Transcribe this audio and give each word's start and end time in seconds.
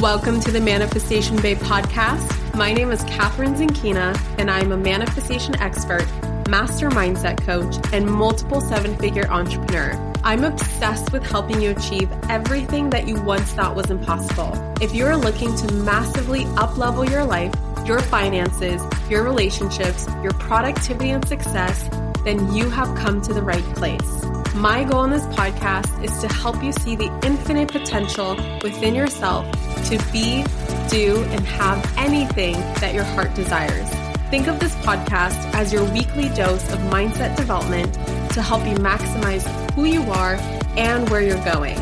Welcome 0.00 0.38
to 0.42 0.52
the 0.52 0.60
Manifestation 0.60 1.42
Babe 1.42 1.58
podcast. 1.58 2.54
My 2.54 2.72
name 2.72 2.92
is 2.92 3.02
Kathrin 3.06 3.56
Zenkina, 3.56 4.16
and 4.38 4.48
I'm 4.48 4.70
a 4.70 4.76
manifestation 4.76 5.60
expert, 5.60 6.06
master 6.48 6.88
mindset 6.88 7.42
coach, 7.42 7.74
and 7.92 8.08
multiple 8.08 8.60
seven 8.60 8.96
figure 8.98 9.28
entrepreneur. 9.28 10.14
I'm 10.22 10.44
obsessed 10.44 11.12
with 11.12 11.28
helping 11.28 11.60
you 11.60 11.72
achieve 11.72 12.08
everything 12.28 12.90
that 12.90 13.08
you 13.08 13.20
once 13.22 13.50
thought 13.50 13.74
was 13.74 13.90
impossible. 13.90 14.52
If 14.80 14.94
you're 14.94 15.16
looking 15.16 15.56
to 15.56 15.74
massively 15.74 16.44
uplevel 16.54 17.10
your 17.10 17.24
life, 17.24 17.52
your 17.84 17.98
finances, 17.98 18.80
your 19.10 19.24
relationships, 19.24 20.06
your 20.22 20.32
productivity 20.34 21.10
and 21.10 21.26
success, 21.26 21.88
then 22.22 22.54
you 22.54 22.70
have 22.70 22.96
come 22.96 23.20
to 23.22 23.34
the 23.34 23.42
right 23.42 23.64
place. 23.74 24.24
My 24.54 24.84
goal 24.84 25.02
in 25.04 25.10
this 25.10 25.26
podcast 25.26 26.04
is 26.04 26.16
to 26.20 26.28
help 26.28 26.62
you 26.62 26.70
see 26.70 26.94
the 26.94 27.10
infinite 27.24 27.72
potential 27.72 28.36
within 28.62 28.94
yourself 28.94 29.44
to 29.86 29.98
be, 30.12 30.44
do, 30.88 31.22
and 31.30 31.46
have 31.46 31.92
anything 31.96 32.54
that 32.80 32.94
your 32.94 33.04
heart 33.04 33.34
desires. 33.34 33.88
Think 34.30 34.46
of 34.46 34.60
this 34.60 34.74
podcast 34.76 35.38
as 35.54 35.72
your 35.72 35.84
weekly 35.92 36.28
dose 36.30 36.70
of 36.72 36.78
mindset 36.90 37.36
development 37.36 37.94
to 38.32 38.42
help 38.42 38.66
you 38.66 38.74
maximize 38.76 39.44
who 39.72 39.84
you 39.84 40.02
are 40.10 40.36
and 40.76 41.08
where 41.08 41.22
you're 41.22 41.42
going. 41.44 41.78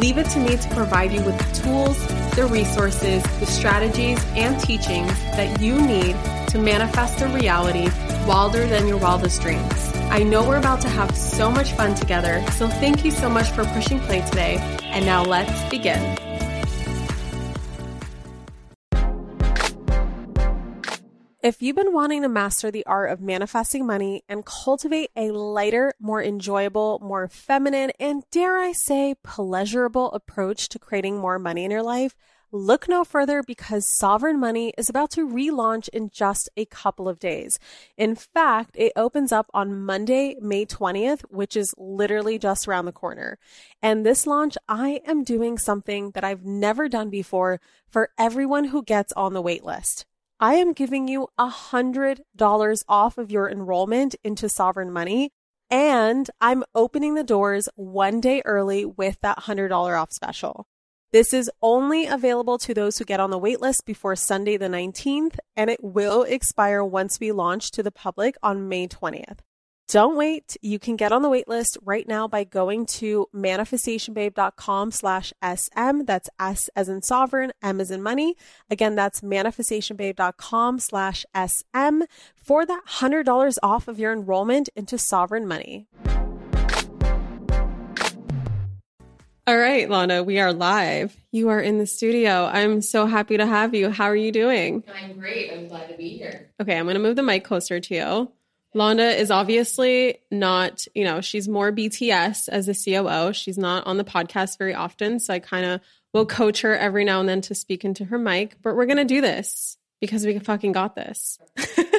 Leave 0.00 0.18
it 0.18 0.26
to 0.30 0.40
me 0.40 0.56
to 0.56 0.68
provide 0.70 1.12
you 1.12 1.22
with 1.22 1.38
the 1.38 1.62
tools, 1.62 2.06
the 2.34 2.46
resources, 2.46 3.22
the 3.38 3.46
strategies, 3.46 4.24
and 4.34 4.58
teachings 4.60 5.12
that 5.36 5.60
you 5.60 5.80
need 5.80 6.16
to 6.48 6.58
manifest 6.58 7.20
a 7.20 7.28
reality 7.28 7.88
wilder 8.26 8.66
than 8.66 8.88
your 8.88 8.96
wildest 8.96 9.42
dreams. 9.42 9.92
I 10.10 10.22
know 10.22 10.46
we're 10.46 10.58
about 10.58 10.80
to 10.82 10.88
have 10.88 11.16
so 11.16 11.50
much 11.50 11.72
fun 11.72 11.94
together, 11.94 12.44
so 12.52 12.66
thank 12.68 13.04
you 13.04 13.10
so 13.10 13.28
much 13.28 13.50
for 13.50 13.64
pushing 13.66 14.00
play 14.00 14.22
today. 14.22 14.56
And 14.84 15.04
now 15.04 15.22
let's 15.22 15.68
begin. 15.70 16.16
If 21.44 21.60
you've 21.60 21.76
been 21.76 21.92
wanting 21.92 22.22
to 22.22 22.28
master 22.30 22.70
the 22.70 22.86
art 22.86 23.10
of 23.10 23.20
manifesting 23.20 23.84
money 23.84 24.22
and 24.30 24.46
cultivate 24.46 25.10
a 25.14 25.30
lighter, 25.30 25.92
more 26.00 26.22
enjoyable, 26.22 26.98
more 27.02 27.28
feminine, 27.28 27.92
and 28.00 28.22
dare 28.30 28.58
I 28.58 28.72
say, 28.72 29.16
pleasurable 29.22 30.10
approach 30.12 30.70
to 30.70 30.78
creating 30.78 31.18
more 31.18 31.38
money 31.38 31.66
in 31.66 31.70
your 31.70 31.82
life, 31.82 32.14
Look 32.50 32.88
no 32.88 33.02
further 33.02 33.42
because 33.42 33.98
Sovereign 33.98 34.38
Money 34.38 34.72
is 34.78 34.88
about 34.88 35.10
to 35.12 35.28
relaunch 35.28 35.88
in 35.88 36.08
just 36.08 36.48
a 36.56 36.66
couple 36.66 37.08
of 37.08 37.18
days. 37.18 37.58
In 37.96 38.14
fact, 38.14 38.76
it 38.78 38.92
opens 38.94 39.32
up 39.32 39.50
on 39.52 39.84
Monday, 39.84 40.36
May 40.40 40.64
20th, 40.64 41.22
which 41.22 41.56
is 41.56 41.74
literally 41.76 42.38
just 42.38 42.68
around 42.68 42.84
the 42.84 42.92
corner. 42.92 43.38
And 43.82 44.06
this 44.06 44.24
launch, 44.24 44.56
I 44.68 45.00
am 45.04 45.24
doing 45.24 45.58
something 45.58 46.12
that 46.12 46.22
I've 46.22 46.44
never 46.44 46.88
done 46.88 47.10
before 47.10 47.60
for 47.90 48.10
everyone 48.16 48.66
who 48.66 48.84
gets 48.84 49.12
on 49.14 49.34
the 49.34 49.42
wait 49.42 49.64
list. 49.64 50.06
I 50.40 50.54
am 50.54 50.72
giving 50.72 51.06
you 51.06 51.28
a 51.38 51.48
$100 51.48 52.84
off 52.88 53.18
of 53.18 53.30
your 53.30 53.48
enrollment 53.48 54.16
into 54.24 54.48
Sovereign 54.48 54.92
Money. 54.92 55.30
And 55.70 56.28
I'm 56.40 56.64
opening 56.74 57.14
the 57.14 57.24
doors 57.24 57.68
one 57.76 58.20
day 58.20 58.42
early 58.44 58.84
with 58.84 59.18
that 59.22 59.38
$100 59.38 59.70
off 60.00 60.12
special. 60.12 60.66
This 61.12 61.32
is 61.32 61.50
only 61.62 62.06
available 62.06 62.58
to 62.58 62.74
those 62.74 62.98
who 62.98 63.04
get 63.04 63.20
on 63.20 63.30
the 63.30 63.38
waitlist 63.38 63.84
before 63.86 64.16
Sunday 64.16 64.56
the 64.56 64.66
19th, 64.66 65.38
and 65.56 65.70
it 65.70 65.82
will 65.82 66.24
expire 66.24 66.82
once 66.82 67.20
we 67.20 67.30
launch 67.30 67.70
to 67.70 67.84
the 67.84 67.92
public 67.92 68.34
on 68.42 68.68
May 68.68 68.88
20th. 68.88 69.38
Don't 69.88 70.16
wait. 70.16 70.56
You 70.62 70.78
can 70.78 70.96
get 70.96 71.12
on 71.12 71.20
the 71.20 71.28
waitlist 71.28 71.76
right 71.84 72.08
now 72.08 72.26
by 72.26 72.44
going 72.44 72.86
to 72.86 73.26
manifestationbabe.com 73.34 74.90
slash 74.90 75.32
SM. 75.42 76.04
That's 76.04 76.30
S 76.40 76.70
as 76.74 76.88
in 76.88 77.02
sovereign, 77.02 77.52
M 77.62 77.80
as 77.80 77.90
in 77.90 78.02
money. 78.02 78.34
Again, 78.70 78.94
that's 78.94 79.20
manifestationbabe.com 79.20 80.78
slash 80.78 81.26
SM 81.34 82.02
for 82.34 82.64
that 82.64 82.82
$100 82.88 83.56
off 83.62 83.86
of 83.86 83.98
your 83.98 84.12
enrollment 84.12 84.70
into 84.74 84.96
sovereign 84.96 85.46
money. 85.46 85.86
All 89.46 89.58
right, 89.58 89.86
Londa, 89.86 90.24
we 90.24 90.40
are 90.40 90.54
live. 90.54 91.14
You 91.30 91.50
are 91.50 91.60
in 91.60 91.76
the 91.76 91.86
studio. 91.86 92.46
I'm 92.46 92.80
so 92.80 93.04
happy 93.04 93.36
to 93.36 93.44
have 93.44 93.74
you. 93.74 93.90
How 93.90 94.04
are 94.04 94.16
you 94.16 94.32
doing? 94.32 94.82
I'm 94.98 95.18
great. 95.18 95.52
I'm 95.52 95.68
glad 95.68 95.90
to 95.90 95.96
be 95.98 96.08
here. 96.08 96.48
Okay, 96.62 96.78
I'm 96.78 96.86
going 96.86 96.94
to 96.94 97.00
move 97.00 97.16
the 97.16 97.22
mic 97.22 97.44
closer 97.44 97.78
to 97.78 97.94
you. 97.94 98.32
Londa 98.74 99.16
is 99.16 99.30
obviously 99.30 100.18
not, 100.30 100.86
you 100.94 101.04
know, 101.04 101.20
she's 101.20 101.48
more 101.48 101.70
BTS 101.70 102.48
as 102.48 102.68
a 102.68 102.74
COO. 102.74 103.32
She's 103.32 103.58
not 103.58 103.86
on 103.86 103.96
the 103.96 104.04
podcast 104.04 104.58
very 104.58 104.74
often. 104.74 105.20
So 105.20 105.32
I 105.32 105.38
kind 105.38 105.64
of 105.64 105.80
will 106.12 106.26
coach 106.26 106.62
her 106.62 106.76
every 106.76 107.04
now 107.04 107.20
and 107.20 107.28
then 107.28 107.40
to 107.42 107.54
speak 107.54 107.84
into 107.84 108.04
her 108.06 108.18
mic. 108.18 108.56
But 108.62 108.74
we're 108.74 108.86
going 108.86 108.96
to 108.98 109.04
do 109.04 109.20
this 109.20 109.76
because 110.00 110.26
we 110.26 110.38
fucking 110.38 110.72
got 110.72 110.96
this. 110.96 111.38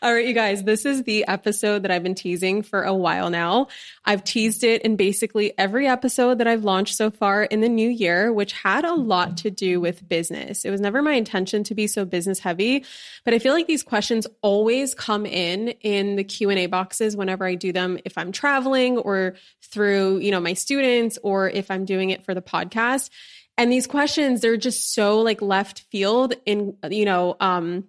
All 0.02 0.14
right, 0.14 0.26
you 0.26 0.32
guys, 0.32 0.62
this 0.62 0.86
is 0.86 1.02
the 1.02 1.26
episode 1.26 1.82
that 1.82 1.90
I've 1.90 2.02
been 2.02 2.14
teasing 2.14 2.62
for 2.62 2.84
a 2.84 2.94
while 2.94 3.28
now. 3.28 3.66
I've 4.02 4.24
teased 4.24 4.64
it 4.64 4.80
in 4.80 4.96
basically 4.96 5.52
every 5.58 5.86
episode 5.86 6.38
that 6.38 6.46
I've 6.46 6.64
launched 6.64 6.96
so 6.96 7.10
far 7.10 7.42
in 7.42 7.60
the 7.60 7.68
new 7.68 7.90
year, 7.90 8.32
which 8.32 8.52
had 8.52 8.86
a 8.86 8.94
lot 8.94 9.36
to 9.38 9.50
do 9.50 9.78
with 9.78 10.08
business. 10.08 10.64
It 10.64 10.70
was 10.70 10.80
never 10.80 11.02
my 11.02 11.12
intention 11.12 11.64
to 11.64 11.74
be 11.74 11.86
so 11.86 12.06
business 12.06 12.38
heavy, 12.38 12.86
but 13.26 13.34
I 13.34 13.38
feel 13.38 13.52
like 13.52 13.66
these 13.66 13.82
questions 13.82 14.26
always 14.40 14.94
come 14.94 15.26
in 15.26 15.68
in 15.82 16.16
the 16.16 16.24
Q&A 16.24 16.64
boxes 16.64 17.14
whenever 17.14 17.44
I 17.44 17.54
do 17.54 17.70
them 17.70 17.98
if 18.06 18.16
I'm 18.16 18.32
traveling 18.32 18.96
or 18.96 19.34
through, 19.62 20.20
you 20.20 20.30
know, 20.30 20.40
my 20.40 20.54
students 20.54 21.18
or 21.22 21.50
if 21.50 21.70
I'm 21.70 21.84
doing 21.84 22.08
it 22.08 22.24
for 22.24 22.32
the 22.32 22.40
podcast. 22.40 23.10
And 23.58 23.70
these 23.70 23.86
questions, 23.86 24.40
they're 24.40 24.56
just 24.56 24.94
so 24.94 25.20
like 25.20 25.42
left 25.42 25.80
field 25.90 26.32
in, 26.46 26.78
you 26.88 27.04
know, 27.04 27.36
um, 27.38 27.84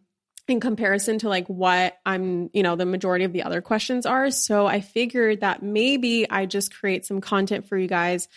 in 0.51 0.59
comparison 0.59 1.17
to 1.19 1.29
like 1.29 1.47
what 1.47 1.97
I'm, 2.05 2.49
you 2.53 2.61
know, 2.61 2.75
the 2.75 2.85
majority 2.85 3.25
of 3.25 3.33
the 3.33 3.43
other 3.43 3.61
questions 3.61 4.05
are. 4.05 4.29
So 4.29 4.67
I 4.67 4.81
figured 4.81 5.41
that 5.41 5.63
maybe 5.63 6.29
I 6.29 6.45
just 6.45 6.75
create 6.75 7.05
some 7.05 7.21
content 7.21 7.67
for 7.67 7.77
you 7.77 7.87
guys 7.87 8.27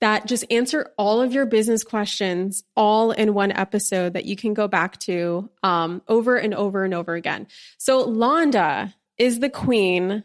that 0.00 0.26
just 0.26 0.44
answer 0.50 0.92
all 0.96 1.20
of 1.20 1.32
your 1.32 1.44
business 1.44 1.82
questions 1.82 2.62
all 2.76 3.10
in 3.10 3.34
one 3.34 3.50
episode 3.50 4.12
that 4.12 4.24
you 4.24 4.36
can 4.36 4.54
go 4.54 4.68
back 4.68 4.98
to 5.00 5.50
um, 5.62 6.02
over 6.06 6.36
and 6.36 6.54
over 6.54 6.84
and 6.84 6.94
over 6.94 7.14
again. 7.14 7.48
So 7.78 8.06
Londa 8.06 8.94
is 9.16 9.40
the 9.40 9.50
queen 9.50 10.22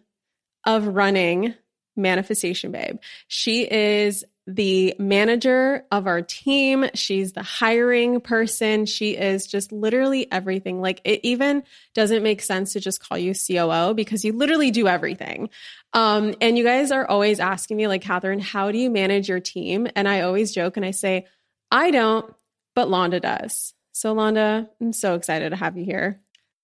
of 0.66 0.88
running 0.88 1.56
Manifestation 1.96 2.72
Babe. 2.72 2.98
She 3.28 3.70
is 3.70 4.24
the 4.46 4.94
manager 5.00 5.86
of 5.92 6.06
our 6.06 6.22
team. 6.22 6.86
She's 6.94 7.32
the 7.34 7.44
hiring 7.44 8.20
person. 8.20 8.86
She 8.86 9.12
is 9.12 9.48
just 9.48 9.72
literally 9.72 10.30
everything. 10.32 10.82
Like 10.82 11.00
it 11.06 11.22
even 11.24 11.64
doesn't 11.94 12.24
make 12.24 12.42
sense 12.42 12.74
to 12.74 12.80
just 12.80 13.08
call 13.08 13.18
you 13.18 13.34
COO 13.34 13.94
because 13.94 14.26
you 14.26 14.34
literally 14.34 14.72
do 14.72 14.88
everything. 14.88 15.50
Um, 15.94 16.34
and 16.42 16.58
you 16.58 16.64
guys 16.64 16.92
are 16.92 17.06
always 17.06 17.40
asking 17.40 17.78
me, 17.78 17.88
like, 17.88 18.04
Kathrin, 18.04 18.42
how 18.42 18.72
do 18.72 18.78
you 18.80 18.90
manage 18.90 19.30
your 19.30 19.40
team? 19.40 19.88
And 19.96 20.08
I 20.08 20.22
always 20.22 20.52
joke 20.52 20.76
and 20.76 20.86
I 20.86 20.92
say, 20.92 21.28
I 21.72 21.92
don't, 21.92 22.34
but 22.76 22.88
Londa 22.88 23.22
does. 23.22 23.74
So, 23.92 24.16
Londa, 24.16 24.68
I'm 24.82 24.92
so 24.92 25.14
excited 25.14 25.52
to 25.52 25.56
have 25.56 25.78
you 25.78 25.86
here. 25.86 26.20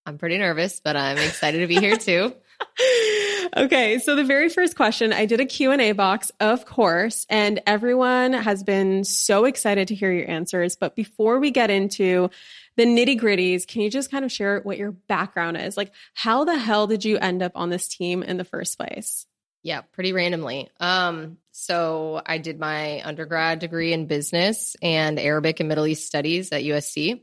I'm 0.05 0.17
pretty 0.17 0.39
nervous, 0.39 0.81
but 0.83 0.95
I'm 0.95 1.17
excited 1.17 1.59
to 1.59 1.67
be 1.67 1.75
here 1.75 1.95
too. 1.95 2.33
okay, 3.55 3.99
so 3.99 4.15
the 4.15 4.23
very 4.23 4.49
first 4.49 4.75
question, 4.75 5.13
I 5.13 5.25
did 5.25 5.39
a 5.39 5.45
Q&A 5.45 5.91
box, 5.91 6.31
of 6.39 6.65
course, 6.65 7.25
and 7.29 7.61
everyone 7.65 8.33
has 8.33 8.63
been 8.63 9.03
so 9.03 9.45
excited 9.45 9.87
to 9.89 9.95
hear 9.95 10.11
your 10.11 10.29
answers, 10.29 10.75
but 10.75 10.95
before 10.95 11.39
we 11.39 11.51
get 11.51 11.69
into 11.69 12.29
the 12.77 12.85
nitty-gritties, 12.85 13.67
can 13.67 13.81
you 13.81 13.89
just 13.89 14.11
kind 14.11 14.23
of 14.23 14.31
share 14.31 14.59
what 14.61 14.77
your 14.77 14.91
background 14.91 15.57
is? 15.57 15.75
Like 15.77 15.91
how 16.13 16.45
the 16.45 16.57
hell 16.57 16.87
did 16.87 17.03
you 17.05 17.17
end 17.17 17.41
up 17.41 17.51
on 17.55 17.69
this 17.69 17.87
team 17.87 18.23
in 18.23 18.37
the 18.37 18.45
first 18.45 18.77
place? 18.77 19.25
Yeah, 19.61 19.81
pretty 19.81 20.13
randomly. 20.13 20.69
Um, 20.79 21.37
so 21.51 22.21
I 22.25 22.37
did 22.37 22.59
my 22.59 23.01
undergrad 23.03 23.59
degree 23.59 23.91
in 23.91 24.07
business 24.07 24.77
and 24.81 25.19
Arabic 25.19 25.59
and 25.59 25.67
Middle 25.67 25.87
East 25.87 26.07
studies 26.07 26.51
at 26.51 26.63
USC. 26.63 27.21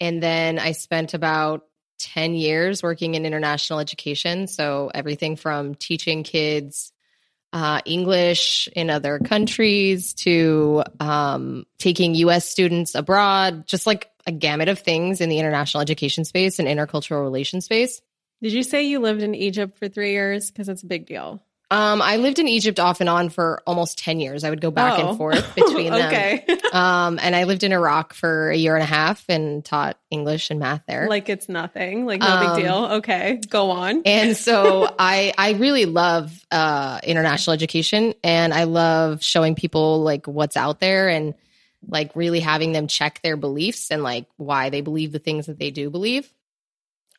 And 0.00 0.22
then 0.22 0.58
I 0.58 0.72
spent 0.72 1.12
about 1.12 1.66
10 2.00 2.34
years 2.34 2.82
working 2.82 3.14
in 3.14 3.26
international 3.26 3.78
education. 3.78 4.46
So 4.46 4.90
everything 4.92 5.36
from 5.36 5.74
teaching 5.74 6.22
kids 6.22 6.92
uh, 7.52 7.80
English 7.84 8.68
in 8.74 8.90
other 8.90 9.18
countries 9.18 10.14
to 10.14 10.84
um, 11.00 11.64
taking 11.78 12.14
US 12.14 12.48
students 12.48 12.94
abroad, 12.94 13.66
just 13.66 13.86
like 13.86 14.10
a 14.26 14.32
gamut 14.32 14.68
of 14.68 14.78
things 14.78 15.20
in 15.20 15.28
the 15.28 15.38
international 15.38 15.80
education 15.80 16.24
space 16.24 16.58
and 16.58 16.68
intercultural 16.68 17.22
relations 17.22 17.64
space. 17.64 18.00
Did 18.42 18.52
you 18.52 18.62
say 18.62 18.84
you 18.84 19.00
lived 19.00 19.22
in 19.22 19.34
Egypt 19.34 19.76
for 19.78 19.88
three 19.88 20.12
years? 20.12 20.50
Because 20.50 20.68
it's 20.68 20.82
a 20.82 20.86
big 20.86 21.06
deal. 21.06 21.42
Um, 21.72 22.02
I 22.02 22.16
lived 22.16 22.40
in 22.40 22.48
Egypt 22.48 22.80
off 22.80 23.00
and 23.00 23.08
on 23.08 23.28
for 23.28 23.62
almost 23.64 23.98
10 23.98 24.18
years. 24.18 24.42
I 24.42 24.50
would 24.50 24.60
go 24.60 24.72
back 24.72 24.98
oh. 24.98 25.08
and 25.10 25.18
forth 25.18 25.54
between 25.54 25.92
them. 25.92 26.08
okay. 26.08 26.44
um, 26.72 27.20
and 27.22 27.36
I 27.36 27.44
lived 27.44 27.62
in 27.62 27.72
Iraq 27.72 28.12
for 28.12 28.50
a 28.50 28.56
year 28.56 28.74
and 28.74 28.82
a 28.82 28.86
half 28.86 29.24
and 29.28 29.64
taught 29.64 29.96
English 30.10 30.50
and 30.50 30.58
math 30.58 30.82
there. 30.88 31.08
Like 31.08 31.28
it's 31.28 31.48
nothing, 31.48 32.06
like 32.06 32.20
no 32.20 32.26
um, 32.26 32.56
big 32.56 32.64
deal. 32.64 32.84
Okay, 32.94 33.40
go 33.48 33.70
on. 33.70 34.02
and 34.04 34.36
so 34.36 34.92
I, 34.98 35.32
I 35.38 35.52
really 35.52 35.84
love 35.84 36.32
uh, 36.50 36.98
international 37.04 37.54
education 37.54 38.14
and 38.24 38.52
I 38.52 38.64
love 38.64 39.22
showing 39.22 39.54
people 39.54 40.02
like 40.02 40.26
what's 40.26 40.56
out 40.56 40.80
there 40.80 41.08
and 41.08 41.34
like 41.86 42.16
really 42.16 42.40
having 42.40 42.72
them 42.72 42.88
check 42.88 43.20
their 43.22 43.36
beliefs 43.36 43.92
and 43.92 44.02
like 44.02 44.26
why 44.36 44.70
they 44.70 44.80
believe 44.80 45.12
the 45.12 45.20
things 45.20 45.46
that 45.46 45.58
they 45.58 45.70
do 45.70 45.88
believe. 45.88 46.30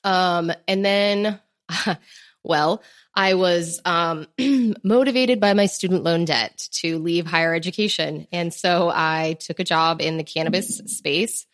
Um, 0.03 0.51
and 0.68 0.83
then, 0.83 1.39
well, 2.43 2.81
I 3.13 3.35
was 3.35 3.79
um, 3.85 4.27
motivated 4.83 5.39
by 5.39 5.53
my 5.53 5.67
student 5.67 6.03
loan 6.03 6.25
debt 6.25 6.67
to 6.73 6.97
leave 6.97 7.25
higher 7.25 7.53
education. 7.53 8.27
And 8.31 8.53
so 8.53 8.91
I 8.93 9.38
took 9.39 9.59
a 9.59 9.63
job 9.63 10.01
in 10.01 10.17
the 10.17 10.23
cannabis 10.23 10.77
space. 10.85 11.45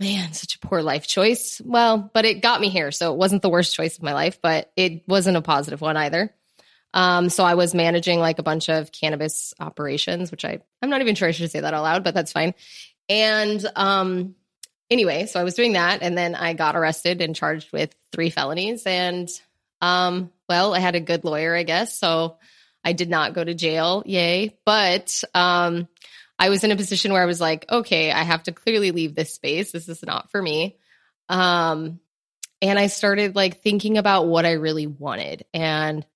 Man, 0.00 0.32
such 0.32 0.56
a 0.56 0.58
poor 0.58 0.82
life 0.82 1.06
choice. 1.06 1.60
Well, 1.64 2.10
but 2.12 2.24
it 2.24 2.42
got 2.42 2.60
me 2.60 2.68
here. 2.68 2.90
So 2.90 3.12
it 3.12 3.18
wasn't 3.18 3.42
the 3.42 3.48
worst 3.48 3.74
choice 3.74 3.96
of 3.96 4.02
my 4.02 4.14
life, 4.14 4.40
but 4.42 4.70
it 4.76 5.06
wasn't 5.06 5.36
a 5.36 5.42
positive 5.42 5.80
one 5.80 5.96
either. 5.96 6.34
Um, 6.94 7.30
so 7.30 7.44
I 7.44 7.54
was 7.54 7.74
managing 7.74 8.18
like 8.18 8.38
a 8.38 8.42
bunch 8.42 8.68
of 8.68 8.92
cannabis 8.92 9.54
operations, 9.60 10.30
which 10.30 10.44
I, 10.44 10.60
I'm 10.82 10.90
not 10.90 11.00
even 11.00 11.14
sure 11.14 11.28
I 11.28 11.30
should 11.30 11.50
say 11.50 11.60
that 11.60 11.72
out 11.72 11.82
loud, 11.82 12.04
but 12.04 12.14
that's 12.14 12.32
fine. 12.32 12.54
And 13.08 13.64
um, 13.76 14.34
anyway, 14.90 15.26
so 15.26 15.40
I 15.40 15.44
was 15.44 15.54
doing 15.54 15.72
that. 15.72 16.02
And 16.02 16.18
then 16.18 16.34
I 16.34 16.52
got 16.52 16.76
arrested 16.76 17.22
and 17.22 17.34
charged 17.34 17.72
with 17.72 17.94
three 18.12 18.30
felonies. 18.30 18.84
And 18.84 19.28
um, 19.82 20.30
well, 20.48 20.74
I 20.74 20.78
had 20.78 20.94
a 20.94 21.00
good 21.00 21.24
lawyer, 21.24 21.54
I 21.54 21.64
guess. 21.64 21.98
So 21.98 22.38
I 22.84 22.92
did 22.92 23.10
not 23.10 23.34
go 23.34 23.44
to 23.44 23.52
jail. 23.52 24.02
Yay. 24.06 24.56
But 24.64 25.22
um, 25.34 25.88
I 26.38 26.48
was 26.48 26.64
in 26.64 26.70
a 26.70 26.76
position 26.76 27.12
where 27.12 27.22
I 27.22 27.26
was 27.26 27.40
like, 27.40 27.70
okay, 27.70 28.10
I 28.10 28.22
have 28.22 28.44
to 28.44 28.52
clearly 28.52 28.92
leave 28.92 29.14
this 29.14 29.34
space. 29.34 29.72
This 29.72 29.88
is 29.88 30.02
not 30.02 30.30
for 30.30 30.40
me. 30.40 30.78
Um, 31.28 32.00
and 32.60 32.78
I 32.78 32.86
started 32.86 33.34
like 33.34 33.62
thinking 33.62 33.98
about 33.98 34.28
what 34.28 34.46
I 34.46 34.52
really 34.52 34.86
wanted. 34.86 35.44
And 35.52 36.06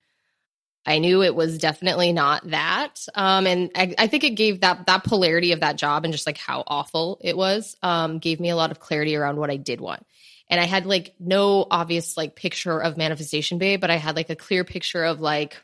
I 0.85 1.01
knew 1.01 1.23
it 1.23 1.35
was 1.35 1.59
definitely 1.59 2.13
not 2.13 2.49
that. 2.51 3.05
Um, 3.17 3.49
and 3.49 3.71
I, 3.75 3.95
I, 3.99 4.07
think 4.07 4.23
it 4.23 4.37
gave 4.37 4.61
that 4.61 4.87
that 4.87 5.03
polarity 5.03 5.51
of 5.51 5.61
that 5.61 5.77
job 5.77 6.05
and 6.05 6.15
just 6.15 6.27
like 6.27 6.39
how 6.39 6.63
awful 6.65 7.19
it 7.23 7.37
was, 7.37 7.77
um, 7.83 8.21
gave 8.21 8.39
me 8.39 8.51
a 8.51 8.57
lot 8.57 8.71
of 8.71 8.79
clarity 8.79 9.17
around 9.17 9.37
what 9.37 9.51
I 9.51 9.57
did 9.57 9.81
want. 9.81 10.07
And 10.49 10.61
I 10.61 10.65
had 10.65 10.87
like 10.87 11.15
no 11.19 11.67
obvious 11.71 12.17
like 12.17 12.37
picture 12.37 12.79
of 12.79 12.97
manifestation 12.97 13.59
babe, 13.59 13.81
but 13.81 13.91
I 13.91 13.97
had 13.97 14.17
like 14.17 14.31
a 14.31 14.37
clear 14.37 14.65
picture 14.65 15.05
of 15.05 15.21
like, 15.21 15.63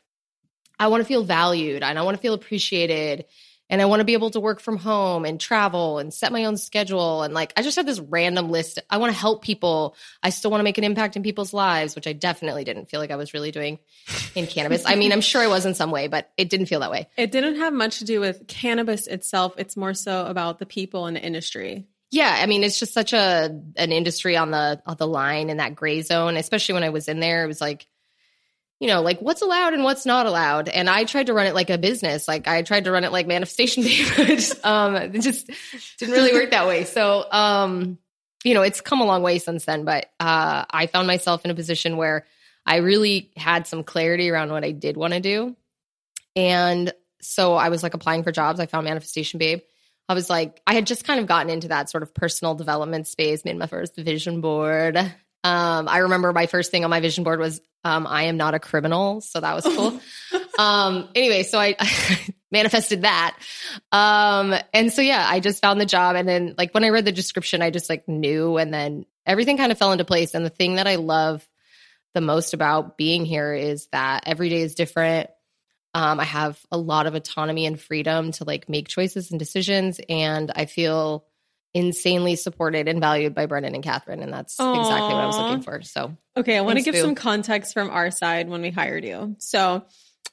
I 0.79 0.89
want 0.89 1.03
to 1.03 1.07
feel 1.07 1.23
valued 1.23 1.83
and 1.83 1.99
I 1.99 2.03
want 2.03 2.17
to 2.17 2.21
feel 2.21 2.35
appreciated 2.35 3.27
and 3.71 3.81
I 3.81 3.87
want 3.87 4.01
to 4.01 4.05
be 4.05 4.13
able 4.13 4.31
to 4.33 4.41
work 4.41 4.61
from 4.61 4.77
home 4.77 5.25
and 5.25 5.41
travel 5.41 5.99
and 5.99 6.13
set 6.13 6.31
my 6.31 6.45
own 6.45 6.59
schedule. 6.59 7.23
And 7.23 7.33
like, 7.33 7.55
I 7.57 7.63
just 7.63 7.77
had 7.77 7.87
this 7.87 8.01
random 8.01 8.51
list. 8.51 8.79
I 8.91 8.99
want 8.99 9.13
to 9.13 9.19
help 9.19 9.43
people. 9.43 9.97
I 10.23 10.29
still 10.29 10.51
want 10.51 10.61
to 10.61 10.65
make 10.65 10.77
an 10.77 10.85
impact 10.85 11.17
in 11.17 11.23
people's 11.23 11.55
lives, 11.55 11.95
which 11.95 12.07
I 12.07 12.13
definitely 12.13 12.65
didn't 12.65 12.91
feel 12.91 13.01
like 13.01 13.11
I 13.11 13.17
was 13.17 13.33
really 13.33 13.51
doing 13.51 13.79
in 14.35 14.47
cannabis. 14.47 14.83
I 14.85 14.97
mean, 14.97 15.11
I'm 15.11 15.23
sure 15.23 15.41
I 15.41 15.47
was 15.47 15.65
in 15.65 15.75
some 15.75 15.91
way, 15.91 16.09
but 16.09 16.31
it 16.37 16.51
didn't 16.51 16.67
feel 16.67 16.81
that 16.81 16.91
way. 16.91 17.09
It 17.17 17.33
didn't 17.33 17.57
have 17.57 17.73
much 17.73 18.01
to 18.01 18.05
do 18.05 18.21
with 18.21 18.47
cannabis 18.47 19.07
itself. 19.07 19.55
It's 19.57 19.75
more 19.77 19.95
so 19.95 20.27
about 20.27 20.59
the 20.59 20.67
people 20.67 21.07
in 21.07 21.15
the 21.15 21.23
industry. 21.23 21.87
Yeah, 22.13 22.39
I 22.41 22.47
mean, 22.47 22.63
it's 22.63 22.79
just 22.79 22.93
such 22.95 23.13
a 23.13 23.61
an 23.77 23.91
industry 23.91 24.37
on 24.37 24.53
the 24.53 24.81
on 24.87 24.97
the 24.99 25.09
line 25.09 25.51
in 25.51 25.57
that 25.57 25.75
gray 25.75 26.03
zone. 26.03 26.37
Especially 26.37 26.75
when 26.75 26.85
I 26.85 26.91
was 26.91 27.09
in 27.09 27.19
there, 27.19 27.43
it 27.43 27.49
was 27.49 27.61
like 27.61 27.89
you 28.83 28.89
know, 28.89 29.01
like 29.01 29.21
what's 29.21 29.43
allowed 29.43 29.75
and 29.75 29.85
what's 29.85 30.05
not 30.05 30.27
allowed. 30.27 30.69
And 30.69 30.91
I 30.91 31.05
tried 31.05 31.27
to 31.27 31.35
run 31.35 31.47
it 31.47 31.55
like 31.55 31.71
a 31.71 31.79
business. 31.79 32.27
Like 32.27 32.49
I 32.49 32.63
tried 32.63 32.85
to 32.85 32.91
run 32.91 33.05
it 33.05 33.13
like 33.13 33.29
manifestation 33.29 33.85
babe. 34.17 34.41
um, 34.65 34.97
it 34.97 35.21
just 35.21 35.49
didn't 35.99 36.13
really 36.13 36.33
work 36.33 36.51
that 36.51 36.67
way. 36.67 36.83
So, 36.83 37.25
um, 37.31 37.97
you 38.43 38.55
know, 38.55 38.63
it's 38.63 38.81
come 38.81 39.01
a 39.01 39.05
long 39.05 39.23
way 39.23 39.39
since 39.39 39.67
then, 39.67 39.85
but, 39.85 40.07
uh, 40.19 40.65
I 40.69 40.89
found 40.89 41.07
myself 41.07 41.45
in 41.45 41.53
a 41.53 41.55
position 41.55 41.97
where 41.97 42.27
I 42.67 42.79
really 42.79 43.31
had 43.37 43.69
some 43.69 43.85
clarity 43.85 44.29
around 44.31 44.51
what 44.51 44.65
I 44.65 44.73
did 44.73 44.97
want 44.97 45.13
to 45.13 45.21
do. 45.21 45.55
And 46.35 46.93
so 47.21 47.55
I 47.55 47.69
was 47.69 47.85
like 47.85 47.95
applying 47.95 48.25
for 48.25 48.33
jobs. 48.33 48.59
I 48.59 48.67
found 48.67 48.87
Manifestation 48.87 49.39
Babe. 49.39 49.61
I 50.13 50.15
was 50.15 50.29
like, 50.29 50.61
I 50.67 50.75
had 50.75 50.87
just 50.87 51.07
kind 51.07 51.21
of 51.21 51.27
gotten 51.27 51.49
into 51.49 51.69
that 51.69 51.89
sort 51.89 52.03
of 52.03 52.13
personal 52.13 52.55
development 52.55 53.07
space, 53.07 53.47
made 53.47 53.57
my 53.57 53.67
first 53.67 53.97
vision 53.97 54.43
board. 54.43 54.99
Um, 54.99 55.89
I 55.89 55.99
remember 55.99 56.35
my 56.35 56.45
first 56.45 56.71
thing 56.71 56.85
on 56.85 56.91
my 56.91 57.01
vision 57.01 57.25
board 57.25 57.41
was 57.41 57.63
um, 57.83 58.07
I 58.07 58.25
am 58.25 58.37
not 58.37 58.53
a 58.53 58.61
criminal. 58.61 59.23
So 59.23 59.41
that 59.41 59.55
was 59.55 59.65
cool. 59.65 60.01
um, 60.59 61.09
anyway, 61.15 61.45
so 61.45 61.59
I, 61.59 61.77
I 61.81 62.19
manifested 62.51 63.03
that. 63.03 63.39
Um, 63.91 64.55
and 64.75 64.93
so, 64.93 65.01
yeah, 65.01 65.27
I 65.27 65.41
just 65.41 65.63
found 65.63 65.81
the 65.81 65.87
job. 65.87 66.15
And 66.15 66.29
then, 66.29 66.57
like, 66.59 66.75
when 66.75 66.85
I 66.85 66.91
read 66.91 67.07
the 67.07 67.13
description, 67.13 67.63
I 67.63 67.71
just 67.71 67.89
like 67.89 68.07
knew. 68.07 68.59
And 68.59 68.73
then 68.73 69.07
everything 69.25 69.57
kind 69.57 69.73
of 69.73 69.79
fell 69.79 69.93
into 69.93 70.05
place. 70.05 70.35
And 70.35 70.45
the 70.45 70.51
thing 70.51 70.75
that 70.75 70.87
I 70.87 70.97
love 70.97 71.49
the 72.13 72.21
most 72.21 72.53
about 72.53 72.99
being 72.99 73.25
here 73.25 73.55
is 73.55 73.89
that 73.93 74.25
every 74.27 74.51
day 74.51 74.61
is 74.61 74.75
different. 74.75 75.31
Um, 75.95 76.21
I 76.21 76.25
have 76.25 76.59
a 76.71 76.79
lot 76.79 77.07
of 77.07 77.15
autonomy 77.15 77.67
and 77.67 77.81
freedom 77.81 78.33
to 78.33 78.45
like 78.45 78.69
make 78.69 78.89
choices 78.89 79.31
and 79.31 79.39
decisions. 79.39 80.01
And 80.09 80.51
I 80.55 80.65
feel 80.67 81.27
insanely 81.75 82.37
supported 82.37 82.89
and 82.89 83.01
valued 83.01 83.35
by 83.35 83.47
Brennan 83.47 83.75
and 83.75 83.85
Kathrin. 83.85 84.23
And 84.23 84.33
that's 84.33 84.57
Aww. 84.57 84.79
exactly 84.79 85.15
what 85.15 85.23
I 85.23 85.27
was 85.27 85.39
looking 85.39 85.63
for. 85.63 85.83
So, 85.83 86.17
okay, 86.37 86.57
I 86.57 86.61
want 86.61 86.79
to 86.79 86.85
give 86.85 86.95
Boo. 86.95 87.01
some 87.01 87.15
context 87.15 87.73
from 87.73 87.91
our 87.91 88.11
side 88.11 88.49
when 88.49 88.63
we 88.63 88.71
hired 88.71 89.05
you. 89.05 89.37
So, 89.39 89.85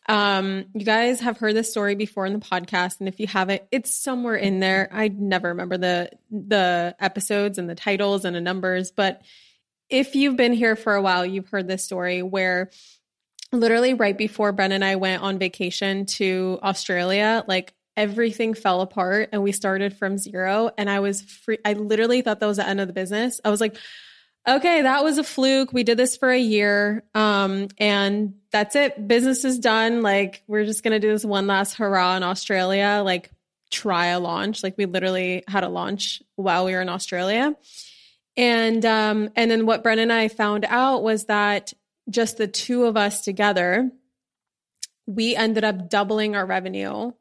um, 0.07 0.65
you 0.73 0.85
guys 0.85 1.19
have 1.19 1.37
heard 1.37 1.55
this 1.55 1.69
story 1.69 1.95
before 1.95 2.25
in 2.25 2.33
the 2.33 2.39
podcast, 2.39 2.99
and 2.99 3.07
if 3.07 3.19
you 3.19 3.27
haven't, 3.27 3.61
it's 3.71 3.93
somewhere 3.93 4.35
in 4.35 4.59
there. 4.59 4.89
I 4.91 5.09
never 5.09 5.49
remember 5.49 5.77
the 5.77 6.09
the 6.31 6.95
episodes 6.99 7.59
and 7.59 7.69
the 7.69 7.75
titles 7.75 8.25
and 8.25 8.35
the 8.35 8.41
numbers, 8.41 8.91
but 8.91 9.21
if 9.89 10.15
you've 10.15 10.35
been 10.35 10.53
here 10.53 10.75
for 10.75 10.95
a 10.95 11.01
while, 11.01 11.25
you've 11.25 11.49
heard 11.49 11.67
this 11.67 11.83
story 11.83 12.21
where 12.23 12.69
literally 13.51 13.93
right 13.93 14.17
before 14.17 14.51
Brennan 14.51 14.75
and 14.75 14.85
I 14.85 14.95
went 14.95 15.23
on 15.23 15.39
vacation 15.39 16.05
to 16.05 16.59
Australia, 16.61 17.43
like 17.47 17.73
everything 17.97 18.53
fell 18.53 18.81
apart 18.81 19.29
and 19.31 19.43
we 19.43 19.51
started 19.51 19.97
from 19.97 20.17
zero. 20.17 20.71
And 20.77 20.89
I 20.89 20.99
was 20.99 21.21
free. 21.21 21.57
I 21.65 21.73
literally 21.73 22.21
thought 22.21 22.39
that 22.39 22.45
was 22.45 22.57
the 22.57 22.67
end 22.67 22.79
of 22.79 22.87
the 22.87 22.93
business. 22.93 23.41
I 23.43 23.49
was 23.49 23.59
like, 23.59 23.75
okay, 24.47 24.83
that 24.83 25.03
was 25.03 25.17
a 25.17 25.23
fluke. 25.23 25.73
We 25.73 25.83
did 25.83 25.97
this 25.97 26.15
for 26.15 26.29
a 26.29 26.39
year. 26.39 27.03
Um, 27.13 27.67
and 27.77 28.35
that's 28.51 28.75
it. 28.75 29.07
Business 29.07 29.43
is 29.43 29.59
done. 29.59 30.01
Like, 30.01 30.43
we're 30.47 30.65
just 30.65 30.83
going 30.83 30.93
to 30.93 30.99
do 30.99 31.11
this 31.11 31.25
one 31.25 31.45
last 31.45 31.75
hurrah 31.75 32.15
in 32.15 32.23
Australia, 32.23 33.01
like 33.03 33.31
try 33.69 34.07
a 34.07 34.19
launch. 34.19 34.63
Like, 34.63 34.77
we 34.77 34.85
literally 34.85 35.43
had 35.47 35.63
a 35.63 35.69
launch 35.69 36.23
while 36.35 36.65
we 36.65 36.71
were 36.71 36.81
in 36.81 36.89
Australia. 36.89 37.55
And, 38.37 38.85
um, 38.85 39.29
and 39.35 39.51
then 39.51 39.65
what 39.65 39.83
Brennan 39.83 40.03
and 40.03 40.13
I 40.13 40.29
found 40.29 40.65
out 40.65 41.03
was 41.03 41.25
that 41.25 41.73
just 42.09 42.37
the 42.37 42.47
two 42.47 42.85
of 42.85 42.97
us 42.97 43.21
together, 43.21 43.91
we 45.05 45.35
ended 45.35 45.63
up 45.63 45.89
doubling 45.89 46.35
our 46.35 46.45
revenue 46.45 47.11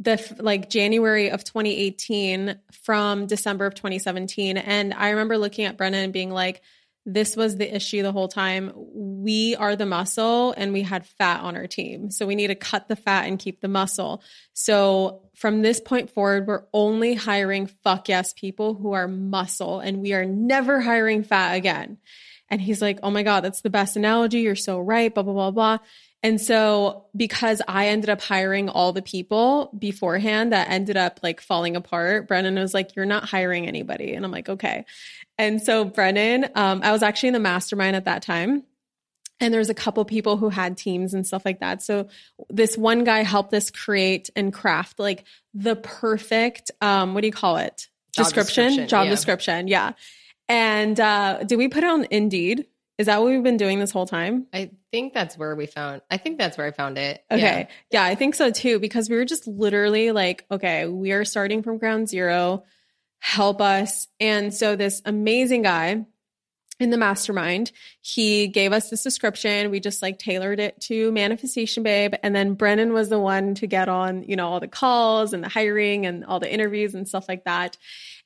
the 0.00 0.36
like 0.38 0.68
January 0.70 1.30
of 1.30 1.44
2018 1.44 2.58
from 2.82 3.26
December 3.26 3.66
of 3.66 3.74
2017. 3.74 4.56
And 4.56 4.92
I 4.92 5.10
remember 5.10 5.38
looking 5.38 5.66
at 5.66 5.76
Brennan 5.76 6.04
and 6.04 6.12
being 6.12 6.30
like, 6.30 6.62
this 7.06 7.36
was 7.36 7.56
the 7.56 7.74
issue 7.74 8.02
the 8.02 8.12
whole 8.12 8.28
time. 8.28 8.72
We 8.74 9.56
are 9.56 9.76
the 9.76 9.86
muscle 9.86 10.54
and 10.56 10.72
we 10.72 10.82
had 10.82 11.06
fat 11.06 11.42
on 11.42 11.54
our 11.54 11.66
team. 11.66 12.10
So 12.10 12.26
we 12.26 12.34
need 12.34 12.46
to 12.46 12.54
cut 12.54 12.88
the 12.88 12.96
fat 12.96 13.26
and 13.26 13.38
keep 13.38 13.60
the 13.60 13.68
muscle. 13.68 14.22
So 14.54 15.22
from 15.36 15.60
this 15.60 15.80
point 15.80 16.10
forward, 16.10 16.46
we're 16.46 16.64
only 16.72 17.14
hiring 17.14 17.66
fuck 17.66 18.08
yes 18.08 18.32
people 18.32 18.74
who 18.74 18.92
are 18.92 19.06
muscle 19.06 19.80
and 19.80 20.00
we 20.00 20.14
are 20.14 20.24
never 20.24 20.80
hiring 20.80 21.24
fat 21.24 21.54
again. 21.54 21.98
And 22.50 22.60
he's 22.60 22.82
like, 22.82 23.00
Oh 23.02 23.10
my 23.10 23.22
God, 23.22 23.42
that's 23.42 23.62
the 23.62 23.70
best 23.70 23.96
analogy. 23.96 24.40
You're 24.40 24.54
so 24.54 24.78
right, 24.78 25.12
blah, 25.12 25.22
blah, 25.22 25.32
blah, 25.32 25.50
blah. 25.50 25.78
And 26.24 26.40
so 26.40 27.04
because 27.14 27.60
I 27.68 27.88
ended 27.88 28.08
up 28.08 28.22
hiring 28.22 28.70
all 28.70 28.94
the 28.94 29.02
people 29.02 29.70
beforehand 29.78 30.54
that 30.54 30.70
ended 30.70 30.96
up 30.96 31.20
like 31.22 31.42
falling 31.42 31.76
apart, 31.76 32.28
Brennan 32.28 32.54
was 32.54 32.72
like, 32.72 32.96
you're 32.96 33.04
not 33.04 33.28
hiring 33.28 33.68
anybody. 33.68 34.14
And 34.14 34.24
I'm 34.24 34.30
like, 34.30 34.48
okay. 34.48 34.86
And 35.36 35.60
so 35.60 35.84
Brennan, 35.84 36.46
um, 36.54 36.80
I 36.82 36.92
was 36.92 37.02
actually 37.02 37.28
in 37.28 37.34
the 37.34 37.40
mastermind 37.40 37.94
at 37.94 38.06
that 38.06 38.22
time. 38.22 38.62
And 39.38 39.52
there's 39.52 39.68
a 39.68 39.74
couple 39.74 40.02
people 40.06 40.38
who 40.38 40.48
had 40.48 40.78
teams 40.78 41.12
and 41.12 41.26
stuff 41.26 41.44
like 41.44 41.60
that. 41.60 41.82
So 41.82 42.08
this 42.48 42.78
one 42.78 43.04
guy 43.04 43.22
helped 43.22 43.52
us 43.52 43.70
create 43.70 44.30
and 44.34 44.50
craft 44.50 44.98
like 44.98 45.24
the 45.52 45.76
perfect, 45.76 46.70
um, 46.80 47.12
what 47.12 47.20
do 47.20 47.26
you 47.26 47.32
call 47.34 47.58
it? 47.58 47.88
Job 48.12 48.24
description, 48.24 48.64
description 48.68 48.88
job 48.88 49.04
yeah. 49.04 49.10
description. 49.10 49.68
Yeah. 49.68 49.92
And 50.48 50.98
uh, 50.98 51.44
did 51.44 51.56
we 51.56 51.68
put 51.68 51.84
it 51.84 51.90
on 51.90 52.06
Indeed? 52.10 52.66
Is 52.96 53.06
that 53.06 53.20
what 53.20 53.30
we've 53.30 53.42
been 53.42 53.56
doing 53.56 53.80
this 53.80 53.90
whole 53.90 54.06
time? 54.06 54.46
I 54.52 54.70
think 54.92 55.14
that's 55.14 55.36
where 55.36 55.56
we 55.56 55.66
found. 55.66 56.02
I 56.10 56.16
think 56.16 56.38
that's 56.38 56.56
where 56.56 56.66
I 56.66 56.70
found 56.70 56.96
it. 56.96 57.24
Okay. 57.30 57.40
Yeah. 57.40 57.66
yeah, 57.90 58.04
I 58.04 58.14
think 58.14 58.36
so 58.36 58.50
too 58.50 58.78
because 58.78 59.10
we 59.10 59.16
were 59.16 59.24
just 59.24 59.48
literally 59.48 60.12
like, 60.12 60.44
okay, 60.50 60.86
we 60.86 61.10
are 61.12 61.24
starting 61.24 61.62
from 61.62 61.78
ground 61.78 62.08
zero. 62.08 62.62
Help 63.18 63.60
us. 63.60 64.06
And 64.20 64.54
so 64.54 64.76
this 64.76 65.02
amazing 65.04 65.62
guy 65.62 66.06
in 66.78 66.90
the 66.90 66.96
mastermind, 66.96 67.72
he 68.00 68.46
gave 68.46 68.72
us 68.72 68.90
this 68.90 69.02
description. 69.02 69.70
We 69.70 69.80
just 69.80 70.02
like 70.02 70.18
tailored 70.18 70.60
it 70.60 70.80
to 70.82 71.10
manifestation 71.10 71.82
babe 71.82 72.14
and 72.22 72.34
then 72.34 72.54
Brennan 72.54 72.92
was 72.92 73.08
the 73.08 73.18
one 73.18 73.56
to 73.56 73.66
get 73.66 73.88
on, 73.88 74.22
you 74.22 74.36
know, 74.36 74.48
all 74.48 74.60
the 74.60 74.68
calls 74.68 75.32
and 75.32 75.42
the 75.42 75.48
hiring 75.48 76.06
and 76.06 76.24
all 76.24 76.38
the 76.38 76.52
interviews 76.52 76.94
and 76.94 77.08
stuff 77.08 77.28
like 77.28 77.44
that. 77.44 77.76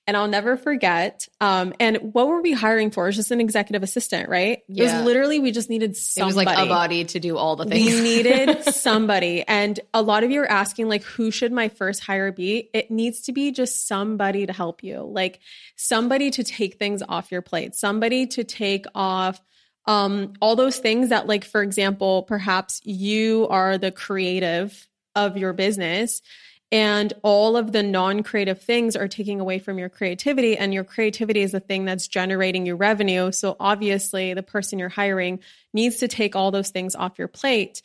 And 0.08 0.16
I'll 0.16 0.26
never 0.26 0.56
forget. 0.56 1.28
Um, 1.38 1.74
and 1.78 1.98
what 2.14 2.28
were 2.28 2.40
we 2.40 2.52
hiring 2.52 2.90
for? 2.90 3.04
It 3.04 3.08
was 3.10 3.16
just 3.16 3.30
an 3.30 3.42
executive 3.42 3.82
assistant, 3.82 4.30
right? 4.30 4.62
It 4.66 4.82
was 4.82 5.04
literally 5.04 5.38
we 5.38 5.52
just 5.52 5.68
needed 5.68 5.98
somebody. 5.98 6.32
It 6.32 6.34
was 6.34 6.46
like 6.46 6.66
a 6.66 6.66
body 6.66 7.04
to 7.04 7.20
do 7.20 7.36
all 7.36 7.56
the 7.56 7.66
things. 7.66 7.92
we 7.92 8.00
needed 8.00 8.64
somebody. 8.74 9.44
And 9.46 9.78
a 9.92 10.00
lot 10.00 10.24
of 10.24 10.30
you 10.30 10.40
are 10.40 10.50
asking, 10.50 10.88
like, 10.88 11.02
who 11.02 11.30
should 11.30 11.52
my 11.52 11.68
first 11.68 12.02
hire 12.02 12.32
be? 12.32 12.70
It 12.72 12.90
needs 12.90 13.20
to 13.24 13.32
be 13.32 13.52
just 13.52 13.86
somebody 13.86 14.46
to 14.46 14.52
help 14.54 14.82
you, 14.82 15.02
like 15.02 15.40
somebody 15.76 16.30
to 16.30 16.42
take 16.42 16.78
things 16.78 17.02
off 17.06 17.30
your 17.30 17.42
plate, 17.42 17.74
somebody 17.74 18.26
to 18.28 18.44
take 18.44 18.86
off 18.94 19.38
um, 19.84 20.32
all 20.40 20.56
those 20.56 20.78
things 20.78 21.10
that, 21.10 21.26
like, 21.26 21.44
for 21.44 21.62
example, 21.62 22.22
perhaps 22.22 22.80
you 22.82 23.46
are 23.50 23.76
the 23.76 23.92
creative 23.92 24.88
of 25.14 25.36
your 25.36 25.52
business. 25.52 26.22
And 26.70 27.14
all 27.22 27.56
of 27.56 27.72
the 27.72 27.82
non 27.82 28.22
creative 28.22 28.60
things 28.60 28.94
are 28.94 29.08
taking 29.08 29.40
away 29.40 29.58
from 29.58 29.78
your 29.78 29.88
creativity, 29.88 30.56
and 30.56 30.74
your 30.74 30.84
creativity 30.84 31.40
is 31.40 31.52
the 31.52 31.60
thing 31.60 31.86
that's 31.86 32.08
generating 32.08 32.66
your 32.66 32.76
revenue. 32.76 33.32
So, 33.32 33.56
obviously, 33.58 34.34
the 34.34 34.42
person 34.42 34.78
you're 34.78 34.90
hiring 34.90 35.40
needs 35.72 35.96
to 35.96 36.08
take 36.08 36.36
all 36.36 36.50
those 36.50 36.68
things 36.68 36.94
off 36.94 37.18
your 37.18 37.28
plate. 37.28 37.80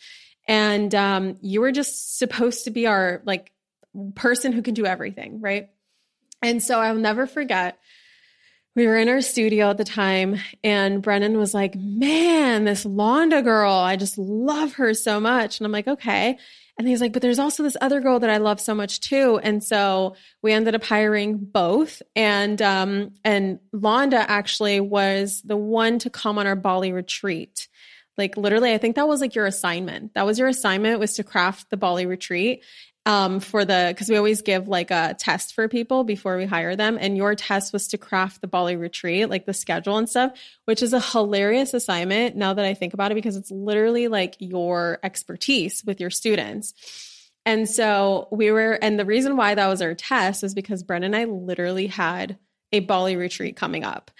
And 0.47 0.93
um, 0.93 1.37
you 1.41 1.61
were 1.61 1.71
just 1.71 2.17
supposed 2.17 2.65
to 2.65 2.71
be 2.71 2.87
our 2.87 3.21
like 3.25 3.53
person 4.15 4.51
who 4.51 4.61
can 4.61 4.73
do 4.73 4.85
everything, 4.85 5.39
right? 5.41 5.69
And 6.41 6.61
so 6.61 6.79
I'll 6.79 6.95
never 6.95 7.25
forget. 7.25 7.79
We 8.75 8.87
were 8.87 8.97
in 8.97 9.07
our 9.07 9.21
studio 9.21 9.69
at 9.69 9.77
the 9.77 9.83
time, 9.83 10.39
and 10.63 11.01
Brennan 11.01 11.37
was 11.37 11.53
like, 11.53 11.75
Man, 11.75 12.65
this 12.65 12.85
Londa 12.85 13.43
girl, 13.43 13.71
I 13.71 13.95
just 13.95 14.17
love 14.17 14.73
her 14.73 14.93
so 14.93 15.19
much. 15.19 15.59
And 15.59 15.65
I'm 15.65 15.71
like, 15.71 15.87
Okay. 15.87 16.37
And 16.77 16.87
he's 16.87 17.01
like, 17.01 17.13
But 17.13 17.21
there's 17.21 17.39
also 17.39 17.63
this 17.63 17.77
other 17.81 18.01
girl 18.01 18.19
that 18.19 18.29
I 18.29 18.37
love 18.37 18.59
so 18.59 18.73
much 18.73 18.99
too. 18.99 19.39
And 19.43 19.63
so 19.63 20.15
we 20.41 20.53
ended 20.53 20.75
up 20.75 20.83
hiring 20.83 21.37
both. 21.37 22.01
And 22.15 22.61
um, 22.61 23.11
and 23.23 23.59
Londa 23.73 24.25
actually 24.27 24.79
was 24.79 25.41
the 25.43 25.57
one 25.57 25.99
to 25.99 26.09
come 26.09 26.37
on 26.37 26.47
our 26.47 26.55
Bali 26.55 26.91
retreat 26.91 27.67
like 28.17 28.37
literally 28.37 28.73
i 28.73 28.77
think 28.77 28.95
that 28.95 29.07
was 29.07 29.21
like 29.21 29.35
your 29.35 29.45
assignment 29.45 30.13
that 30.13 30.25
was 30.25 30.39
your 30.39 30.47
assignment 30.47 30.99
was 30.99 31.15
to 31.15 31.23
craft 31.23 31.69
the 31.69 31.77
bali 31.77 32.05
retreat 32.05 32.63
um, 33.05 33.39
for 33.39 33.65
the 33.65 33.87
because 33.89 34.09
we 34.09 34.15
always 34.15 34.41
give 34.41 34.67
like 34.67 34.91
a 34.91 35.15
test 35.19 35.53
for 35.53 35.67
people 35.67 36.03
before 36.03 36.37
we 36.37 36.45
hire 36.45 36.75
them 36.75 36.97
and 36.99 37.17
your 37.17 37.35
test 37.35 37.73
was 37.73 37.87
to 37.89 37.97
craft 37.97 38.41
the 38.41 38.47
bali 38.47 38.75
retreat 38.75 39.29
like 39.29 39.45
the 39.45 39.53
schedule 39.53 39.97
and 39.97 40.09
stuff 40.09 40.31
which 40.65 40.81
is 40.81 40.93
a 40.93 40.99
hilarious 40.99 41.73
assignment 41.73 42.35
now 42.35 42.53
that 42.53 42.65
i 42.65 42.73
think 42.73 42.93
about 42.93 43.11
it 43.11 43.15
because 43.15 43.35
it's 43.35 43.51
literally 43.51 44.07
like 44.07 44.35
your 44.39 44.99
expertise 45.03 45.83
with 45.85 45.99
your 45.99 46.09
students 46.09 46.73
and 47.45 47.67
so 47.67 48.27
we 48.31 48.51
were 48.51 48.73
and 48.81 48.97
the 48.97 49.05
reason 49.05 49.35
why 49.35 49.53
that 49.53 49.67
was 49.67 49.81
our 49.81 49.93
test 49.93 50.43
is 50.43 50.53
because 50.53 50.83
brennan 50.83 51.13
and 51.13 51.15
i 51.15 51.25
literally 51.25 51.87
had 51.87 52.37
a 52.71 52.79
bali 52.79 53.17
retreat 53.17 53.55
coming 53.55 53.83
up 53.83 54.11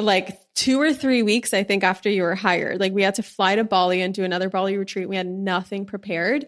like 0.00 0.38
two 0.54 0.80
or 0.80 0.92
three 0.92 1.22
weeks, 1.22 1.52
I 1.52 1.64
think, 1.64 1.82
after 1.82 2.08
you 2.08 2.22
were 2.22 2.36
hired. 2.36 2.78
Like 2.78 2.92
we 2.92 3.02
had 3.02 3.16
to 3.16 3.22
fly 3.22 3.56
to 3.56 3.64
Bali 3.64 4.00
and 4.00 4.14
do 4.14 4.22
another 4.22 4.48
Bali 4.48 4.76
retreat. 4.76 5.08
We 5.08 5.16
had 5.16 5.26
nothing 5.26 5.86
prepared. 5.86 6.46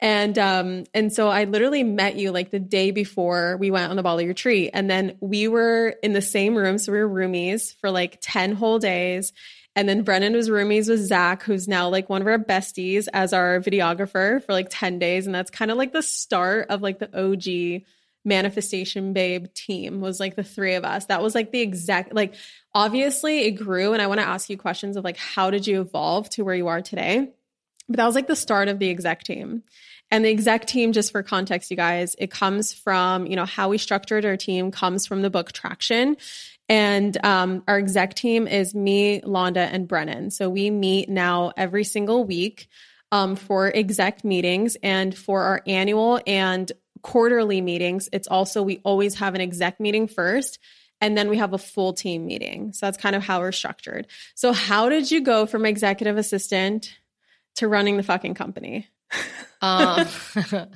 And 0.00 0.38
um, 0.38 0.84
and 0.94 1.12
so 1.12 1.28
I 1.28 1.44
literally 1.44 1.82
met 1.82 2.16
you 2.16 2.30
like 2.30 2.50
the 2.50 2.60
day 2.60 2.92
before 2.92 3.56
we 3.56 3.70
went 3.70 3.90
on 3.90 3.96
the 3.96 4.02
Bali 4.02 4.26
retreat. 4.26 4.70
And 4.72 4.88
then 4.88 5.16
we 5.20 5.48
were 5.48 5.96
in 6.02 6.12
the 6.12 6.22
same 6.22 6.54
room. 6.54 6.78
So 6.78 6.92
we 6.92 6.98
were 6.98 7.08
roomies 7.08 7.74
for 7.80 7.90
like 7.90 8.18
10 8.20 8.52
whole 8.52 8.78
days. 8.78 9.32
And 9.74 9.88
then 9.88 10.02
Brennan 10.02 10.34
was 10.34 10.48
roomies 10.48 10.88
with 10.88 11.00
Zach, 11.00 11.42
who's 11.42 11.68
now 11.68 11.88
like 11.88 12.08
one 12.08 12.20
of 12.20 12.28
our 12.28 12.38
besties 12.38 13.06
as 13.12 13.32
our 13.32 13.60
videographer 13.60 14.42
for 14.44 14.52
like 14.52 14.68
10 14.70 14.98
days. 14.98 15.26
And 15.26 15.34
that's 15.34 15.50
kind 15.50 15.70
of 15.70 15.76
like 15.76 15.92
the 15.92 16.02
start 16.02 16.66
of 16.70 16.82
like 16.82 16.98
the 16.98 17.16
OG 17.16 17.84
manifestation 18.24 19.12
babe 19.12 19.46
team 19.54 20.00
was 20.00 20.20
like 20.20 20.36
the 20.36 20.44
three 20.44 20.74
of 20.74 20.84
us. 20.84 21.06
That 21.06 21.22
was 21.22 21.34
like 21.34 21.50
the 21.50 21.60
exact 21.60 22.14
like 22.14 22.34
obviously 22.74 23.40
it 23.46 23.52
grew 23.52 23.92
and 23.92 24.02
I 24.02 24.06
want 24.06 24.20
to 24.20 24.28
ask 24.28 24.50
you 24.50 24.58
questions 24.58 24.96
of 24.96 25.04
like 25.04 25.16
how 25.16 25.50
did 25.50 25.66
you 25.66 25.80
evolve 25.80 26.28
to 26.30 26.44
where 26.44 26.54
you 26.54 26.68
are 26.68 26.82
today? 26.82 27.30
But 27.88 27.96
that 27.96 28.06
was 28.06 28.14
like 28.14 28.26
the 28.26 28.36
start 28.36 28.68
of 28.68 28.78
the 28.78 28.90
exec 28.90 29.22
team. 29.22 29.62
And 30.10 30.24
the 30.24 30.30
exec 30.30 30.66
team, 30.66 30.92
just 30.92 31.12
for 31.12 31.22
context, 31.22 31.70
you 31.70 31.76
guys, 31.76 32.16
it 32.18 32.30
comes 32.30 32.72
from, 32.72 33.26
you 33.26 33.36
know, 33.36 33.44
how 33.44 33.68
we 33.68 33.78
structured 33.78 34.24
our 34.24 34.36
team 34.36 34.70
comes 34.70 35.06
from 35.06 35.22
the 35.22 35.30
book 35.30 35.52
Traction. 35.52 36.16
And 36.68 37.22
um, 37.24 37.62
our 37.68 37.78
exec 37.78 38.14
team 38.14 38.46
is 38.46 38.74
me, 38.74 39.20
Londa, 39.20 39.68
and 39.70 39.86
Brennan. 39.86 40.30
So 40.30 40.48
we 40.48 40.70
meet 40.70 41.08
now 41.08 41.52
every 41.56 41.84
single 41.84 42.24
week 42.24 42.68
um, 43.12 43.36
for 43.36 43.74
exec 43.74 44.24
meetings 44.24 44.76
and 44.82 45.16
for 45.16 45.42
our 45.42 45.62
annual 45.66 46.20
and 46.26 46.70
quarterly 47.02 47.60
meetings. 47.60 48.08
It's 48.12 48.28
also, 48.28 48.62
we 48.62 48.80
always 48.84 49.14
have 49.16 49.34
an 49.34 49.40
exec 49.40 49.80
meeting 49.80 50.08
first 50.08 50.58
and 51.00 51.16
then 51.16 51.28
we 51.28 51.36
have 51.36 51.52
a 51.52 51.58
full 51.58 51.92
team 51.92 52.26
meeting. 52.26 52.72
So 52.72 52.86
that's 52.86 52.98
kind 52.98 53.14
of 53.14 53.22
how 53.22 53.40
we're 53.40 53.52
structured. 53.52 54.08
So, 54.34 54.52
how 54.52 54.88
did 54.88 55.10
you 55.10 55.20
go 55.20 55.46
from 55.46 55.64
executive 55.64 56.16
assistant 56.16 56.92
to 57.56 57.68
running 57.68 57.96
the 57.96 58.02
fucking 58.02 58.34
company? 58.34 58.88
Um, 59.62 60.06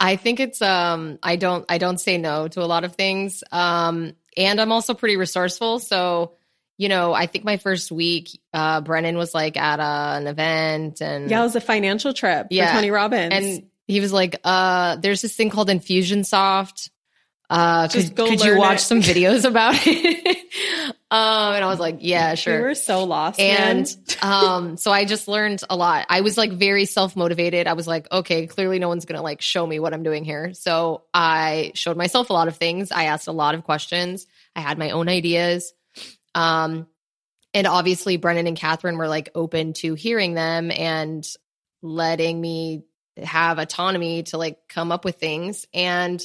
I 0.00 0.16
think 0.16 0.40
it's 0.40 0.62
um 0.62 1.18
I 1.22 1.36
don't 1.36 1.64
I 1.68 1.78
don't 1.78 1.98
say 1.98 2.18
no 2.18 2.48
to 2.48 2.62
a 2.62 2.66
lot 2.66 2.84
of 2.84 2.94
things. 2.94 3.42
Um 3.50 4.14
and 4.36 4.60
I'm 4.60 4.70
also 4.72 4.94
pretty 4.94 5.16
resourceful. 5.16 5.80
So, 5.80 6.34
you 6.76 6.88
know, 6.88 7.12
I 7.12 7.26
think 7.26 7.44
my 7.44 7.56
first 7.56 7.90
week, 7.90 8.28
uh 8.54 8.80
Brennan 8.80 9.16
was 9.16 9.34
like 9.34 9.56
at 9.56 9.80
a, 9.80 10.18
an 10.18 10.26
event 10.28 11.00
and 11.02 11.28
Yeah, 11.28 11.40
it 11.40 11.44
was 11.44 11.56
a 11.56 11.60
financial 11.60 12.12
trip 12.12 12.46
Yeah. 12.50 12.68
for 12.68 12.74
Tony 12.76 12.90
Robbins. 12.92 13.32
and 13.34 13.62
he 13.88 14.00
was 14.00 14.12
like, 14.12 14.38
uh, 14.44 14.96
there's 14.96 15.22
this 15.22 15.34
thing 15.34 15.48
called 15.50 15.68
Infusionsoft. 15.70 16.90
Uh, 17.48 17.88
Just 17.88 18.08
could, 18.08 18.16
go 18.16 18.26
could 18.28 18.44
you 18.44 18.58
watch 18.58 18.76
it." 18.76 18.80
some 18.80 19.00
videos 19.00 19.46
about 19.46 19.74
it? 19.86 20.36
um, 21.10 21.54
and 21.54 21.64
I 21.64 21.68
was 21.68 21.80
like, 21.80 21.98
yeah, 22.00 22.34
sure. 22.34 22.58
we 22.58 22.62
were 22.64 22.74
so 22.74 23.04
lost. 23.04 23.40
and 23.40 23.86
um 24.22 24.76
so 24.76 24.90
i 24.90 25.04
just 25.04 25.28
learned 25.28 25.62
a 25.70 25.76
lot. 25.76 26.06
I 26.08 26.20
was 26.20 26.36
like 26.36 26.52
very 26.52 26.84
self-motivated. 26.84 27.66
I 27.66 27.72
was 27.74 27.86
like 27.86 28.10
okay 28.12 28.46
clearly 28.46 28.78
no 28.78 28.88
one's 28.88 29.04
gonna 29.04 29.22
like 29.22 29.40
show 29.40 29.66
me 29.66 29.78
what 29.78 29.94
i'm 29.94 30.02
doing 30.02 30.24
here. 30.24 30.52
So 30.54 31.04
i 31.14 31.72
showed 31.74 31.96
myself 31.96 32.30
a 32.30 32.32
lot 32.32 32.48
of 32.48 32.56
things. 32.56 32.92
I 32.92 33.04
asked 33.04 33.28
a 33.28 33.32
lot 33.32 33.54
of 33.54 33.64
questions. 33.64 34.26
I 34.54 34.60
had 34.60 34.76
my 34.78 34.90
own 34.90 35.08
ideas. 35.08 35.72
Um 36.34 36.86
and 37.54 37.66
obviously 37.66 38.18
brennan 38.18 38.46
and 38.46 38.56
kathrin 38.56 38.98
were 38.98 39.08
like 39.08 39.30
open 39.34 39.72
to 39.74 39.94
hearing 39.94 40.34
them 40.34 40.70
and 40.70 41.26
letting 41.80 42.38
me 42.40 42.82
have 43.22 43.58
autonomy 43.58 44.24
to 44.24 44.36
like 44.36 44.58
come 44.68 44.92
up 44.92 45.04
with 45.04 45.16
things. 45.16 45.66
And 45.72 46.22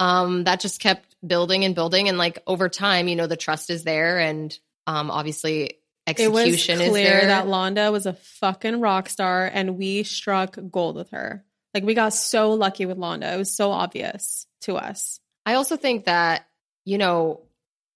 um 0.00 0.44
that 0.44 0.60
just 0.60 0.80
kept 0.80 1.09
building 1.26 1.64
and 1.64 1.74
building 1.74 2.08
and 2.08 2.16
like 2.16 2.42
over 2.46 2.68
time 2.68 3.08
you 3.08 3.16
know 3.16 3.26
the 3.26 3.36
trust 3.36 3.68
is 3.70 3.84
there 3.84 4.18
and 4.18 4.58
um 4.86 5.10
obviously 5.10 5.80
it 6.18 6.32
was 6.32 6.46
execution 6.46 6.80
is 6.80 6.90
clear 6.90 7.04
there 7.04 7.26
that 7.26 7.46
Londa 7.46 7.92
was 7.92 8.06
a 8.06 8.14
fucking 8.14 8.80
rock 8.80 9.08
star 9.08 9.48
and 9.52 9.76
we 9.76 10.02
struck 10.02 10.58
gold 10.70 10.96
with 10.96 11.10
her. 11.10 11.44
Like 11.74 11.84
we 11.84 11.94
got 11.94 12.14
so 12.14 12.52
lucky 12.52 12.86
with 12.86 12.98
Londa. 12.98 13.34
It 13.34 13.38
was 13.38 13.54
so 13.54 13.70
obvious 13.70 14.46
to 14.62 14.76
us. 14.76 15.20
I 15.46 15.54
also 15.54 15.76
think 15.76 16.06
that, 16.06 16.46
you 16.84 16.98
know, 16.98 17.42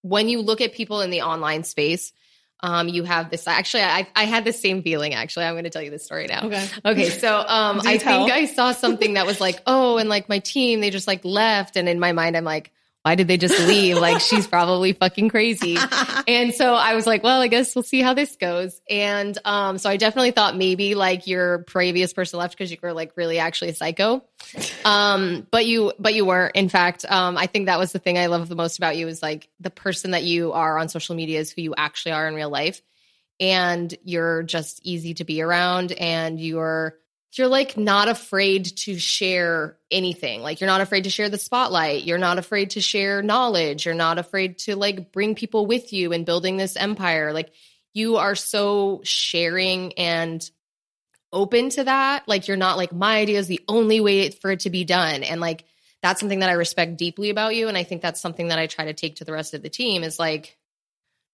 when 0.03 0.29
you 0.29 0.43
look 0.43 0.61
at 0.61 0.75
people 0.75 1.01
in 1.01 1.11
the 1.11 1.23
online 1.23 1.65
space, 1.65 2.13
um, 2.61 2.89
you 2.89 3.05
have 3.05 3.31
this 3.31 3.47
actually 3.47 3.83
I 3.83 4.07
I 4.15 4.25
had 4.25 4.45
the 4.45 4.53
same 4.53 4.83
feeling 4.83 5.13
actually. 5.15 5.47
I'm 5.47 5.55
gonna 5.55 5.71
tell 5.71 5.83
you 5.83 5.91
this 5.91 6.05
story 6.05 6.27
now. 6.27 6.45
Okay. 6.45 6.69
Okay, 6.85 7.11
so 7.11 7.39
um 7.39 7.81
I 7.85 7.97
tell. 7.99 8.27
think 8.27 8.33
I 8.33 8.47
saw 8.47 8.73
something 8.73 9.15
that 9.15 9.27
was 9.27 9.41
like, 9.41 9.61
oh, 9.67 9.99
and 9.99 10.09
like 10.09 10.29
my 10.29 10.39
team, 10.39 10.81
they 10.81 10.91
just 10.91 11.07
like 11.07 11.25
left. 11.25 11.77
And 11.77 11.89
in 11.89 11.99
my 11.99 12.13
mind, 12.13 12.37
I'm 12.37 12.45
like, 12.45 12.73
why 13.05 13.17
did 13.17 13.29
they 13.29 13.37
just 13.37 13.59
leave? 13.69 13.99
like 13.99 14.21
she's 14.21 14.47
probably 14.47 14.95
fucking 14.95 15.29
crazy. 15.29 15.77
And 16.27 16.55
so 16.55 16.75
I 16.75 16.95
was 16.95 17.07
like, 17.07 17.23
well, 17.23 17.43
I 17.43 17.49
guess 17.49 17.75
we'll 17.77 17.83
see 17.83 18.01
how 18.01 18.15
this 18.15 18.37
goes. 18.37 18.81
And 18.89 19.37
um, 19.45 19.77
so 19.77 19.91
I 19.91 19.99
definitely 19.99 20.31
thought 20.31 20.57
maybe 20.57 20.95
like 20.95 21.27
your 21.27 21.59
previous 21.59 22.15
person 22.15 22.39
left 22.39 22.57
because 22.57 22.71
you 22.71 22.79
were 22.83 22.95
like 22.95 23.13
really 23.17 23.39
actually 23.39 23.71
a 23.71 23.75
psycho. 23.75 24.25
Um, 24.87 25.47
but 25.51 25.67
you 25.67 25.93
but 25.99 26.15
you 26.15 26.25
weren't. 26.25 26.57
In 26.57 26.71
fact, 26.71 27.05
um, 27.07 27.37
I 27.37 27.47
think 27.47 27.67
that 27.67 27.79
was 27.79 27.93
the 27.93 27.99
thing 27.99 28.17
I 28.17 28.27
love 28.27 28.49
the 28.49 28.57
most 28.57 28.79
about 28.79 28.97
you 28.97 29.07
is 29.07 29.23
like 29.23 29.51
the 29.61 29.71
person 29.71 30.13
that 30.13 30.25
you 30.25 30.53
are 30.53 30.79
on 30.79 30.89
social 30.89 31.15
media 31.15 31.41
is 31.41 31.51
who 31.51 31.61
you 31.61 31.75
actually 31.77 32.13
are 32.13 32.27
in 32.27 32.35
real 32.35 32.51
life. 32.51 32.81
And 33.39 33.95
you're 34.03 34.45
just 34.45 34.81
easy 34.83 35.13
to 35.15 35.25
be 35.25 35.43
around 35.43 35.93
and 35.93 36.41
you're 36.41 36.97
you're 37.39 37.49
like 37.49 37.77
not 37.77 38.09
afraid 38.09 38.65
to 38.77 38.99
share 38.99 39.77
anything. 39.91 40.43
Like 40.43 40.61
you're 40.61 40.69
not 40.69 40.81
afraid 40.81 41.05
to 41.05 41.11
share 41.11 41.29
the 41.29 41.39
spotlight. 41.39 42.05
You're 42.05 42.19
not 42.19 42.39
afraid 42.39 42.71
to 42.71 42.81
share 42.81 43.23
knowledge. 43.23 43.87
You're 43.87 43.95
not 43.95 44.19
afraid 44.19 44.59
to 44.61 44.77
like 44.77 45.13
bring 45.13 45.35
people 45.35 45.67
with 45.67 45.93
you 45.93 46.13
in 46.13 46.25
building 46.25 46.57
this 46.57 46.77
empire. 46.77 47.33
Like 47.33 47.53
you 47.93 48.17
are 48.17 48.35
so 48.35 49.01
sharing 49.05 49.95
and 49.95 50.49
open 51.33 51.71
to 51.71 51.85
that. 51.85 52.29
Like 52.29 52.47
you're 52.47 52.57
not 52.57 52.77
like 52.77 52.93
my 52.93 53.19
idea 53.19 53.39
is 53.39 53.49
the 53.49 53.65
only 53.69 54.01
way 54.01 54.31
for 54.31 54.51
it 54.51 54.61
to 54.61 54.71
be 54.71 54.85
done. 54.85 55.23
And 55.23 55.41
like 55.41 55.65
that's 56.03 56.21
something 56.21 56.41
that 56.41 56.51
I 56.51 56.55
respect 56.55 56.97
deeply 56.97 57.31
about 57.31 57.57
you. 57.57 57.69
And 57.69 57.77
I 57.77 57.83
think 57.83 58.03
that's 58.03 58.21
something 58.21 58.49
that 58.49 58.59
I 58.59 58.67
try 58.67 58.87
to 58.87 58.95
take 58.95 59.17
to 59.17 59.25
the 59.25 59.33
rest 59.33 59.55
of 59.55 59.63
the 59.63 59.71
team 59.71 60.05
is 60.05 60.19
like 60.19 60.57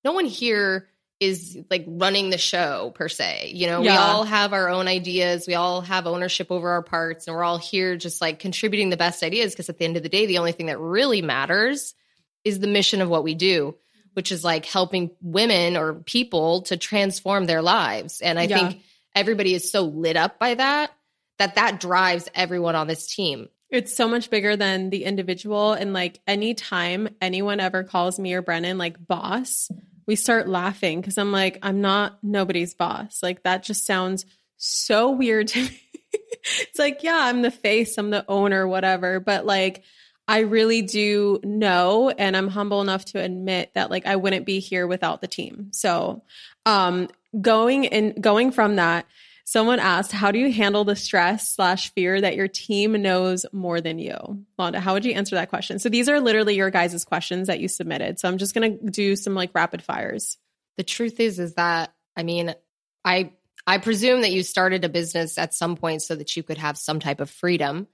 no 0.04 0.12
one 0.12 0.24
here 0.24 0.88
is 1.20 1.58
like 1.70 1.84
running 1.86 2.30
the 2.30 2.38
show 2.38 2.92
per 2.94 3.08
se. 3.08 3.52
You 3.54 3.66
know, 3.66 3.82
we 3.82 3.88
all 3.90 4.24
have 4.24 4.54
our 4.54 4.70
own 4.70 4.88
ideas. 4.88 5.46
We 5.46 5.54
all 5.54 5.82
have 5.82 6.06
ownership 6.06 6.50
over 6.50 6.70
our 6.70 6.82
parts 6.82 7.26
and 7.26 7.36
we're 7.36 7.44
all 7.44 7.58
here 7.58 7.96
just 7.96 8.22
like 8.22 8.38
contributing 8.38 8.88
the 8.88 8.96
best 8.96 9.22
ideas 9.22 9.52
because 9.52 9.68
at 9.68 9.76
the 9.78 9.84
end 9.84 9.98
of 9.98 10.02
the 10.02 10.08
day, 10.08 10.24
the 10.24 10.38
only 10.38 10.52
thing 10.52 10.66
that 10.66 10.80
really 10.80 11.20
matters 11.20 11.94
is 12.42 12.58
the 12.58 12.66
mission 12.66 13.02
of 13.02 13.10
what 13.10 13.22
we 13.22 13.34
do, 13.34 13.76
which 14.14 14.32
is 14.32 14.42
like 14.42 14.64
helping 14.64 15.10
women 15.20 15.76
or 15.76 15.92
people 15.94 16.62
to 16.62 16.78
transform 16.78 17.44
their 17.44 17.60
lives. 17.60 18.22
And 18.22 18.38
I 18.38 18.46
Yeah. 18.46 18.56
think 18.70 18.82
everybody 19.14 19.52
is 19.54 19.70
so 19.70 19.82
lit 19.82 20.16
up 20.16 20.38
by 20.38 20.54
that 20.54 20.90
that 21.38 21.54
that 21.56 21.80
drives 21.80 22.28
everyone 22.34 22.76
on 22.76 22.86
this 22.86 23.14
team. 23.14 23.48
It's 23.70 23.94
so 23.94 24.08
much 24.08 24.30
bigger 24.30 24.56
than 24.56 24.90
the 24.90 25.04
individual. 25.04 25.72
And 25.74 25.92
like 25.92 26.20
anytime 26.26 27.08
anyone 27.20 27.60
ever 27.60 27.84
calls 27.84 28.18
me 28.18 28.34
or 28.34 28.42
Brennan 28.42 28.78
like 28.78 28.96
boss, 29.06 29.70
we 30.06 30.16
start 30.16 30.48
laughing 30.48 31.00
because 31.00 31.18
I'm 31.18 31.32
like, 31.32 31.58
I'm 31.62 31.80
not 31.80 32.18
nobody's 32.22 32.74
boss. 32.74 33.22
Like 33.22 33.42
that 33.44 33.62
just 33.62 33.86
sounds 33.86 34.26
so 34.56 35.10
weird 35.10 35.48
to 35.48 35.62
me. 35.62 35.80
it's 36.12 36.78
like, 36.78 37.02
yeah, 37.02 37.18
I'm 37.18 37.42
the 37.42 37.50
face, 37.50 37.96
I'm 37.98 38.10
the 38.10 38.24
owner, 38.28 38.66
whatever. 38.66 39.20
But 39.20 39.46
like, 39.46 39.82
I 40.28 40.40
really 40.40 40.82
do 40.82 41.40
know, 41.42 42.10
and 42.10 42.36
I'm 42.36 42.46
humble 42.46 42.80
enough 42.80 43.04
to 43.06 43.20
admit 43.20 43.72
that 43.74 43.90
like 43.90 44.06
I 44.06 44.14
wouldn't 44.14 44.46
be 44.46 44.60
here 44.60 44.86
without 44.86 45.20
the 45.20 45.26
team. 45.26 45.70
So, 45.72 46.22
um, 46.64 47.08
going 47.40 47.88
and 47.88 48.22
going 48.22 48.52
from 48.52 48.76
that, 48.76 49.06
someone 49.50 49.80
asked, 49.80 50.12
"How 50.12 50.30
do 50.32 50.38
you 50.38 50.52
handle 50.52 50.84
the 50.84 50.94
stress 50.96 51.52
slash 51.52 51.92
fear 51.94 52.20
that 52.20 52.36
your 52.36 52.48
team 52.48 52.92
knows 53.02 53.46
more 53.52 53.80
than 53.80 53.98
you?" 53.98 54.16
Londa, 54.58 54.78
how 54.78 54.94
would 54.94 55.04
you 55.04 55.12
answer 55.12 55.34
that 55.36 55.50
question? 55.50 55.78
So 55.78 55.88
these 55.88 56.08
are 56.08 56.20
literally 56.20 56.54
your 56.56 56.70
guys' 56.70 57.04
questions 57.04 57.48
that 57.48 57.60
you 57.60 57.68
submitted. 57.68 58.18
So 58.20 58.28
I'm 58.28 58.38
just 58.38 58.54
gonna 58.54 58.70
do 58.70 59.16
some 59.16 59.34
like 59.34 59.50
rapid 59.54 59.82
fires. 59.82 60.36
the 60.76 60.84
truth 60.84 61.20
is 61.20 61.38
is 61.38 61.54
that 61.54 61.92
i 62.16 62.22
mean 62.22 62.54
i 63.04 63.30
i 63.66 63.76
presume 63.78 64.22
that 64.22 64.32
you 64.32 64.42
started 64.42 64.84
a 64.84 64.88
business 64.88 65.36
at 65.36 65.52
some 65.52 65.76
point 65.76 66.00
so 66.00 66.14
that 66.14 66.34
you 66.36 66.42
could 66.42 66.56
have 66.58 66.78
some 66.78 67.00
type 67.00 67.20
of 67.20 67.28
freedom 67.28 67.86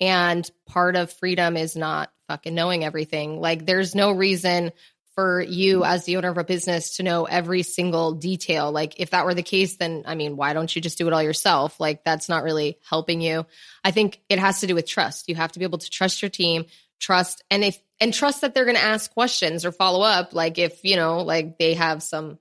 and 0.00 0.48
part 0.66 0.94
of 0.94 1.12
freedom 1.12 1.56
is 1.56 1.74
not 1.74 2.12
fucking 2.28 2.54
knowing 2.54 2.84
everything 2.84 3.40
like 3.40 3.66
there's 3.66 3.94
no 3.96 4.12
reason 4.12 4.70
for 5.20 5.42
you 5.42 5.84
as 5.84 6.06
the 6.06 6.16
owner 6.16 6.30
of 6.30 6.38
a 6.38 6.44
business 6.44 6.96
to 6.96 7.02
know 7.02 7.24
every 7.24 7.62
single 7.62 8.12
detail. 8.12 8.72
Like 8.72 8.98
if 9.00 9.10
that 9.10 9.26
were 9.26 9.34
the 9.34 9.42
case 9.42 9.76
then 9.76 10.04
i 10.06 10.14
mean 10.14 10.34
why 10.34 10.54
don't 10.54 10.74
you 10.74 10.80
just 10.80 10.96
do 10.96 11.06
it 11.06 11.12
all 11.12 11.22
yourself? 11.22 11.78
Like 11.78 12.04
that's 12.04 12.30
not 12.30 12.42
really 12.42 12.78
helping 12.88 13.20
you. 13.20 13.44
I 13.84 13.90
think 13.90 14.18
it 14.30 14.38
has 14.38 14.60
to 14.60 14.66
do 14.66 14.74
with 14.74 14.86
trust. 14.86 15.28
You 15.28 15.34
have 15.34 15.52
to 15.52 15.58
be 15.58 15.66
able 15.66 15.76
to 15.76 15.90
trust 15.90 16.22
your 16.22 16.30
team 16.30 16.64
trust 16.98 17.44
and 17.50 17.62
if 17.64 17.78
and 18.00 18.14
trust 18.14 18.40
that 18.40 18.54
they're 18.54 18.64
going 18.64 18.76
to 18.76 18.82
ask 18.82 19.12
questions 19.12 19.66
or 19.66 19.72
follow 19.72 20.02
up. 20.02 20.32
Like 20.32 20.56
if 20.56 20.80
you 20.84 20.96
know 20.96 21.18
like 21.18 21.58
they 21.58 21.74
have 21.74 22.02
some 22.02 22.38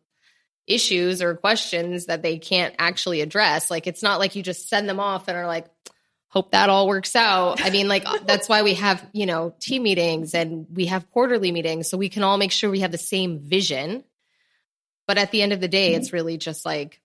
issues 0.65 1.21
or 1.21 1.36
questions 1.36 2.05
that 2.05 2.21
they 2.21 2.38
can't 2.38 2.75
actually 2.79 3.19
address 3.21 3.71
like 3.71 3.88
it's 3.88 4.03
not 4.03 4.19
like 4.19 4.36
you 4.36 4.43
just 4.43 4.69
send 4.69 4.88
them 4.88 5.00
off 5.00 5.27
and 5.27 5.36
are 5.36 5.48
like 5.48 5.65
hope 6.29 6.51
that 6.51 6.69
all 6.69 6.88
works 6.88 7.15
out. 7.15 7.63
I 7.63 7.69
mean 7.69 7.88
like 7.88 8.05
that's 8.25 8.48
why 8.48 8.63
we 8.63 8.75
have 8.75 9.05
you 9.12 9.25
know 9.25 9.53
team 9.59 9.83
meetings 9.83 10.33
and 10.33 10.67
we 10.71 10.86
have 10.86 11.09
quarterly 11.12 11.51
meetings 11.51 11.89
so 11.89 11.98
we 11.98 12.09
can 12.09 12.24
all 12.24 12.38
make 12.38 12.51
sure 12.51 12.69
we 12.69 12.79
have 12.79 12.91
the 12.91 12.98
same 12.98 13.39
vision. 13.39 14.03
But 15.07 15.17
at 15.17 15.31
the 15.31 15.41
end 15.41 15.53
of 15.53 15.59
the 15.59 15.67
day 15.67 15.93
it's 15.95 16.13
really 16.13 16.38
just 16.38 16.65
like 16.65 17.01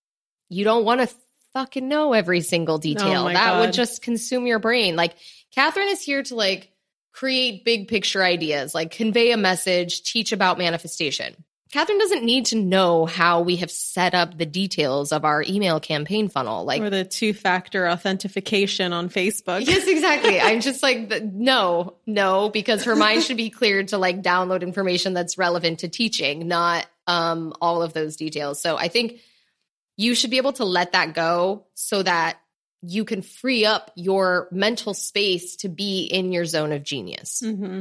you 0.49 0.65
don't 0.65 0.85
want 0.85 1.01
to 1.01 1.15
fucking 1.55 1.89
know 1.89 2.13
every 2.13 2.41
single 2.41 2.77
oh 2.77 2.79
detail. 2.79 3.27
Oh 3.29 3.33
that 3.33 3.61
would 3.61 3.73
just 3.73 4.03
consume 4.03 4.47
your 4.47 4.59
brain. 4.59 4.97
Like 4.97 5.15
kathrin 5.57 5.91
is 5.91 6.03
here 6.03 6.23
to 6.23 6.35
like 6.35 6.71
create 7.13 7.65
big 7.65 7.89
picture 7.89 8.23
ideas, 8.23 8.75
like 8.75 8.91
convey 8.91 9.31
a 9.31 9.37
message, 9.37 10.03
teach 10.03 10.33
about 10.33 10.59
manifestation. 10.59 11.35
Kathrin 11.75 11.99
doesn't 11.99 12.23
need 12.23 12.47
to 12.47 12.57
know 12.57 13.05
how 13.05 13.41
we 13.41 13.57
have 13.57 13.71
set 13.71 14.15
up 14.15 14.39
the 14.39 14.47
details 14.47 15.11
of 15.11 15.25
our 15.25 15.43
email 15.43 15.81
campaign 15.81 16.29
funnel. 16.29 16.65
Like, 16.65 16.81
or 16.81 16.89
the 16.89 17.05
two 17.05 17.33
factor 17.33 17.89
authentication 17.89 18.93
on 18.93 19.09
Facebook. 19.09 19.67
yes, 19.67 19.89
exactly. 19.89 20.41
I'm 20.41 20.61
just 20.61 20.85
like, 20.85 21.11
no, 21.25 21.95
no, 22.07 22.49
because 22.49 22.85
her 22.85 22.95
mind 22.95 23.25
should 23.25 23.37
be 23.37 23.51
cleared 23.51 23.89
to 23.89 23.99
like 23.99 24.23
download 24.23 24.63
information 24.63 25.15
that's 25.15 25.37
relevant 25.37 25.81
to 25.81 25.89
teaching, 25.89 26.47
not 26.47 26.87
um, 27.09 27.53
all 27.61 27.83
of 27.83 27.93
those 27.93 28.15
details. 28.15 28.63
So 28.63 28.77
I 28.77 28.87
think 28.87 29.19
you 29.97 30.15
should 30.15 30.31
be 30.31 30.37
able 30.37 30.53
to 30.53 30.65
let 30.65 30.93
that 30.93 31.13
go 31.13 31.67
so 31.75 32.05
that 32.05 32.39
you 32.87 33.05
can 33.05 33.23
free 33.23 33.65
up 33.65 33.91
your 33.95 34.49
mental 34.51 34.95
space 34.95 35.57
to 35.57 35.69
be 35.69 36.05
in 36.05 36.33
your 36.33 36.45
zone 36.45 36.73
of 36.73 36.83
genius. 36.83 37.41
hmm 37.45 37.81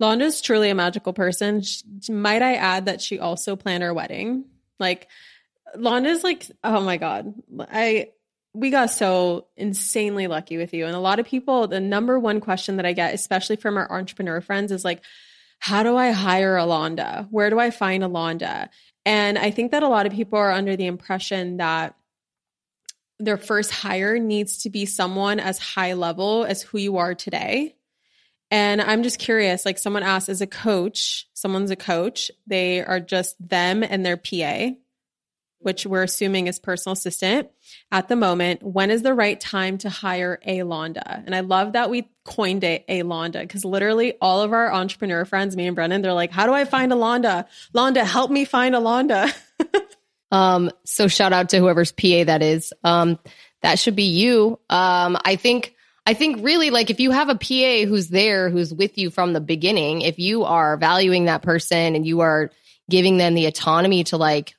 Londa's 0.00 0.40
truly 0.40 0.70
a 0.70 0.74
magical 0.74 1.12
person. 1.12 1.62
Sh 1.62 1.82
might 2.08 2.40
I 2.40 2.54
add 2.54 2.86
that 2.86 3.00
she 3.00 3.18
also 3.18 3.56
planned 3.56 3.82
our 3.82 3.92
wedding? 3.92 4.44
Like, 4.78 5.08
Londa's 5.76 6.22
like, 6.22 6.46
oh 6.62 6.80
my 6.80 6.96
god, 6.96 7.34
I 7.60 8.10
we 8.54 8.70
got 8.70 8.90
so 8.90 9.46
insanely 9.56 10.26
lucky 10.26 10.56
with 10.56 10.72
you. 10.72 10.86
And 10.86 10.96
a 10.96 11.00
lot 11.00 11.18
of 11.18 11.26
people, 11.26 11.68
the 11.68 11.80
number 11.80 12.18
one 12.18 12.40
question 12.40 12.76
that 12.76 12.86
I 12.86 12.92
get, 12.92 13.14
especially 13.14 13.56
from 13.56 13.76
our 13.76 13.90
entrepreneur 13.90 14.40
friends, 14.40 14.72
is 14.72 14.84
like, 14.84 15.02
how 15.58 15.82
do 15.82 15.96
I 15.96 16.12
hire 16.12 16.56
a 16.56 16.62
Londa? 16.62 17.28
Where 17.30 17.50
do 17.50 17.58
I 17.58 17.70
find 17.70 18.02
a 18.02 18.08
Londa? 18.08 18.68
And 19.04 19.38
I 19.38 19.50
think 19.50 19.72
that 19.72 19.82
a 19.82 19.88
lot 19.88 20.06
of 20.06 20.12
people 20.12 20.38
are 20.38 20.52
under 20.52 20.76
the 20.76 20.86
impression 20.86 21.58
that 21.58 21.94
their 23.18 23.36
first 23.36 23.70
hire 23.70 24.18
needs 24.18 24.58
to 24.58 24.70
be 24.70 24.86
someone 24.86 25.40
as 25.40 25.58
high 25.58 25.94
level 25.94 26.44
as 26.44 26.62
who 26.62 26.78
you 26.78 26.98
are 26.98 27.14
today. 27.14 27.74
And 28.50 28.80
I'm 28.80 29.02
just 29.02 29.18
curious, 29.18 29.66
like 29.66 29.78
someone 29.78 30.02
asked, 30.02 30.28
as 30.28 30.40
a 30.40 30.46
coach, 30.46 31.26
someone's 31.34 31.70
a 31.70 31.76
coach, 31.76 32.30
they 32.46 32.82
are 32.82 33.00
just 33.00 33.36
them 33.46 33.82
and 33.82 34.06
their 34.06 34.16
PA, 34.16 34.70
which 35.58 35.84
we're 35.84 36.04
assuming 36.04 36.46
is 36.46 36.58
personal 36.58 36.94
assistant 36.94 37.50
at 37.92 38.08
the 38.08 38.16
moment. 38.16 38.62
When 38.62 38.90
is 38.90 39.02
the 39.02 39.12
right 39.12 39.38
time 39.38 39.76
to 39.78 39.90
hire 39.90 40.38
a 40.46 40.60
Londa? 40.60 41.26
And 41.26 41.34
I 41.34 41.40
love 41.40 41.72
that 41.72 41.90
we 41.90 42.08
coined 42.24 42.64
it 42.64 42.84
a 42.88 43.02
Londa 43.02 43.40
because 43.40 43.66
literally 43.66 44.14
all 44.22 44.40
of 44.40 44.52
our 44.54 44.72
entrepreneur 44.72 45.26
friends, 45.26 45.54
me 45.54 45.66
and 45.66 45.76
Brennan, 45.76 46.00
they're 46.00 46.12
like, 46.14 46.30
how 46.30 46.46
do 46.46 46.54
I 46.54 46.64
find 46.64 46.90
a 46.90 46.96
Londa? 46.96 47.46
Londa, 47.74 48.04
help 48.04 48.30
me 48.30 48.46
find 48.46 48.74
a 48.74 48.78
Londa. 48.78 49.34
Um, 50.30 50.70
so 50.84 51.08
shout 51.08 51.32
out 51.32 51.50
to 51.50 51.58
whoever's 51.58 51.92
PA 51.92 52.24
that 52.24 52.42
is. 52.42 52.72
Um, 52.84 53.18
that 53.62 53.78
should 53.78 53.96
be 53.96 54.04
you. 54.04 54.58
Um, 54.70 55.18
I 55.24 55.36
think, 55.36 55.74
I 56.06 56.14
think 56.14 56.44
really 56.44 56.70
like 56.70 56.90
if 56.90 57.00
you 57.00 57.10
have 57.10 57.28
a 57.28 57.34
PA 57.34 57.88
who's 57.88 58.08
there, 58.08 58.50
who's 58.50 58.72
with 58.72 58.98
you 58.98 59.10
from 59.10 59.32
the 59.32 59.40
beginning, 59.40 60.02
if 60.02 60.18
you 60.18 60.44
are 60.44 60.76
valuing 60.76 61.26
that 61.26 61.42
person 61.42 61.96
and 61.96 62.06
you 62.06 62.20
are 62.20 62.50
giving 62.88 63.16
them 63.16 63.34
the 63.34 63.46
autonomy 63.46 64.04
to 64.04 64.16
like 64.16 64.54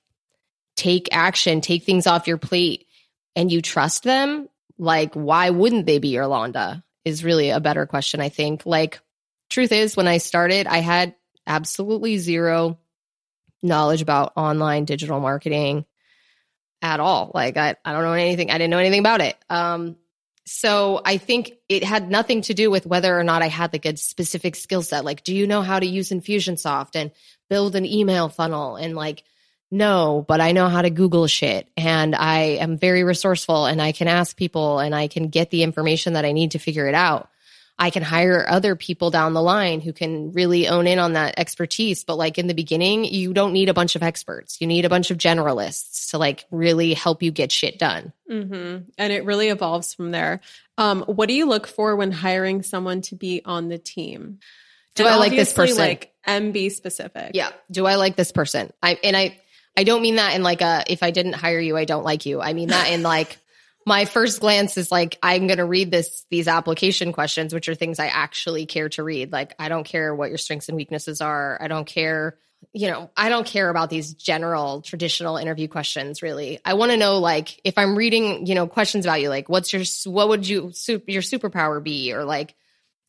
take 0.76 1.10
action, 1.12 1.62
take 1.62 1.84
things 1.84 2.08
off 2.08 2.28
your 2.28 2.38
plate, 2.38 2.86
and 3.36 3.52
you 3.52 3.62
trust 3.62 4.04
them, 4.04 4.50
like 4.78 5.14
why 5.14 5.50
wouldn't 5.50 5.86
they 5.86 6.00
be 6.00 6.10
your 6.10 6.26
Londa? 6.26 6.84
Is 7.06 7.24
really 7.24 7.50
a 7.50 7.60
better 7.60 7.86
question, 7.86 8.20
I 8.20 8.30
think. 8.30 8.66
Like, 8.66 9.00
truth 9.50 9.72
is, 9.72 9.96
when 9.96 10.08
I 10.08 10.18
started, 10.18 10.68
I 10.68 10.80
had 10.80 11.16
absolutely 11.48 12.18
zero 12.18 12.78
knowledge 13.62 14.02
about 14.02 14.34
online 14.36 14.86
digital 14.86 15.20
marketing 15.20 15.86
at 16.82 17.00
all. 17.00 17.32
Like 17.34 17.58
I, 17.58 17.76
I 17.84 17.92
don't 17.92 18.04
know 18.04 18.14
anything. 18.14 18.52
I 18.52 18.58
didn't 18.58 18.72
know 18.72 18.78
anything 18.78 19.00
about 19.00 19.22
it. 19.22 19.36
Um, 19.50 19.98
so 20.46 21.00
I 21.06 21.18
think 21.18 21.54
it 21.68 21.84
had 21.84 22.10
nothing 22.10 22.42
to 22.44 22.56
do 22.56 22.72
with 22.72 22.88
whether 22.88 23.18
or 23.18 23.24
not 23.24 23.44
I 23.44 23.48
had 23.50 23.72
like 23.72 23.86
a 23.86 23.96
specific 23.98 24.56
skill 24.56 24.82
set. 24.82 25.06
Like, 25.06 25.24
do 25.24 25.36
you 25.36 25.46
know 25.46 25.62
how 25.62 25.80
to 25.80 25.86
use 25.86 26.10
Infusionsoft 26.10 26.96
and 26.96 27.12
build 27.50 27.76
an 27.76 27.86
email 27.86 28.30
funnel? 28.30 28.76
And 28.76 28.96
like, 28.96 29.24
no, 29.70 30.26
but 30.28 30.42
I 30.42 30.52
know 30.52 30.68
how 30.68 30.82
to 30.82 30.90
Google 30.90 31.28
shit 31.28 31.70
and 31.78 32.16
I 32.16 32.58
am 32.60 32.78
very 32.78 33.04
resourceful 33.04 33.68
and 33.68 33.80
I 33.80 33.92
can 33.92 34.08
ask 34.08 34.36
people 34.36 34.80
and 34.80 34.96
I 34.96 35.08
can 35.08 35.28
get 35.28 35.52
the 35.52 35.62
information 35.62 36.14
that 36.14 36.26
I 36.26 36.32
need 36.32 36.52
to 36.52 36.60
figure 36.60 36.88
it 36.88 36.96
out. 36.96 37.30
I 37.82 37.92
can 37.92 38.04
hire 38.04 38.46
other 38.48 38.76
people 38.76 39.10
down 39.10 39.34
the 39.34 39.42
line 39.42 39.80
who 39.80 39.94
can 39.94 40.34
really 40.34 40.68
own 40.68 40.86
in 40.86 41.00
on 41.00 41.14
that 41.14 41.36
expertise. 41.38 42.04
But 42.04 42.18
like 42.18 42.38
in 42.38 42.48
the 42.48 42.54
beginning, 42.54 43.06
you 43.06 43.34
don't 43.34 43.54
need 43.54 43.70
a 43.70 43.74
bunch 43.74 43.96
of 43.96 44.04
experts. 44.04 44.60
You 44.60 44.68
need 44.68 44.84
a 44.84 44.90
bunch 44.90 45.12
of 45.12 45.18
generalists 45.18 46.12
to 46.12 46.18
like 46.18 46.46
really 46.52 46.94
help 46.94 47.24
you 47.24 47.32
get 47.32 47.54
shit 47.54 47.80
done. 47.80 48.12
hmm 48.30 48.80
And 48.98 49.14
it 49.14 49.24
really 49.24 49.48
evolves 49.48 49.94
from 49.94 50.12
there. 50.12 50.42
Um, 50.78 51.04
what 51.04 51.30
do 51.30 51.34
you 51.34 51.46
look 51.48 51.68
for 51.68 51.96
when 51.96 52.12
hiring 52.12 52.64
someone 52.64 53.02
to 53.04 53.16
be 53.16 53.42
on 53.46 53.70
the 53.70 53.78
team? 53.78 54.40
Do 54.96 55.06
And 55.06 55.14
I 55.14 55.18
like 55.18 55.32
this 55.32 55.54
person? 55.54 55.78
Like 55.78 56.14
MB 56.28 56.72
specific. 56.74 57.32
Yeah. 57.34 57.50
Do 57.72 57.86
I 57.86 57.96
like 57.96 58.18
this 58.18 58.34
person? 58.34 58.74
I 58.84 59.00
and 59.04 59.16
I 59.16 59.40
I 59.78 59.86
don't 59.86 60.02
mean 60.02 60.18
that 60.18 60.36
in 60.36 60.44
like 60.44 60.62
a 60.62 60.84
if 60.88 61.02
I 61.02 61.12
didn't 61.12 61.34
hire 61.34 61.62
you, 61.62 61.78
I 61.78 61.86
don't 61.86 62.04
like 62.04 62.26
you. 62.26 62.42
I 62.42 62.52
mean 62.52 62.70
that 62.70 62.92
in 62.92 63.04
like 63.04 63.38
my 63.90 64.06
first 64.06 64.40
glance 64.40 64.78
is 64.78 64.92
like 64.92 65.18
I'm 65.24 65.48
going 65.48 65.58
to 65.58 65.66
read 65.66 65.90
this 65.90 66.24
these 66.30 66.48
application 66.48 67.12
questions 67.12 67.56
which 67.56 67.68
are 67.68 67.74
things 67.74 67.98
I 67.98 68.06
actually 68.06 68.68
care 68.68 68.88
to 68.90 69.04
read. 69.04 69.32
Like 69.32 69.56
I 69.58 69.68
don't 69.68 69.84
care 69.84 70.14
what 70.14 70.30
your 70.30 70.38
strengths 70.38 70.70
and 70.70 70.76
weaknesses 70.76 71.22
are. 71.22 71.58
I 71.60 71.68
don't 71.68 71.88
care 71.88 72.38
you 72.72 72.88
know, 72.88 73.10
I 73.18 73.30
don't 73.30 73.48
care 73.48 73.70
about 73.70 73.90
these 73.90 74.14
general 74.14 74.82
traditional 74.82 75.38
interview 75.38 75.68
questions 75.68 76.22
really. 76.22 76.60
I 76.64 76.76
want 76.76 76.92
to 76.92 76.98
know 76.98 77.18
like 77.18 77.60
if 77.64 77.80
I'm 77.80 77.96
reading, 77.96 78.46
you 78.46 78.54
know, 78.54 78.68
questions 78.68 79.08
about 79.08 79.22
you 79.22 79.30
like 79.30 79.50
what's 79.50 79.74
your 79.74 79.82
what 80.06 80.30
would 80.30 80.48
you 80.48 80.72
your 81.08 81.24
superpower 81.24 81.84
be 81.84 82.14
or 82.14 82.26
like 82.26 82.56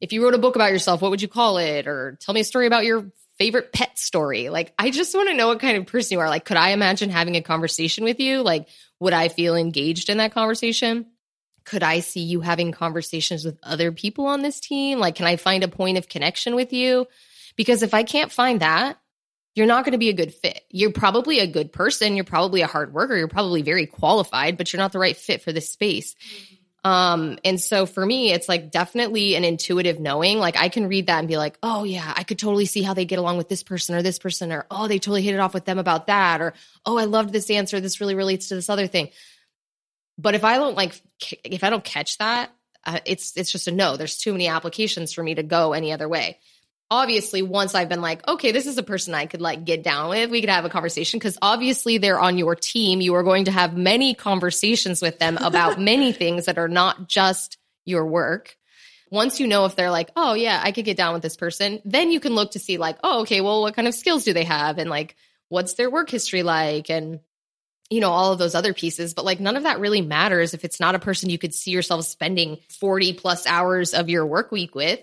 if 0.01 0.15
you 0.15 0.25
wrote 0.25 0.33
a 0.33 0.39
book 0.39 0.55
about 0.55 0.73
yourself, 0.73 1.03
what 1.03 1.11
would 1.11 1.21
you 1.21 1.29
call 1.29 1.59
it 1.59 1.87
or 1.87 2.17
tell 2.23 2.33
me 2.35 2.41
a 2.41 2.45
story 2.45 2.67
about 2.67 2.87
your 2.87 3.13
favorite 3.41 3.73
pet 3.73 3.99
story. 3.99 4.51
Like, 4.51 4.75
I 4.79 4.91
just 4.91 5.15
want 5.15 5.31
to 5.31 5.35
know 5.35 5.49
what 5.49 5.61
kind 5.61 5.79
of 5.79 5.87
person 5.87 6.15
you 6.15 6.21
are. 6.21 6.29
Like, 6.29 6.45
could 6.45 6.59
I 6.59 6.71
imagine 6.71 7.09
having 7.09 7.37
a 7.37 7.41
conversation 7.41 8.05
with 8.05 8.21
you? 8.21 8.43
Like, 8.43 8.69
would 9.01 9.15
I 9.15 9.29
feel 9.29 9.57
engaged 9.57 10.11
in 10.11 10.19
that 10.19 10.35
conversation? 10.35 11.07
Could 11.65 11.83
I 11.83 12.01
see 12.01 12.21
you 12.21 12.43
having 12.43 12.71
conversations 12.71 13.47
with 13.47 13.59
other 13.63 13.93
people 13.93 14.27
on 14.27 14.43
this 14.43 14.61
team? 14.61 14.99
Like, 14.99 15.15
can 15.15 15.27
I 15.27 15.37
find 15.37 15.65
a 15.65 15.69
point 15.69 15.97
of 15.97 16.07
connection 16.07 16.55
with 16.55 16.75
you? 16.75 17.07
Because 17.57 17.83
if 17.83 17.95
I 17.95 18.03
can't 18.03 18.31
find 18.31 18.61
that, 18.61 18.99
you're 19.55 19.67
not 19.67 19.87
going 19.87 19.93
to 19.93 19.99
be 19.99 20.11
a 20.11 20.15
good 20.15 20.35
fit. 20.35 20.61
You're 20.69 20.93
probably 20.93 21.39
a 21.39 21.47
good 21.47 21.73
person. 21.73 22.17
You're 22.17 22.25
probably 22.25 22.61
a 22.61 22.67
hard 22.67 22.93
worker. 22.93 23.17
You're 23.17 23.27
probably 23.27 23.63
very 23.63 23.87
qualified, 23.87 24.59
but 24.59 24.71
you're 24.71 24.81
not 24.81 24.93
the 24.93 24.99
right 24.99 25.17
fit 25.17 25.41
for 25.41 25.51
this 25.51 25.71
space. 25.71 26.15
Mm-hmm. 26.15 26.55
Um, 26.83 27.39
and 27.45 27.61
so 27.61 27.85
for 27.85 28.05
me, 28.05 28.33
it's 28.33 28.49
like 28.49 28.71
definitely 28.71 29.35
an 29.35 29.45
intuitive 29.45 30.01
knowing. 30.01 30.39
Like 30.39 30.57
I 30.57 30.69
can 30.69 30.89
read 30.89 31.09
that 31.09 31.19
and 31.19 31.29
be 31.29 31.37
like, 31.37 31.59
oh 31.63 31.85
yeah, 31.85 32.13
I 32.17 32.23
could 32.23 32.39
totally 32.39 32.65
see 32.65 32.83
how 32.83 32.95
they 32.95 33.05
get 33.05 33.19
along 33.19 33.37
with 33.37 33.49
this 33.49 33.63
person 33.63 33.95
or 33.95 34.03
this 34.03 34.19
person, 34.19 34.51
or 34.51 34.67
oh, 34.71 34.89
they 34.89 34.99
totally 34.99 35.23
hit 35.23 35.35
it 35.35 35.41
off 35.41 35.53
with 35.53 35.67
them 35.67 35.79
about 35.79 36.07
that, 36.07 36.41
or 36.41 36.55
oh, 36.87 36.97
I 36.97 37.05
loved 37.05 37.33
this 37.33 37.51
answer. 37.51 37.81
This 37.81 38.01
really 38.01 38.15
relates 38.15 38.49
to 38.49 38.55
this 38.55 38.71
other 38.71 38.87
thing. 38.87 39.11
But 40.17 40.35
if 40.35 40.45
I 40.45 40.57
don't 40.57 40.77
like, 40.77 41.01
if 41.45 41.65
I 41.65 41.71
don't 41.71 41.85
catch 41.85 42.19
that, 42.19 42.51
uh, 42.85 43.01
it's 43.05 43.37
it's 43.37 43.53
just 43.53 43.69
a 43.69 43.73
no. 43.73 43.97
There's 43.97 44.17
too 44.17 44.33
many 44.33 44.49
applications 44.49 45.13
for 45.13 45.23
me 45.23 45.35
to 45.35 45.43
go 45.43 45.75
any 45.75 45.93
other 45.93 46.09
way 46.09 46.39
obviously 46.91 47.43
once 47.43 47.75
I've 47.75 47.89
been 47.89 48.01
like, 48.01 48.27
okay, 48.27 48.53
this 48.53 48.67
is 48.67 48.77
a 48.77 48.83
person 48.83 49.15
I 49.15 49.27
could 49.27 49.41
like 49.41 49.65
get 49.65 49.83
down 49.83 50.11
with, 50.11 50.31
we 50.31 50.41
could 50.41 50.51
have 50.51 50.65
a 50.65 50.71
conversation 50.71 51.19
because 51.19 51.39
obviously 51.41 51.99
they're 51.99 52.19
on 52.19 52.37
your 52.37 52.57
team. 52.57 53.01
You 53.01 53.15
are 53.15 53.23
going 53.23 53.45
to 53.45 53.53
have 53.53 53.77
many 53.77 54.15
conversations 54.15 55.01
with 55.01 55.19
them 55.19 55.37
about 55.39 55.81
many 55.81 56.13
things 56.13 56.47
that 56.47 56.59
are 56.59 56.69
not 56.69 57.09
just 57.09 57.59
your 57.85 58.05
work. 58.05 58.57
Once 59.11 59.41
you 59.41 59.47
know 59.47 59.65
if 59.65 59.77
they're 59.77 59.91
like, 59.91 60.11
oh 60.17 60.35
yeah, 60.35 60.61
I 60.63 60.73
could 60.73 60.85
get 60.85 60.97
down 60.97 61.15
with 61.15 61.23
this 61.23 61.37
person, 61.37 61.81
then 61.85 62.11
you 62.11 62.21
can 62.21 62.35
look 62.35 62.53
to 62.53 62.59
see 62.59 62.77
like, 62.77 62.99
oh, 63.03 63.23
okay, 63.23 63.41
well, 63.41 63.63
what 63.63 63.75
kind 63.75 63.89
of 63.89 63.95
skills 63.95 64.25
do 64.25 64.33
they 64.33 64.45
have? 64.45 64.79
And 64.79 64.91
like, 64.91 65.17
what's 65.49 65.75
their 65.75 65.91
work 65.91 66.11
history 66.11 66.43
like? 66.43 66.91
And 66.91 67.21
you 67.89 68.01
know, 68.01 68.11
all 68.11 68.33
of 68.33 68.39
those 68.39 68.55
other 68.55 68.73
pieces, 68.73 69.15
but 69.15 69.25
like 69.25 69.41
none 69.41 69.57
of 69.57 69.65
that 69.65 69.81
really 69.81 70.01
matters 70.01 70.55
if 70.55 70.65
it's 70.65 70.79
not 70.79 70.95
a 70.95 71.01
person 71.01 71.29
you 71.29 71.39
could 71.39 71.53
see 71.53 71.73
yourself 71.73 72.05
spending 72.05 72.59
40 72.69 73.15
plus 73.15 73.47
hours 73.49 73.95
of 73.95 74.09
your 74.09 74.25
work 74.25 74.53
week 74.53 74.77
with. 74.77 75.01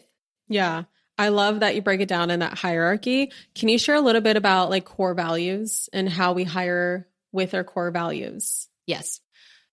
Yeah. 0.47 0.83
I 1.17 1.29
love 1.29 1.61
that 1.61 1.75
you 1.75 1.81
break 1.81 2.01
it 2.01 2.07
down 2.07 2.29
in 2.29 2.41
that 2.41 2.57
hierarchy. 2.57 3.31
Can 3.55 3.69
you 3.69 3.79
share 3.79 3.95
a 3.95 4.01
little 4.01 4.21
bit 4.21 4.37
about 4.37 4.69
like 4.69 4.85
core 4.85 5.15
values 5.15 5.89
and 5.91 6.07
how 6.07 6.33
we 6.33 6.43
hire 6.43 7.07
with 7.31 7.53
our 7.53 7.63
core 7.63 7.91
values? 7.91 8.67
Yes. 8.85 9.19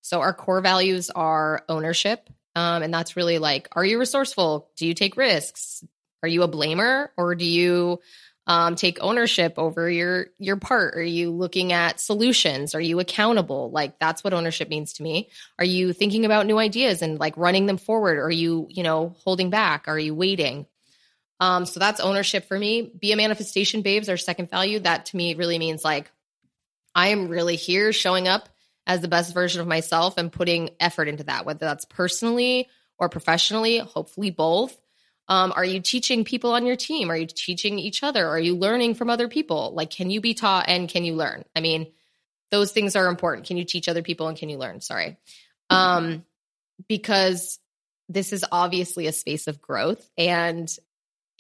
So 0.01 0.21
our 0.21 0.33
core 0.33 0.61
values 0.61 1.11
are 1.11 1.63
ownership. 1.69 2.31
Um, 2.57 2.83
and 2.83 2.95
that's 2.95 3.17
really 3.17 3.39
like, 3.39 3.69
are 3.73 3.85
you 3.85 3.99
resourceful? 3.99 4.71
Do 4.77 4.87
you 4.87 4.95
take 4.95 5.17
risks? 5.17 5.85
Are 6.23 6.29
you 6.29 6.43
a 6.43 6.49
blamer 6.49 7.09
or 7.17 7.35
do 7.35 7.45
you 7.45 8.01
um, 8.47 8.77
take 8.77 8.99
ownership 9.01 9.55
over 9.57 9.89
your 9.89 10.27
your 10.39 10.57
part? 10.57 10.97
Are 10.97 11.03
you 11.03 11.31
looking 11.31 11.73
at 11.73 12.01
solutions? 12.01 12.75
Are 12.75 12.81
you 12.81 13.01
accountable? 13.01 13.71
Like 13.71 13.99
that's 13.99 14.23
what 14.23 14.35
ownership 14.35 14.69
means 14.69 14.95
to 14.95 15.03
me. 15.03 15.31
Are 15.59 15.65
you 15.65 15.93
thinking 15.93 16.25
about 16.25 16.47
new 16.47 16.59
ideas 16.59 17.03
and 17.03 17.19
like 17.19 17.37
running 17.37 17.67
them 17.67 17.79
forward? 17.79 18.19
Are 18.19 18.31
you 18.31 18.67
you 18.71 18.83
know 18.83 19.15
holding 19.25 19.51
back? 19.51 19.89
Are 19.89 19.99
you 19.99 20.15
waiting? 20.15 20.67
Um, 21.41 21.67
so 21.67 21.81
that's 21.81 22.01
ownership 22.01 22.47
for 22.47 22.59
me. 22.59 22.83
Be 22.83 23.13
a 23.13 23.17
manifestation, 23.17 23.83
babes, 23.83 24.09
our 24.09 24.17
second 24.17 24.51
value. 24.51 24.79
That 24.79 25.07
to 25.07 25.17
me 25.17 25.35
really 25.35 25.59
means 25.59 25.85
like 25.85 26.11
I 26.95 27.09
am 27.09 27.29
really 27.29 27.57
here 27.57 27.93
showing 27.93 28.29
up 28.29 28.49
as 28.87 29.01
the 29.01 29.09
best 29.09 29.35
version 29.35 29.61
of 29.61 29.67
myself 29.67 30.19
and 30.19 30.31
putting 30.31 30.71
effort 30.79 31.09
into 31.09 31.25
that, 31.25 31.45
whether 31.47 31.61
that's 31.61 31.85
personally 31.85 32.69
or 32.99 33.09
professionally, 33.09 33.79
hopefully 33.79 34.31
both. 34.31 34.79
Um, 35.27 35.53
are 35.57 35.65
you 35.65 35.81
teaching 35.81 36.25
people 36.25 36.53
on 36.53 36.67
your 36.67 36.77
team? 36.77 37.11
Are 37.11 37.17
you 37.17 37.27
teaching 37.27 37.79
each 37.79 38.03
other? 38.03 38.29
Are 38.29 38.39
you 38.39 38.55
learning 38.57 38.95
from 38.95 39.09
other 39.09 39.27
people? 39.27 39.73
Like, 39.75 39.91
can 39.91 40.11
you 40.11 40.21
be 40.21 40.35
taught 40.35 40.67
and 40.69 40.89
can 40.89 41.05
you 41.05 41.15
learn? 41.15 41.45
I 41.57 41.61
mean, 41.61 41.93
those 42.51 42.73
things 42.73 42.95
are 42.95 43.09
important. 43.09 43.47
Can 43.47 43.57
you 43.57 43.65
teach 43.65 43.89
other 43.89 44.03
people 44.03 44.29
and 44.29 44.37
can 44.37 44.51
you 44.51 44.59
learn? 44.59 44.83
Sorry. 44.83 45.17
Um, 45.71 46.25
because 46.89 47.59
this 48.09 48.35
is 48.35 48.45
obviously 48.53 49.07
a 49.07 49.13
space 49.13 49.47
of 49.47 49.63
growth 49.63 50.07
and 50.19 50.69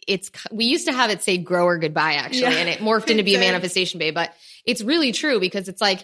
it's 0.07 0.31
we 0.51 0.67
used 0.67 0.87
to 0.87 0.93
have 0.93 1.11
it 1.11 1.23
say 1.23 1.39
grow 1.39 1.67
or 1.67 1.79
goodbye 1.79 2.15
actually 2.15 2.43
yeah, 2.43 2.51
and 2.51 2.69
it 2.69 2.79
morphed 2.79 3.07
into 3.11 3.23
be 3.23 3.35
a 3.35 3.39
manifestation 3.39 3.99
babe 3.99 4.15
but 4.15 4.33
it's 4.65 4.83
really 4.83 5.13
true 5.13 5.41
because 5.41 5.69
it's 5.69 5.81
like 5.81 6.01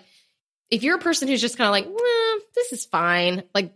if 0.70 0.82
you're 0.82 0.96
a 0.96 1.00
person 1.00 1.28
who's 1.28 1.40
just 1.40 1.58
kind 1.58 1.68
of 1.68 1.72
like 1.72 2.00
this 2.54 2.72
is 2.72 2.84
fine 2.84 3.42
like 3.54 3.72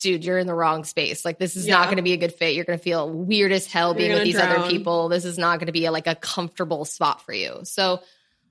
dude 0.00 0.24
you're 0.24 0.38
in 0.38 0.46
the 0.46 0.54
wrong 0.54 0.84
space. 0.84 1.24
Like 1.24 1.38
this 1.38 1.56
is 1.56 1.66
yeah. 1.66 1.74
not 1.74 1.84
going 1.84 1.98
to 1.98 2.02
be 2.02 2.14
a 2.14 2.16
good 2.16 2.32
fit. 2.32 2.54
You're 2.54 2.64
going 2.64 2.78
to 2.78 2.82
feel 2.82 3.08
weird 3.08 3.52
as 3.52 3.70
hell 3.70 3.94
being 3.94 4.12
with 4.12 4.24
these 4.24 4.34
drown. 4.34 4.56
other 4.56 4.70
people. 4.70 5.10
This 5.10 5.24
is 5.24 5.38
not 5.38 5.58
going 5.58 5.66
to 5.66 5.72
be 5.72 5.84
a, 5.84 5.92
like 5.92 6.06
a 6.06 6.14
comfortable 6.14 6.84
spot 6.86 7.20
for 7.24 7.32
you. 7.32 7.60
So 7.64 8.00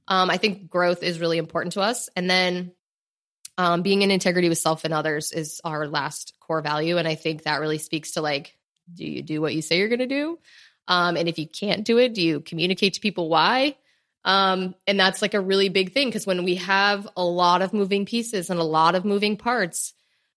um, 0.08 0.30
i 0.30 0.38
think 0.38 0.70
growth 0.70 1.04
is 1.04 1.20
really 1.20 1.38
important 1.38 1.74
to 1.74 1.82
us. 1.82 2.10
And 2.16 2.30
then 2.30 2.72
um, 3.58 3.82
being 3.82 4.04
in 4.04 4.10
integrity 4.10 4.48
with 4.48 4.58
self 4.58 4.86
and 4.86 4.94
others 4.94 5.32
is 5.32 5.60
our 5.66 5.86
last 5.88 6.34
core 6.40 6.62
value 6.62 6.98
and 6.98 7.08
i 7.08 7.16
think 7.16 7.44
that 7.44 7.60
really 7.60 7.78
speaks 7.78 8.12
to 8.12 8.22
like 8.22 8.58
do 8.92 9.06
you 9.06 9.22
do 9.22 9.42
what 9.42 9.54
you 9.54 9.62
say 9.62 9.78
you're 9.78 9.90
going 9.90 10.00
to 10.00 10.08
do 10.08 10.40
um, 10.90 11.16
and 11.16 11.30
if 11.30 11.38
you 11.38 11.48
can't 11.48 11.86
do 11.86 12.00
it, 12.00 12.16
do 12.16 12.22
you 12.22 12.42
communicate 12.42 12.96
to 12.96 13.00
people 13.00 13.30
why? 13.30 13.76
Um, 14.26 14.76
and 14.88 15.00
that's 15.00 15.22
like 15.22 15.36
a 15.36 15.40
really 15.40 15.70
big 15.70 15.94
thing 15.94 16.10
because 16.10 16.28
when 16.28 16.44
we 16.44 16.56
have 16.56 17.08
a 17.16 17.24
lot 17.24 17.62
of 17.62 17.74
moving 17.74 18.06
pieces 18.06 18.50
and 18.50 18.60
a 18.60 18.64
lot 18.64 18.96
of 18.96 19.06
moving 19.06 19.38
parts, 19.38 19.94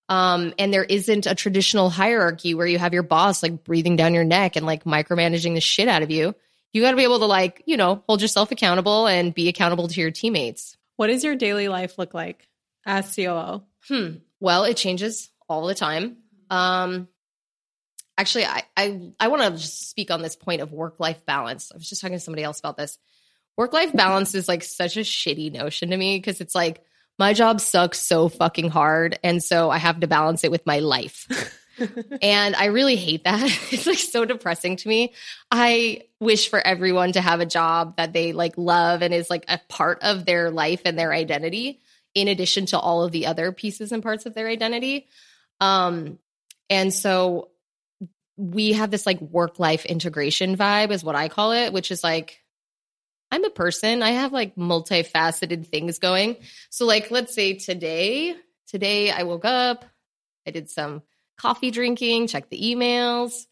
um, 0.08 0.52
and 0.58 0.72
there 0.72 0.84
isn't 0.84 1.26
a 1.26 1.34
traditional 1.34 1.88
hierarchy 1.88 2.54
where 2.54 2.66
you 2.66 2.78
have 2.78 2.92
your 2.92 3.02
boss 3.02 3.42
like 3.42 3.64
breathing 3.64 3.96
down 3.96 4.14
your 4.14 4.24
neck 4.24 4.56
and 4.56 4.66
like 4.66 4.84
micromanaging 4.84 5.54
the 5.54 5.60
shit 5.60 5.88
out 5.88 6.02
of 6.02 6.10
you, 6.10 6.34
you 6.72 6.82
got 6.82 6.90
to 6.90 6.96
be 6.96 7.04
able 7.04 7.20
to 7.20 7.26
like, 7.26 7.62
you 7.66 7.76
know, 7.76 8.02
hold 8.06 8.20
yourself 8.20 8.52
accountable 8.52 9.06
and 9.06 9.34
be 9.34 9.48
accountable 9.48 9.88
to 9.88 10.00
your 10.00 10.10
teammates. 10.10 10.76
What 10.96 11.06
does 11.06 11.24
your 11.24 11.34
daily 11.34 11.68
life 11.68 11.98
look 11.98 12.12
like 12.12 12.46
as 12.84 13.14
COO? 13.14 13.62
Hmm. 13.88 14.16
Well, 14.38 14.64
it 14.64 14.76
changes 14.76 15.30
all 15.48 15.66
the 15.66 15.74
time. 15.74 16.18
Um, 16.50 17.08
actually 18.22 18.44
i 18.44 18.62
i, 18.76 19.00
I 19.18 19.28
want 19.28 19.42
to 19.42 19.50
just 19.50 19.90
speak 19.90 20.12
on 20.12 20.22
this 20.22 20.36
point 20.36 20.62
of 20.62 20.72
work 20.72 21.00
life 21.00 21.26
balance. 21.26 21.72
I 21.72 21.76
was 21.76 21.88
just 21.88 22.00
talking 22.00 22.16
to 22.16 22.20
somebody 22.20 22.44
else 22.44 22.60
about 22.60 22.76
this. 22.76 22.96
Work 23.56 23.72
life 23.72 23.92
balance 23.92 24.34
is 24.36 24.46
like 24.46 24.62
such 24.62 24.96
a 24.96 25.00
shitty 25.00 25.52
notion 25.52 25.90
to 25.90 25.96
me 25.96 26.18
because 26.18 26.40
it's 26.40 26.54
like 26.54 26.84
my 27.18 27.32
job 27.32 27.60
sucks 27.60 27.98
so 27.98 28.28
fucking 28.28 28.70
hard 28.70 29.18
and 29.24 29.42
so 29.42 29.70
i 29.70 29.78
have 29.78 29.98
to 30.00 30.06
balance 30.06 30.44
it 30.44 30.50
with 30.52 30.64
my 30.66 30.78
life. 30.78 31.26
And 32.20 32.54
i 32.54 32.66
really 32.66 32.96
hate 32.96 33.24
that. 33.24 33.42
It's 33.72 33.86
like 33.86 33.98
so 33.98 34.24
depressing 34.24 34.76
to 34.76 34.88
me. 34.88 35.14
I 35.50 36.02
wish 36.20 36.48
for 36.48 36.64
everyone 36.64 37.12
to 37.12 37.20
have 37.20 37.40
a 37.40 37.46
job 37.46 37.96
that 37.96 38.12
they 38.12 38.32
like 38.32 38.56
love 38.56 39.02
and 39.02 39.12
is 39.12 39.30
like 39.30 39.46
a 39.48 39.58
part 39.68 40.02
of 40.02 40.24
their 40.26 40.50
life 40.50 40.82
and 40.84 40.96
their 40.96 41.12
identity 41.12 41.80
in 42.14 42.28
addition 42.28 42.66
to 42.66 42.78
all 42.78 43.02
of 43.02 43.10
the 43.10 43.26
other 43.26 43.50
pieces 43.52 43.90
and 43.90 44.02
parts 44.02 44.26
of 44.26 44.34
their 44.34 44.46
identity. 44.46 45.08
Um 45.60 46.18
and 46.68 46.92
so 46.92 47.48
we 48.42 48.72
have 48.72 48.90
this 48.90 49.06
like 49.06 49.20
work 49.20 49.60
life 49.60 49.84
integration 49.84 50.56
vibe, 50.56 50.90
is 50.90 51.04
what 51.04 51.14
I 51.14 51.28
call 51.28 51.52
it, 51.52 51.72
which 51.72 51.92
is 51.92 52.02
like, 52.02 52.40
I'm 53.30 53.44
a 53.44 53.50
person. 53.50 54.02
I 54.02 54.10
have 54.10 54.32
like 54.32 54.56
multifaceted 54.56 55.66
things 55.66 56.00
going. 56.00 56.36
So, 56.68 56.84
like, 56.84 57.10
let's 57.10 57.34
say 57.34 57.54
today, 57.54 58.34
today 58.66 59.10
I 59.10 59.22
woke 59.22 59.44
up, 59.44 59.84
I 60.46 60.50
did 60.50 60.68
some 60.68 61.02
coffee 61.38 61.70
drinking, 61.70 62.26
checked 62.26 62.50
the 62.50 62.60
emails, 62.60 63.46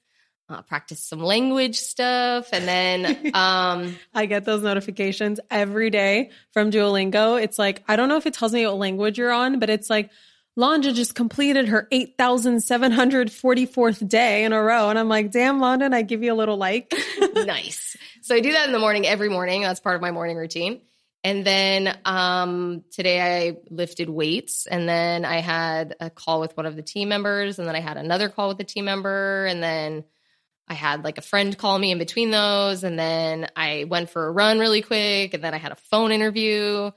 uh, 0.48 0.62
practice 0.62 1.02
some 1.02 1.22
language 1.22 1.78
stuff, 1.78 2.48
and 2.52 2.66
then 2.66 3.30
um, 3.34 3.96
I 4.12 4.26
get 4.26 4.44
those 4.44 4.62
notifications 4.62 5.38
every 5.50 5.90
day 5.90 6.30
from 6.52 6.72
Duolingo. 6.72 7.40
It's 7.40 7.58
like 7.58 7.84
I 7.86 7.94
don't 7.94 8.08
know 8.08 8.16
if 8.16 8.26
it 8.26 8.34
tells 8.34 8.52
me 8.52 8.66
what 8.66 8.76
language 8.76 9.18
you're 9.18 9.32
on, 9.32 9.60
but 9.60 9.70
it's 9.70 9.88
like 9.88 10.10
Londa 10.60 10.94
just 10.94 11.14
completed 11.14 11.68
her 11.68 11.88
8,744th 11.90 14.06
day 14.06 14.44
in 14.44 14.52
a 14.52 14.62
row. 14.62 14.90
And 14.90 14.98
I'm 14.98 15.08
like, 15.08 15.30
damn, 15.30 15.58
Londa, 15.58 15.90
I 15.92 16.02
give 16.02 16.22
you 16.22 16.34
a 16.34 16.36
little 16.36 16.58
like. 16.58 16.92
nice. 17.34 17.96
So 18.20 18.34
I 18.34 18.40
do 18.40 18.52
that 18.52 18.66
in 18.66 18.72
the 18.72 18.78
morning 18.78 19.06
every 19.06 19.30
morning. 19.30 19.62
That's 19.62 19.80
part 19.80 19.96
of 19.96 20.02
my 20.02 20.10
morning 20.10 20.36
routine. 20.36 20.82
And 21.24 21.46
then 21.46 21.98
um, 22.04 22.84
today 22.92 23.20
I 23.20 23.56
lifted 23.70 24.08
weights, 24.08 24.66
and 24.66 24.88
then 24.88 25.26
I 25.26 25.40
had 25.40 25.94
a 26.00 26.08
call 26.08 26.40
with 26.40 26.56
one 26.56 26.64
of 26.64 26.76
the 26.76 26.82
team 26.82 27.10
members, 27.10 27.58
and 27.58 27.68
then 27.68 27.76
I 27.76 27.80
had 27.80 27.98
another 27.98 28.30
call 28.30 28.48
with 28.48 28.58
the 28.58 28.64
team 28.64 28.86
member, 28.86 29.44
and 29.44 29.62
then 29.62 30.04
I 30.66 30.74
had 30.74 31.04
like 31.04 31.18
a 31.18 31.22
friend 31.22 31.56
call 31.56 31.78
me 31.78 31.90
in 31.90 31.98
between 31.98 32.30
those, 32.30 32.84
and 32.84 32.98
then 32.98 33.48
I 33.54 33.84
went 33.86 34.08
for 34.08 34.26
a 34.26 34.32
run 34.32 34.58
really 34.58 34.80
quick, 34.80 35.34
and 35.34 35.44
then 35.44 35.52
I 35.52 35.58
had 35.58 35.72
a 35.72 35.78
phone 35.90 36.10
interview, 36.10 36.90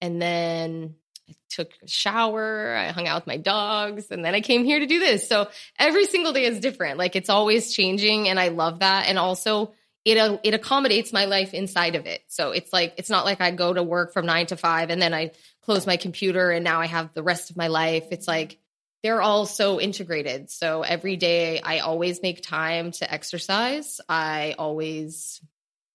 and 0.00 0.22
then 0.22 0.94
I 1.28 1.34
took 1.48 1.70
a 1.82 1.88
shower, 1.88 2.74
I 2.74 2.88
hung 2.88 3.06
out 3.06 3.22
with 3.22 3.26
my 3.26 3.36
dogs, 3.36 4.10
and 4.10 4.24
then 4.24 4.34
I 4.34 4.40
came 4.40 4.64
here 4.64 4.78
to 4.78 4.86
do 4.86 4.98
this. 4.98 5.28
So 5.28 5.48
every 5.78 6.06
single 6.06 6.32
day 6.32 6.44
is 6.44 6.60
different. 6.60 6.98
Like 6.98 7.16
it's 7.16 7.30
always 7.30 7.72
changing, 7.72 8.28
and 8.28 8.38
I 8.38 8.48
love 8.48 8.80
that. 8.80 9.08
And 9.08 9.18
also, 9.18 9.72
it 10.04 10.18
uh, 10.18 10.38
it 10.42 10.54
accommodates 10.54 11.12
my 11.12 11.24
life 11.24 11.54
inside 11.54 11.94
of 11.94 12.06
it. 12.06 12.22
So 12.28 12.50
it's 12.50 12.72
like 12.72 12.94
it's 12.98 13.10
not 13.10 13.24
like 13.24 13.40
I 13.40 13.50
go 13.50 13.72
to 13.72 13.82
work 13.82 14.12
from 14.12 14.26
nine 14.26 14.46
to 14.46 14.56
five 14.56 14.90
and 14.90 15.00
then 15.00 15.14
I 15.14 15.32
close 15.62 15.86
my 15.86 15.96
computer 15.96 16.50
and 16.50 16.62
now 16.62 16.80
I 16.80 16.86
have 16.86 17.14
the 17.14 17.22
rest 17.22 17.50
of 17.50 17.56
my 17.56 17.68
life. 17.68 18.04
It's 18.10 18.28
like 18.28 18.58
they're 19.02 19.22
all 19.22 19.46
so 19.46 19.80
integrated. 19.80 20.50
So 20.50 20.82
every 20.82 21.16
day 21.16 21.60
I 21.60 21.80
always 21.80 22.22
make 22.22 22.42
time 22.42 22.90
to 22.92 23.10
exercise. 23.10 24.00
I 24.08 24.54
always 24.58 25.40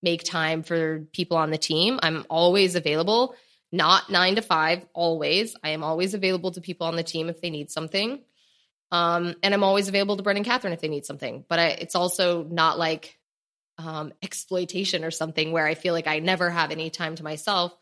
make 0.02 0.24
time 0.24 0.64
for 0.64 1.02
people 1.12 1.38
on 1.38 1.52
the 1.52 1.58
team. 1.58 2.00
I'm 2.02 2.26
always 2.30 2.76
available 2.76 3.36
not 3.72 4.10
nine 4.10 4.36
to 4.36 4.42
five, 4.42 4.86
always. 4.94 5.56
I 5.64 5.70
am 5.70 5.84
always 5.84 6.14
available 6.14 6.52
to 6.52 6.62
people 6.62 6.88
on 6.88 6.96
the 6.96 7.04
team 7.04 7.30
if 7.30 7.42
they 7.42 7.50
need 7.50 7.70
something. 7.70 8.24
Um, 8.92 9.36
and 9.44 9.54
I'm 9.54 9.64
always 9.64 9.88
available 9.88 10.18
to 10.18 10.24
Brendan 10.24 10.44
Catherine 10.44 10.74
if 10.74 10.82
they 10.82 10.88
need 10.88 11.06
something. 11.06 11.46
But 11.48 11.60
I, 11.60 11.68
it's 11.68 11.96
also 11.96 12.44
not 12.44 12.80
like 12.80 13.20
um, 13.78 14.12
exploitation 14.22 15.04
or 15.04 15.12
something 15.12 15.52
where 15.52 15.66
I 15.66 15.76
feel 15.76 15.94
like 15.94 16.08
I 16.08 16.20
never 16.20 16.50
have 16.50 16.72
any 16.72 16.90
time 16.90 17.16
to 17.16 17.24
myself. 17.24 17.76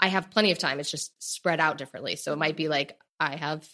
I 0.00 0.08
have 0.08 0.30
plenty 0.30 0.50
of 0.50 0.58
time. 0.58 0.80
It's 0.80 0.90
just 0.90 1.12
spread 1.22 1.60
out 1.60 1.78
differently. 1.78 2.16
So 2.16 2.32
it 2.32 2.38
might 2.38 2.56
be 2.56 2.68
like 2.68 2.98
I 3.20 3.36
have 3.36 3.66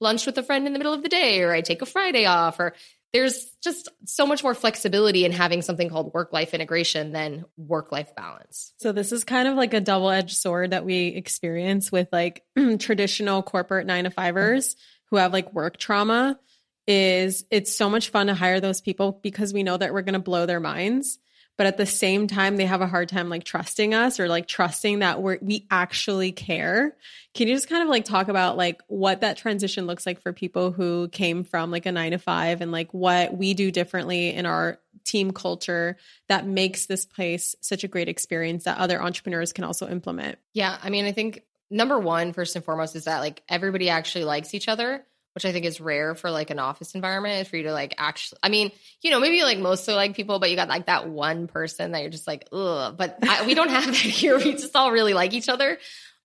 lunch 0.00 0.26
with 0.26 0.38
a 0.38 0.42
friend 0.42 0.66
in 0.66 0.72
the 0.72 0.78
middle 0.78 0.94
of 0.94 1.02
the 1.02 1.08
day, 1.08 1.42
or 1.42 1.52
I 1.52 1.60
take 1.60 1.82
a 1.82 1.86
Friday 1.86 2.26
off, 2.26 2.58
or 2.58 2.74
there's 3.14 3.46
just 3.62 3.88
so 4.06 4.26
much 4.26 4.42
more 4.42 4.54
flexibility 4.54 5.24
in 5.24 5.30
having 5.30 5.62
something 5.62 5.88
called 5.88 6.12
work 6.12 6.32
life 6.32 6.52
integration 6.52 7.12
than 7.12 7.44
work 7.56 7.92
life 7.92 8.14
balance. 8.16 8.74
So 8.78 8.90
this 8.90 9.12
is 9.12 9.22
kind 9.22 9.46
of 9.46 9.54
like 9.54 9.72
a 9.72 9.80
double 9.80 10.10
edged 10.10 10.36
sword 10.36 10.72
that 10.72 10.84
we 10.84 11.06
experience 11.06 11.92
with 11.92 12.08
like 12.12 12.42
traditional 12.80 13.44
corporate 13.44 13.86
nine 13.86 14.02
to 14.02 14.10
fivers 14.10 14.74
who 15.10 15.16
have 15.16 15.32
like 15.32 15.54
work 15.54 15.76
trauma 15.76 16.40
is 16.88 17.44
it's 17.52 17.74
so 17.74 17.88
much 17.88 18.10
fun 18.10 18.26
to 18.26 18.34
hire 18.34 18.58
those 18.58 18.80
people 18.80 19.20
because 19.22 19.54
we 19.54 19.62
know 19.62 19.76
that 19.76 19.94
we're 19.94 20.02
going 20.02 20.14
to 20.14 20.18
blow 20.18 20.44
their 20.44 20.60
minds 20.60 21.18
but 21.56 21.66
at 21.66 21.76
the 21.76 21.86
same 21.86 22.26
time 22.26 22.56
they 22.56 22.66
have 22.66 22.80
a 22.80 22.86
hard 22.86 23.08
time 23.08 23.28
like 23.28 23.44
trusting 23.44 23.94
us 23.94 24.18
or 24.18 24.28
like 24.28 24.46
trusting 24.46 25.00
that 25.00 25.22
we 25.22 25.38
we 25.40 25.66
actually 25.70 26.32
care. 26.32 26.96
Can 27.34 27.48
you 27.48 27.54
just 27.54 27.68
kind 27.68 27.82
of 27.82 27.88
like 27.88 28.04
talk 28.04 28.28
about 28.28 28.56
like 28.56 28.82
what 28.88 29.20
that 29.20 29.36
transition 29.36 29.86
looks 29.86 30.06
like 30.06 30.20
for 30.20 30.32
people 30.32 30.72
who 30.72 31.08
came 31.08 31.44
from 31.44 31.70
like 31.70 31.86
a 31.86 31.92
9 31.92 32.12
to 32.12 32.18
5 32.18 32.60
and 32.60 32.72
like 32.72 32.92
what 32.92 33.36
we 33.36 33.54
do 33.54 33.70
differently 33.70 34.32
in 34.32 34.46
our 34.46 34.78
team 35.04 35.32
culture 35.32 35.96
that 36.28 36.46
makes 36.46 36.86
this 36.86 37.04
place 37.04 37.54
such 37.60 37.84
a 37.84 37.88
great 37.88 38.08
experience 38.08 38.64
that 38.64 38.78
other 38.78 39.02
entrepreneurs 39.02 39.52
can 39.52 39.64
also 39.64 39.88
implement? 39.88 40.38
Yeah 40.52 40.76
i 40.82 40.90
mean 40.90 41.04
i 41.04 41.12
think 41.12 41.42
number 41.70 41.98
one 41.98 42.32
first 42.32 42.56
and 42.56 42.64
foremost 42.64 42.96
is 42.96 43.04
that 43.04 43.20
like 43.20 43.42
everybody 43.48 43.90
actually 43.90 44.24
likes 44.24 44.54
each 44.54 44.68
other 44.68 45.04
which 45.34 45.44
I 45.44 45.52
think 45.52 45.64
is 45.64 45.80
rare 45.80 46.14
for 46.14 46.30
like 46.30 46.50
an 46.50 46.60
office 46.60 46.94
environment 46.94 47.48
for 47.48 47.56
you 47.56 47.64
to 47.64 47.72
like 47.72 47.94
actually, 47.98 48.38
I 48.42 48.48
mean, 48.48 48.70
you 49.02 49.10
know, 49.10 49.18
maybe 49.18 49.42
like 49.42 49.58
mostly 49.58 49.94
like 49.94 50.14
people, 50.14 50.38
but 50.38 50.50
you 50.50 50.56
got 50.56 50.68
like 50.68 50.86
that 50.86 51.08
one 51.08 51.48
person 51.48 51.92
that 51.92 52.02
you're 52.02 52.10
just 52.10 52.26
like, 52.26 52.48
ugh, 52.52 52.96
but 52.96 53.18
I, 53.22 53.44
we 53.44 53.54
don't 53.54 53.70
have 53.70 53.86
that 53.86 53.94
here. 53.94 54.38
We 54.38 54.52
just 54.52 54.74
all 54.76 54.92
really 54.92 55.12
like 55.12 55.32
each 55.34 55.48
other, 55.48 55.78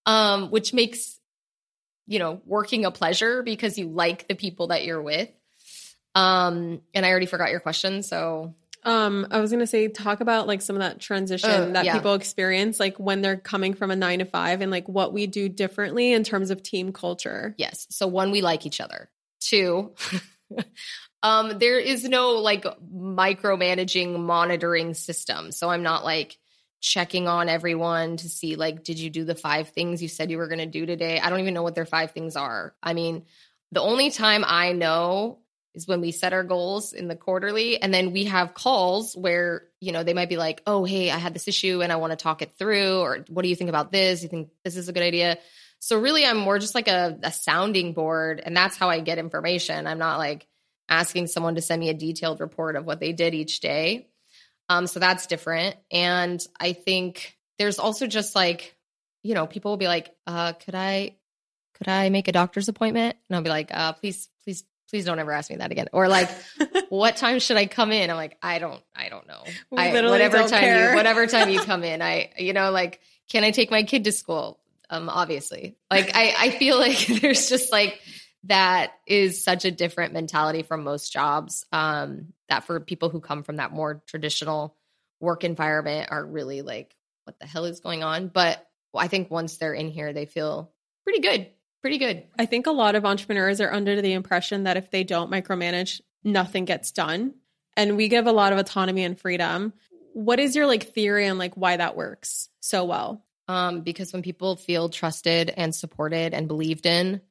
um, 0.05 0.51
which 0.51 0.73
makes, 0.73 1.19
you 2.05 2.19
know, 2.19 2.41
working 2.45 2.85
a 2.85 2.91
pleasure 2.91 3.41
because 3.41 3.77
you 3.77 3.89
like 3.89 4.27
the 4.27 4.35
people 4.35 4.67
that 4.67 4.85
you're 4.85 5.01
with. 5.01 5.29
Um, 6.13 6.81
and 6.93 7.05
I 7.05 7.09
already 7.09 7.25
forgot 7.25 7.51
your 7.51 7.59
question. 7.59 8.03
So 8.03 8.53
um, 8.83 9.27
I 9.29 9.39
was 9.39 9.51
gonna 9.51 9.67
say 9.67 9.87
talk 9.87 10.21
about 10.21 10.47
like 10.47 10.61
some 10.61 10.75
of 10.75 10.81
that 10.81 10.99
transition 10.99 11.49
uh, 11.49 11.65
that 11.73 11.85
yeah. 11.85 11.93
people 11.93 12.13
experience, 12.13 12.79
like 12.79 12.97
when 12.97 13.21
they're 13.21 13.37
coming 13.37 13.73
from 13.73 13.91
a 13.91 13.95
nine 13.95 14.19
to 14.19 14.25
five, 14.25 14.61
and 14.61 14.71
like 14.71 14.87
what 14.87 15.13
we 15.13 15.27
do 15.27 15.49
differently 15.49 16.13
in 16.13 16.23
terms 16.23 16.49
of 16.49 16.63
team 16.63 16.93
culture. 16.93 17.55
Yes. 17.57 17.87
So 17.89 18.07
one, 18.07 18.31
we 18.31 18.41
like 18.41 18.65
each 18.65 18.79
other. 18.79 19.09
Two, 19.41 19.93
um, 21.23 21.59
there 21.59 21.79
is 21.79 22.03
no 22.03 22.31
like 22.31 22.65
micromanaging 22.93 24.17
monitoring 24.17 24.93
system. 24.93 25.51
So 25.51 25.69
I'm 25.69 25.83
not 25.83 26.03
like 26.05 26.37
checking 26.81 27.27
on 27.27 27.49
everyone 27.49 28.15
to 28.17 28.29
see 28.29 28.55
like, 28.55 28.83
did 28.83 28.99
you 28.99 29.09
do 29.09 29.25
the 29.25 29.35
five 29.35 29.69
things 29.69 30.01
you 30.01 30.07
said 30.07 30.31
you 30.31 30.37
were 30.37 30.47
gonna 30.47 30.65
do 30.65 30.85
today? 30.85 31.19
I 31.19 31.29
don't 31.29 31.41
even 31.41 31.53
know 31.53 31.63
what 31.63 31.75
their 31.75 31.85
five 31.85 32.11
things 32.11 32.37
are. 32.37 32.73
I 32.81 32.93
mean, 32.93 33.25
the 33.71 33.81
only 33.81 34.09
time 34.09 34.43
I 34.47 34.71
know 34.71 35.39
is 35.75 35.87
when 35.87 36.01
we 36.01 36.11
set 36.11 36.33
our 36.33 36.43
goals 36.43 36.93
in 36.93 37.07
the 37.07 37.15
quarterly. 37.15 37.81
And 37.81 37.93
then 37.93 38.11
we 38.11 38.25
have 38.25 38.53
calls 38.53 39.15
where 39.15 39.63
you 39.79 39.91
know 39.91 40.03
they 40.03 40.13
might 40.13 40.29
be 40.29 40.37
like 40.37 40.61
oh 40.67 40.83
hey 40.83 41.09
i 41.09 41.17
had 41.17 41.33
this 41.33 41.47
issue 41.47 41.81
and 41.81 41.91
i 41.91 41.95
want 41.95 42.11
to 42.11 42.17
talk 42.17 42.41
it 42.41 42.51
through 42.57 42.99
or 42.99 43.25
what 43.29 43.43
do 43.43 43.49
you 43.49 43.55
think 43.55 43.69
about 43.69 43.91
this? 43.91 44.23
You 44.23 44.29
think 44.29 44.49
this 44.63 44.75
is 44.75 44.89
a 44.89 44.93
good 44.93 45.03
idea? 45.03 45.37
So 45.79 45.99
really 45.99 46.25
i'm 46.25 46.37
more 46.37 46.59
just 46.59 46.75
like 46.75 46.87
a, 46.87 47.17
a 47.23 47.31
sounding 47.31 47.93
board 47.93 48.41
and 48.43 48.55
that's 48.55 48.77
how 48.77 48.89
i 48.89 48.99
get 48.99 49.17
information. 49.17 49.87
I'm 49.87 49.99
not 49.99 50.17
like 50.17 50.47
asking 50.89 51.27
someone 51.27 51.55
to 51.55 51.61
send 51.61 51.79
me 51.79 51.89
a 51.89 51.93
detailed 51.93 52.39
report 52.39 52.75
of 52.75 52.85
what 52.85 52.99
they 52.99 53.13
did 53.13 53.35
each 53.35 53.59
day. 53.59 54.07
Um, 54.69 54.87
so 54.87 54.99
that's 54.99 55.27
different. 55.27 55.75
And 55.91 56.43
i 56.59 56.73
think 56.73 57.37
there's 57.57 57.79
also 57.79 58.07
just 58.07 58.35
like 58.35 58.75
you 59.23 59.35
know 59.35 59.47
people 59.47 59.71
will 59.71 59.77
be 59.77 59.87
like 59.87 60.13
uh, 60.27 60.53
could 60.53 60.75
i 60.75 61.15
could 61.75 61.87
i 61.87 62.09
make 62.09 62.27
a 62.27 62.33
doctor's 62.33 62.67
appointment? 62.67 63.15
And 63.29 63.35
i'll 63.35 63.43
be 63.43 63.49
like 63.49 63.69
uh, 63.71 63.93
please 63.93 64.27
please 64.43 64.63
please 64.89 65.05
don't 65.05 65.19
ever 65.19 65.31
ask 65.31 65.49
me 65.49 65.57
that 65.57 65.71
again. 65.71 65.87
Or 65.93 66.07
like, 66.07 66.29
what 66.89 67.17
time 67.17 67.39
should 67.39 67.57
I 67.57 67.67
come 67.67 67.91
in? 67.91 68.09
I'm 68.09 68.15
like, 68.15 68.37
I 68.41 68.59
don't, 68.59 68.81
I 68.95 69.09
don't 69.09 69.27
know. 69.27 69.43
I, 69.75 69.91
whatever 70.09 70.39
time 70.39 70.61
care. 70.61 70.89
you, 70.89 70.95
whatever 70.95 71.27
time 71.27 71.49
you 71.49 71.59
come 71.63 71.83
in, 71.83 72.01
I, 72.01 72.31
you 72.37 72.53
know, 72.53 72.71
like, 72.71 72.99
can 73.29 73.43
I 73.43 73.51
take 73.51 73.71
my 73.71 73.83
kid 73.83 74.05
to 74.05 74.11
school? 74.11 74.59
Um, 74.89 75.07
obviously, 75.07 75.77
like, 75.91 76.15
I, 76.15 76.33
I 76.37 76.49
feel 76.51 76.79
like 76.79 77.05
there's 77.21 77.47
just 77.47 77.71
like, 77.71 77.99
that 78.45 78.93
is 79.05 79.43
such 79.43 79.65
a 79.65 79.71
different 79.71 80.13
mentality 80.13 80.63
from 80.63 80.83
most 80.83 81.11
jobs. 81.11 81.65
Um, 81.71 82.33
that 82.47 82.63
for 82.63 82.79
people 82.79 83.09
who 83.09 83.19
come 83.19 83.43
from 83.43 83.57
that 83.57 83.71
more 83.71 84.01
traditional 84.07 84.75
work 85.19 85.43
environment 85.43 86.07
are 86.09 86.25
really 86.25 86.61
like, 86.61 86.95
what 87.25 87.37
the 87.39 87.45
hell 87.45 87.65
is 87.65 87.81
going 87.81 88.01
on? 88.03 88.29
But 88.29 88.65
I 88.95 89.07
think 89.07 89.29
once 89.29 89.57
they're 89.57 89.73
in 89.73 89.89
here, 89.89 90.13
they 90.13 90.25
feel 90.25 90.71
pretty 91.03 91.19
good 91.19 91.47
pretty 91.81 91.97
good. 91.97 92.23
I 92.37 92.45
think 92.45 92.67
a 92.67 92.71
lot 92.71 92.95
of 92.95 93.05
entrepreneurs 93.05 93.61
are 93.61 93.71
under 93.71 94.01
the 94.01 94.13
impression 94.13 94.63
that 94.63 94.77
if 94.77 94.91
they 94.91 95.03
don't 95.03 95.31
micromanage, 95.31 96.01
nothing 96.23 96.65
gets 96.65 96.91
done. 96.91 97.35
And 97.77 97.97
we 97.97 98.09
give 98.09 98.27
a 98.27 98.31
lot 98.31 98.53
of 98.53 98.59
autonomy 98.59 99.03
and 99.03 99.19
freedom. 99.19 99.73
What 100.13 100.39
is 100.39 100.55
your 100.55 100.67
like 100.67 100.93
theory 100.93 101.27
on 101.27 101.37
like 101.37 101.55
why 101.55 101.77
that 101.77 101.95
works 101.95 102.49
so 102.59 102.85
well? 102.85 103.23
Um, 103.47 103.81
because 103.81 104.13
when 104.13 104.21
people 104.21 104.57
feel 104.57 104.89
trusted 104.89 105.51
and 105.55 105.73
supported 105.73 106.33
and 106.33 106.47
believed 106.47 106.85
in, 106.85 107.21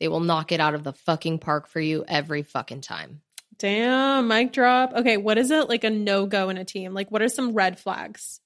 they 0.00 0.08
will 0.08 0.20
knock 0.20 0.52
it 0.52 0.60
out 0.60 0.74
of 0.74 0.84
the 0.84 0.92
fucking 0.92 1.38
park 1.38 1.66
for 1.66 1.80
you 1.80 2.04
every 2.06 2.42
fucking 2.42 2.82
time. 2.82 3.20
Damn, 3.58 4.28
mic 4.28 4.52
drop. 4.52 4.92
Okay, 4.92 5.16
what 5.16 5.38
is 5.38 5.50
it 5.50 5.68
like 5.68 5.84
a 5.84 5.90
no 5.90 6.26
go 6.26 6.50
in 6.50 6.58
a 6.58 6.64
team? 6.64 6.92
Like, 6.92 7.10
what 7.10 7.22
are 7.22 7.28
some 7.28 7.54
red 7.54 7.78
flags? 7.78 8.40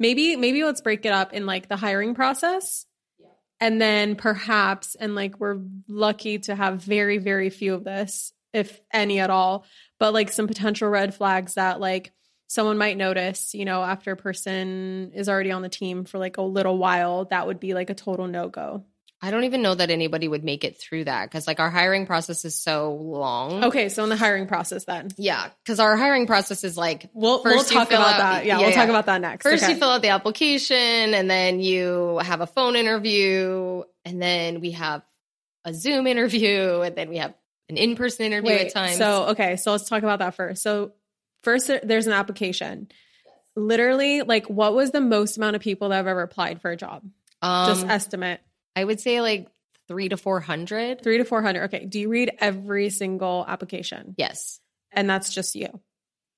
Maybe, 0.00 0.36
maybe 0.36 0.64
let's 0.64 0.80
break 0.80 1.04
it 1.06 1.12
up 1.12 1.32
in 1.32 1.46
like 1.46 1.68
the 1.68 1.76
hiring 1.76 2.14
process 2.14 2.84
and 3.60 3.80
then 3.80 4.16
perhaps, 4.16 4.94
and 4.94 5.14
like 5.14 5.38
we're 5.40 5.58
lucky 5.88 6.38
to 6.40 6.54
have 6.54 6.82
very, 6.82 7.18
very 7.18 7.50
few 7.50 7.74
of 7.74 7.84
this, 7.84 8.32
if 8.52 8.80
any 8.92 9.20
at 9.20 9.30
all, 9.30 9.64
but 9.98 10.14
like 10.14 10.30
some 10.30 10.46
potential 10.46 10.88
red 10.88 11.14
flags 11.14 11.54
that 11.54 11.80
like 11.80 12.12
someone 12.46 12.78
might 12.78 12.96
notice, 12.96 13.54
you 13.54 13.64
know, 13.64 13.82
after 13.82 14.12
a 14.12 14.16
person 14.16 15.12
is 15.14 15.28
already 15.28 15.50
on 15.50 15.62
the 15.62 15.68
team 15.68 16.04
for 16.04 16.18
like 16.18 16.36
a 16.38 16.42
little 16.42 16.78
while, 16.78 17.26
that 17.26 17.46
would 17.46 17.60
be 17.60 17.74
like 17.74 17.90
a 17.90 17.94
total 17.94 18.26
no 18.26 18.48
go. 18.48 18.84
I 19.20 19.32
don't 19.32 19.44
even 19.44 19.62
know 19.62 19.74
that 19.74 19.90
anybody 19.90 20.28
would 20.28 20.44
make 20.44 20.62
it 20.62 20.80
through 20.80 21.04
that 21.04 21.24
because 21.24 21.48
like 21.48 21.58
our 21.58 21.70
hiring 21.70 22.06
process 22.06 22.44
is 22.44 22.54
so 22.54 22.94
long. 22.94 23.64
Okay, 23.64 23.88
so 23.88 24.04
in 24.04 24.10
the 24.10 24.16
hiring 24.16 24.46
process 24.46 24.84
then. 24.84 25.08
Yeah, 25.16 25.48
because 25.64 25.80
our 25.80 25.96
hiring 25.96 26.28
process 26.28 26.62
is 26.62 26.76
like 26.76 27.10
we'll, 27.14 27.42
we'll 27.42 27.64
talk 27.64 27.88
about 27.88 28.14
out, 28.14 28.18
that. 28.18 28.46
Yeah, 28.46 28.54
yeah 28.54 28.58
we'll 28.60 28.70
yeah. 28.70 28.76
talk 28.76 28.88
about 28.88 29.06
that 29.06 29.20
next. 29.20 29.42
First, 29.42 29.64
okay. 29.64 29.72
you 29.72 29.78
fill 29.78 29.90
out 29.90 30.02
the 30.02 30.10
application, 30.10 30.76
and 30.76 31.28
then 31.28 31.58
you 31.58 32.18
have 32.18 32.40
a 32.40 32.46
phone 32.46 32.76
interview, 32.76 33.82
and 34.04 34.22
then 34.22 34.60
we 34.60 34.70
have 34.72 35.02
a 35.64 35.74
Zoom 35.74 36.06
interview, 36.06 36.80
and 36.82 36.94
then 36.94 37.08
we 37.08 37.16
have 37.16 37.34
an 37.68 37.76
in-person 37.76 38.24
interview 38.24 38.50
Wait, 38.50 38.66
at 38.66 38.72
times. 38.72 38.98
So 38.98 39.30
okay, 39.30 39.56
so 39.56 39.72
let's 39.72 39.88
talk 39.88 40.04
about 40.04 40.20
that 40.20 40.36
first. 40.36 40.62
So 40.62 40.92
first, 41.42 41.68
there's 41.82 42.06
an 42.06 42.12
application. 42.12 42.88
Literally, 43.56 44.22
like, 44.22 44.46
what 44.46 44.76
was 44.76 44.92
the 44.92 45.00
most 45.00 45.36
amount 45.38 45.56
of 45.56 45.62
people 45.62 45.88
that 45.88 45.96
have 45.96 46.06
ever 46.06 46.22
applied 46.22 46.62
for 46.62 46.70
a 46.70 46.76
job? 46.76 47.02
Um, 47.42 47.68
Just 47.68 47.86
estimate. 47.86 48.40
I 48.78 48.84
would 48.84 49.00
say 49.00 49.20
like 49.20 49.48
three 49.88 50.08
to 50.08 50.16
400. 50.16 51.02
Three 51.02 51.18
to 51.18 51.24
400. 51.24 51.64
Okay. 51.64 51.84
Do 51.84 51.98
you 51.98 52.08
read 52.08 52.30
every 52.38 52.90
single 52.90 53.44
application? 53.48 54.14
Yes. 54.16 54.60
And 54.92 55.10
that's 55.10 55.34
just 55.34 55.56
you? 55.56 55.80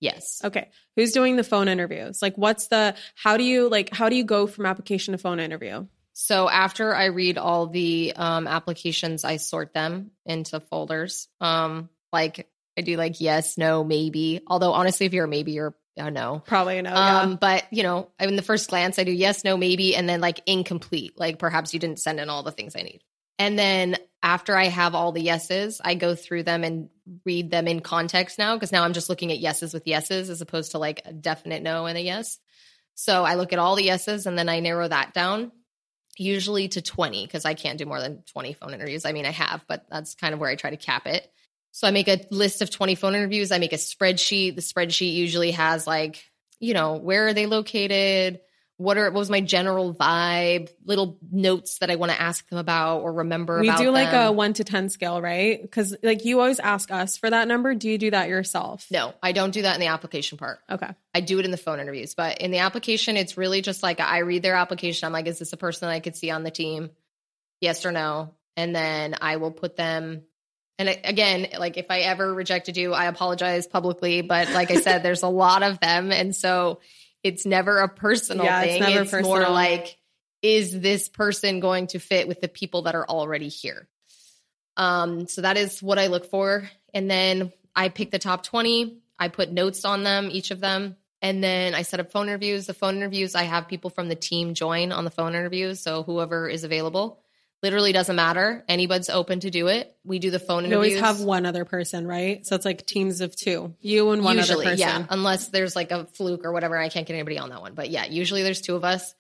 Yes. 0.01 0.41
Okay. 0.43 0.71
Who's 0.97 1.13
doing 1.13 1.37
the 1.37 1.45
phone 1.45 1.69
interviews? 1.69 2.23
Like, 2.23 2.37
what's 2.37 2.69
the, 2.69 2.95
how 3.15 3.37
do 3.37 3.45
you, 3.45 3.69
like, 3.69 3.95
how 3.95 4.09
do 4.09 4.17
you 4.17 4.25
go 4.25 4.47
from 4.47 4.65
application 4.65 5.13
to 5.13 5.19
phone 5.19 5.39
interview? 5.41 5.87
So 6.15 6.49
after 6.49 6.95
I 6.95 7.07
read 7.07 7.37
all 7.37 7.67
the 7.67 8.15
um, 8.17 8.47
applications, 8.47 9.25
I 9.25 9.37
sort 9.37 9.75
them 9.75 10.13
into 10.25 10.61
folders. 10.61 11.29
Um, 11.41 11.91
like 12.13 12.49
I 12.79 12.83
do 12.83 12.97
like 12.97 13.21
yes, 13.21 13.59
no, 13.59 13.85
maybe. 13.85 14.41
Although 14.47 14.73
honestly, 14.73 15.07
if 15.07 15.13
you're 15.13 15.27
a 15.27 15.29
maybe, 15.29 15.53
you're 15.53 15.75
a 16.07 16.11
no. 16.11 16.43
Probably 16.47 16.79
a 16.79 16.83
no. 16.83 16.95
Um, 16.95 17.31
yeah. 17.31 17.37
but 17.41 17.65
you 17.71 17.83
know, 17.83 18.09
in 18.19 18.37
the 18.37 18.43
first 18.43 18.69
glance, 18.69 18.99
I 18.99 19.05
do 19.05 19.13
yes, 19.13 19.45
no, 19.45 19.57
maybe, 19.57 19.97
and 19.97 20.09
then 20.09 20.21
like 20.21 20.41
incomplete. 20.47 21.19
Like 21.19 21.39
perhaps 21.39 21.73
you 21.75 21.81
didn't 21.81 22.01
send 22.01 22.21
in 22.21 22.29
all 22.29 22.43
the 22.43 22.53
things 22.53 22.75
I 22.77 22.83
need. 22.83 23.03
And 23.39 23.59
then 23.59 23.97
after 24.23 24.55
I 24.55 24.67
have 24.67 24.95
all 24.95 25.13
the 25.13 25.23
yeses, 25.23 25.81
I 25.83 25.95
go 25.95 26.15
through 26.15 26.43
them 26.43 26.63
and 26.63 26.91
read 27.25 27.51
them 27.51 27.67
in 27.67 27.81
context 27.81 28.39
now 28.39 28.55
because 28.55 28.71
now 28.71 28.85
I'm 28.85 28.93
just 28.93 29.09
looking 29.09 29.33
at 29.33 29.39
yeses 29.39 29.73
with 29.73 29.87
yeses 29.87 30.29
as 30.29 30.43
opposed 30.43 30.73
to 30.73 30.79
like 30.79 31.01
a 31.07 31.13
definite 31.13 31.63
no 31.63 31.87
and 31.87 31.97
a 31.97 32.03
yes. 32.03 32.39
So 32.95 33.25
I 33.25 33.37
look 33.37 33.55
at 33.55 33.59
all 33.59 33.77
the 33.77 33.85
yeses 33.85 34.27
and 34.27 34.37
then 34.37 34.51
I 34.51 34.61
narrow 34.61 34.87
that 34.87 35.15
down 35.15 35.53
usually 36.19 36.69
to 36.69 36.83
20 36.83 37.25
because 37.25 37.47
I 37.47 37.55
can't 37.55 37.79
do 37.79 37.87
more 37.87 38.01
than 38.01 38.23
20 38.31 38.53
phone 38.53 38.75
interviews. 38.75 39.07
I 39.07 39.13
mean, 39.13 39.25
I 39.25 39.31
have, 39.31 39.65
but 39.67 39.87
that's 39.91 40.15
kind 40.15 40.35
of 40.35 40.41
where 40.41 40.51
I 40.51 40.55
try 40.55 40.69
to 40.69 40.77
cap 40.77 41.07
it. 41.07 41.27
So 41.73 41.87
I 41.87 41.91
make 41.91 42.09
a 42.09 42.21
list 42.31 42.63
of 42.63 42.71
20 42.71 42.95
phone 42.95 43.15
interviews. 43.15 43.53
I 43.53 43.59
make 43.59 43.73
a 43.73 43.77
spreadsheet. 43.77 44.57
The 44.57 44.63
spreadsheet 44.63 45.15
usually 45.15 45.53
has 45.53 45.87
like, 45.87 46.25
you 46.59 46.75
know, 46.75 46.97
where 46.97 47.29
are 47.29 47.33
they 47.33 47.47
located? 47.47 48.41
what 48.81 48.97
are 48.97 49.05
what 49.11 49.19
was 49.19 49.29
my 49.29 49.43
general 49.43 49.93
vibe, 49.93 50.71
little 50.87 51.19
notes 51.31 51.81
that 51.81 51.91
I 51.91 51.97
want 51.97 52.13
to 52.13 52.21
ask 52.21 52.49
them 52.49 52.59
about 52.59 53.01
or 53.01 53.13
remember 53.13 53.61
We 53.61 53.71
do 53.77 53.91
like 53.91 54.15
a 54.15 54.33
one 54.33 54.55
to 54.55 54.65
10 54.65 54.89
scale, 54.89 55.21
right? 55.21 55.61
Because 55.61 55.95
like 56.03 56.25
you 56.25 56.41
always 56.41 56.59
ask 56.59 56.91
us 56.91 57.19
for 57.19 57.29
that 57.29 57.47
number. 57.47 57.75
Do 57.75 57.91
you 57.91 57.99
do 57.99 58.11
that 58.13 58.31
yourself? 58.31 58.87
No, 58.91 59.13
I 59.23 59.33
don't 59.33 59.51
do 59.51 59.63
that 59.63 59.75
in 59.75 59.81
the 59.81 59.89
application 59.89 60.39
part. 60.39 60.61
Okay. 60.71 60.89
I 61.15 61.21
do 61.21 61.39
it 61.39 61.45
in 61.45 61.51
the 61.51 61.59
phone 61.59 61.79
interviews, 61.79 62.15
but 62.15 62.39
in 62.39 62.53
the 62.53 62.61
application, 62.61 63.19
it's 63.19 63.37
really 63.37 63.61
just 63.61 63.83
like 63.83 64.01
I 64.01 64.21
read 64.21 64.43
their 64.43 64.55
application. 64.55 65.05
I'm 65.05 65.13
like, 65.13 65.27
is 65.27 65.39
this 65.39 65.53
a 65.53 65.59
person 65.59 65.87
that 65.87 65.93
I 65.93 66.01
could 66.01 66.17
see 66.17 66.31
on 66.31 66.43
the 66.43 66.51
team? 66.51 66.89
Yes 67.61 67.85
or 67.85 67.93
no? 67.93 68.33
And 68.57 68.75
then 68.75 69.15
I 69.21 69.37
will 69.37 69.53
put 69.53 69.77
them. 69.77 70.23
And 70.81 70.99
again, 71.05 71.47
like 71.59 71.77
if 71.77 71.91
I 71.91 72.01
ever 72.01 72.33
rejected 72.33 72.79
you, 72.79 72.95
I 72.95 73.05
apologize 73.05 73.67
publicly. 73.67 74.23
But 74.23 74.49
like 74.53 74.71
I 74.71 74.77
said, 74.81 75.03
there's 75.03 75.23
a 75.23 75.29
lot 75.29 75.63
of 75.63 75.79
them. 75.79 76.11
And 76.11 76.35
so 76.35 76.81
it's 77.23 77.45
never 77.45 77.81
a 77.81 77.89
personal 77.89 78.47
Yeah, 78.47 78.63
it's 78.63 78.73
thing. 78.73 78.95
never 78.95 79.19
It's, 79.19 79.27
more 79.29 79.47
like, 79.47 79.99
is 80.41 80.81
this 80.81 81.11
person 81.11 81.61
going 81.61 81.89
to 81.89 81.99
fit 81.99 82.27
with 82.29 82.41
the 82.41 82.49
people 82.49 82.83
that 82.83 82.95
are 82.95 83.07
already 83.07 83.49
here? 83.49 83.89
Um, 84.79 85.29
so 85.29 85.43
that 85.43 85.59
is 85.59 85.83
what 85.83 85.99
I 85.99 86.07
look 86.07 86.25
for. 86.25 86.71
And 86.95 87.11
then 87.11 87.53
I 87.77 87.91
pick 87.91 88.11
the 88.11 88.19
top 88.19 88.43
20. 88.43 89.03
I 89.19 89.29
put 89.29 89.53
notes 89.53 89.85
on 89.85 90.03
them, 90.03 90.31
each 90.33 90.51
of 90.51 90.61
them. 90.61 90.97
And 91.21 91.45
then 91.45 91.75
I 91.75 91.83
set 91.83 92.01
up 92.01 92.11
phone 92.11 92.29
interviews. 92.29 92.65
The 92.65 92.73
phone 92.73 92.97
interviews, 92.97 93.35
I 93.35 93.43
have 93.43 93.69
people 93.69 93.91
from 93.91 94.09
the 94.09 94.15
team 94.15 94.55
join 94.55 94.93
on 94.93 95.05
the 95.05 95.11
phone 95.11 95.35
interviews. 95.35 95.81
So 95.81 96.05
whoever 96.05 96.49
is 96.49 96.65
available 96.65 97.21
literally 97.63 97.93
doesn't 97.93 98.17
matter. 98.17 98.65
Anybody's 98.69 99.11
open 99.11 99.41
to 99.41 99.51
do 99.51 99.69
it. 99.69 99.95
We 100.05 100.19
do 100.19 100.31
the 100.31 100.39
phone 100.39 100.65
You 100.65 100.71
interviews. 100.73 101.01
always 101.03 101.19
have 101.19 101.27
one 101.27 101.45
other 101.47 101.65
person, 101.65 102.07
right? 102.07 102.47
So 102.47 102.57
it's 102.57 102.65
like 102.65 102.87
teams 102.87 103.21
of 103.21 103.37
two, 103.37 103.75
you 103.81 104.11
and 104.11 104.25
one 104.25 104.37
usually, 104.37 104.67
other 104.67 104.77
person. 104.77 104.89
yeah, 104.89 105.07
unless 105.11 105.49
there's 105.49 105.77
like 105.77 105.91
a 105.93 106.07
fluke 106.15 106.45
or 106.45 106.53
whatever. 106.53 106.77
I 106.79 106.89
can't 106.89 107.07
get 107.07 107.15
anybody 107.15 107.39
on 107.39 107.51
that 107.51 107.61
one. 107.61 107.75
But 107.75 107.91
yeah, 107.91 108.07
usually 108.07 108.43
there's 108.43 108.61
two 108.61 108.77
of 108.77 108.85
us. 108.85 109.15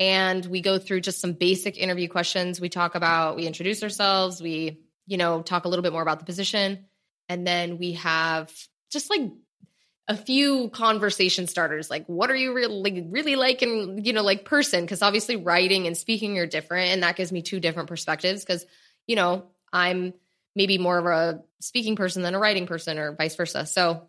And 0.00 0.44
we 0.46 0.60
go 0.60 0.78
through 0.78 1.02
just 1.02 1.20
some 1.20 1.34
basic 1.34 1.76
interview 1.78 2.08
questions. 2.08 2.60
We 2.60 2.68
talk 2.68 2.94
about, 2.96 3.36
we 3.36 3.46
introduce 3.46 3.82
ourselves, 3.82 4.42
we, 4.42 4.80
you 5.06 5.16
know, 5.18 5.42
talk 5.42 5.66
a 5.66 5.68
little 5.68 5.84
bit 5.84 5.92
more 5.92 6.02
about 6.02 6.18
the 6.18 6.24
position. 6.24 6.86
And 7.28 7.46
then 7.46 7.78
we 7.78 7.92
have 7.92 8.52
just 8.90 9.08
like 9.08 9.20
a 10.06 10.16
few 10.16 10.68
conversation 10.68 11.46
starters 11.46 11.88
like 11.88 12.04
what 12.06 12.30
are 12.30 12.36
you 12.36 12.52
really 12.52 13.02
really 13.10 13.36
like 13.36 13.62
and 13.62 14.04
you 14.06 14.12
know 14.12 14.22
like 14.22 14.44
person? 14.44 14.82
Because 14.82 15.00
obviously 15.02 15.36
writing 15.36 15.86
and 15.86 15.96
speaking 15.96 16.38
are 16.38 16.46
different 16.46 16.90
and 16.90 17.02
that 17.02 17.16
gives 17.16 17.32
me 17.32 17.40
two 17.40 17.58
different 17.58 17.88
perspectives 17.88 18.44
because 18.44 18.66
you 19.06 19.16
know 19.16 19.44
i'm 19.72 20.12
maybe 20.54 20.76
more 20.78 20.98
of 20.98 21.06
a 21.06 21.42
speaking 21.60 21.96
person 21.96 22.22
than 22.22 22.34
a 22.34 22.38
writing 22.38 22.66
person 22.66 22.98
or 22.98 23.16
vice 23.16 23.34
versa. 23.34 23.64
So 23.66 24.08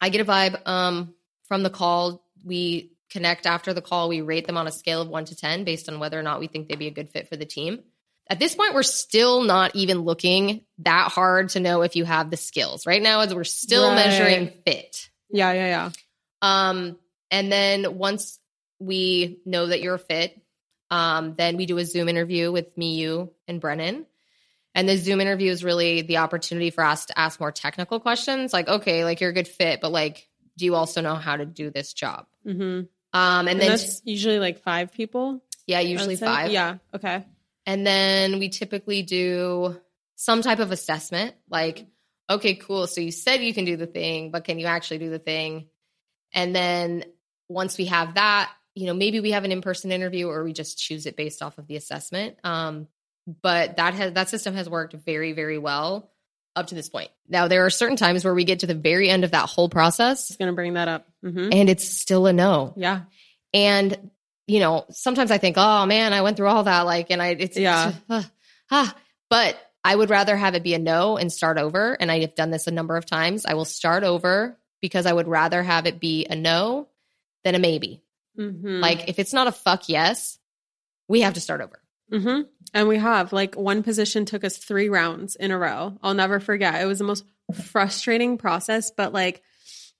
i 0.00 0.08
get 0.10 0.20
a 0.20 0.24
vibe 0.24 0.60
um 0.66 1.14
from 1.48 1.62
the 1.62 1.70
call. 1.70 2.24
We 2.44 2.92
connect 3.10 3.46
after 3.46 3.72
the 3.72 3.82
call. 3.82 4.08
We 4.08 4.20
rate 4.20 4.46
them 4.46 4.56
on 4.56 4.66
a 4.66 4.72
scale 4.72 5.00
of 5.00 5.08
1 5.08 5.26
to 5.26 5.36
10 5.36 5.64
based 5.64 5.88
on 5.88 5.98
whether 6.00 6.18
or 6.18 6.22
not 6.22 6.38
we 6.40 6.46
think 6.48 6.68
they'd 6.68 6.78
be 6.78 6.86
a 6.88 6.92
good 6.92 7.10
fit 7.10 7.28
for 7.28 7.36
the 7.36 7.44
team. 7.46 7.82
At 8.28 8.38
this 8.38 8.54
point 8.54 8.74
we're 8.74 8.82
still 8.84 9.42
not 9.42 9.74
even 9.74 10.00
looking 10.00 10.62
that 10.78 11.10
hard 11.10 11.48
to 11.50 11.60
know 11.60 11.82
if 11.82 11.96
you 11.96 12.04
have 12.04 12.30
the 12.30 12.36
skills. 12.36 12.86
Right 12.86 13.02
now 13.02 13.20
as 13.20 13.34
we're 13.34 13.44
still 13.44 13.88
Right. 13.88 13.96
measuring 13.96 14.50
fit 14.64 15.08
Yeah, 15.30 15.52
yeah, 15.52 15.66
yeah. 15.66 15.90
um, 16.42 16.98
and 17.30 17.50
then 17.50 17.98
once 17.98 18.38
we 18.78 19.40
know 19.44 19.66
that 19.66 19.80
you're 19.80 19.94
a 19.94 19.98
fit, 19.98 20.40
um, 20.90 21.34
then 21.36 21.56
we 21.56 21.66
do 21.66 21.78
a 21.78 21.84
Zoom 21.84 22.08
interview 22.08 22.52
with 22.52 22.76
me, 22.76 22.94
you, 22.94 23.32
and 23.48 23.60
Brennan. 23.60 24.06
And 24.74 24.88
the 24.88 24.96
Zoom 24.96 25.20
interview 25.20 25.50
is 25.50 25.64
really 25.64 26.02
the 26.02 26.18
opportunity 26.18 26.70
for 26.70 26.84
us 26.84 27.06
to 27.06 27.18
ask 27.18 27.40
more 27.40 27.50
technical 27.50 27.98
questions, 27.98 28.52
like, 28.52 28.68
okay, 28.68 29.04
like 29.04 29.20
you're 29.20 29.30
a 29.30 29.34
good 29.34 29.48
fit, 29.48 29.80
but 29.80 29.90
like, 29.90 30.28
do 30.58 30.64
you 30.64 30.74
also 30.74 31.00
know 31.00 31.14
how 31.14 31.36
to 31.36 31.46
do 31.46 31.70
this 31.70 31.92
job? 31.92 32.26
Mm-hmm. 32.46 32.62
Um, 32.62 32.86
and, 33.12 33.48
And 33.48 33.60
then 33.60 33.68
that's 33.70 34.02
usually 34.04 34.38
like 34.38 34.62
five 34.62 34.92
people. 34.92 35.42
yeah, 35.66 35.80
usually 35.80 36.16
five. 36.16 36.50
Yeah. 36.50 36.76
Okay. 36.94 37.24
And 37.64 37.86
then 37.86 38.38
we 38.38 38.50
typically 38.50 39.02
do 39.02 39.80
some 40.14 40.42
type 40.42 40.58
of 40.60 40.70
assessment 40.70 41.34
like, 41.50 41.86
okay, 42.28 42.54
cool. 42.54 42.86
So 42.86 43.00
you 43.00 43.10
said 43.12 43.42
you 43.42 43.54
can 43.54 43.64
do 43.64 43.76
the 43.76 43.86
thing, 43.86 44.30
but 44.30 44.44
can 44.44 44.58
you 44.58 44.66
actually 44.66 44.98
do 44.98 45.10
the 45.10 45.18
thing? 45.18 45.66
And 46.32 46.54
then 46.54 47.04
once 47.48 47.78
we 47.78 47.86
have 47.86 48.14
that, 48.14 48.52
you 48.74 48.86
know, 48.86 48.94
maybe 48.94 49.20
we 49.20 49.30
have 49.30 49.44
an 49.44 49.52
in 49.52 49.62
person 49.62 49.92
interview 49.92 50.28
or 50.28 50.44
we 50.44 50.52
just 50.52 50.78
choose 50.78 51.06
it 51.06 51.16
based 51.16 51.42
off 51.42 51.58
of 51.58 51.66
the 51.66 51.76
assessment. 51.76 52.36
Um, 52.44 52.88
but 53.42 53.76
that 53.76 53.94
has 53.94 54.12
that 54.12 54.28
system 54.28 54.54
has 54.54 54.68
worked 54.68 54.92
very, 54.94 55.32
very 55.32 55.58
well 55.58 56.10
up 56.54 56.68
to 56.68 56.74
this 56.74 56.88
point. 56.88 57.10
Now 57.28 57.48
there 57.48 57.64
are 57.66 57.70
certain 57.70 57.96
times 57.96 58.24
where 58.24 58.34
we 58.34 58.44
get 58.44 58.60
to 58.60 58.66
the 58.66 58.74
very 58.74 59.08
end 59.10 59.24
of 59.24 59.32
that 59.32 59.48
whole 59.48 59.68
process 59.68 60.30
It's 60.30 60.36
gonna 60.36 60.52
bring 60.52 60.74
that 60.74 60.88
up. 60.88 61.06
hmm 61.22 61.48
and 61.52 61.68
it's 61.70 61.88
still 61.88 62.26
a 62.26 62.32
no. 62.32 62.74
Yeah. 62.76 63.02
And 63.54 64.10
you 64.46 64.60
know, 64.60 64.84
sometimes 64.90 65.30
I 65.32 65.38
think, 65.38 65.56
oh 65.58 65.86
man, 65.86 66.12
I 66.12 66.22
went 66.22 66.36
through 66.36 66.46
all 66.48 66.62
that, 66.64 66.82
like, 66.82 67.10
and 67.10 67.20
I, 67.20 67.28
it's 67.30 67.56
Yeah. 67.56 67.88
it's, 67.88 67.98
uh, 68.08 68.22
ah. 68.70 68.96
But 69.28 69.56
I 69.86 69.94
would 69.94 70.10
rather 70.10 70.36
have 70.36 70.56
it 70.56 70.64
be 70.64 70.74
a 70.74 70.80
no 70.80 71.16
and 71.16 71.32
start 71.32 71.58
over. 71.58 71.96
And 72.00 72.10
I 72.10 72.18
have 72.22 72.34
done 72.34 72.50
this 72.50 72.66
a 72.66 72.72
number 72.72 72.96
of 72.96 73.06
times. 73.06 73.46
I 73.46 73.54
will 73.54 73.64
start 73.64 74.02
over 74.02 74.58
because 74.82 75.06
I 75.06 75.12
would 75.12 75.28
rather 75.28 75.62
have 75.62 75.86
it 75.86 76.00
be 76.00 76.26
a 76.28 76.34
no 76.34 76.88
than 77.44 77.54
a 77.54 77.60
maybe. 77.60 78.02
hmm 78.36 78.80
Like, 78.80 79.08
if 79.08 79.20
it's 79.20 79.32
not 79.32 79.46
a 79.46 79.52
fuck 79.52 79.88
yes, 79.88 80.40
we 81.06 81.20
have 81.20 81.34
to 81.34 81.40
start 81.40 81.60
over. 81.60 81.80
hmm 82.10 82.40
And 82.74 82.88
we 82.88 82.98
have 82.98 83.32
like 83.32 83.54
one 83.54 83.84
position 83.84 84.24
took 84.24 84.42
us 84.42 84.58
three 84.58 84.88
rounds 84.88 85.36
in 85.36 85.52
a 85.52 85.58
row. 85.58 85.96
I'll 86.02 86.14
never 86.14 86.40
forget. 86.40 86.82
It 86.82 86.86
was 86.86 86.98
the 86.98 87.04
most 87.04 87.24
frustrating 87.54 88.38
process, 88.38 88.90
but 88.90 89.12
like 89.12 89.42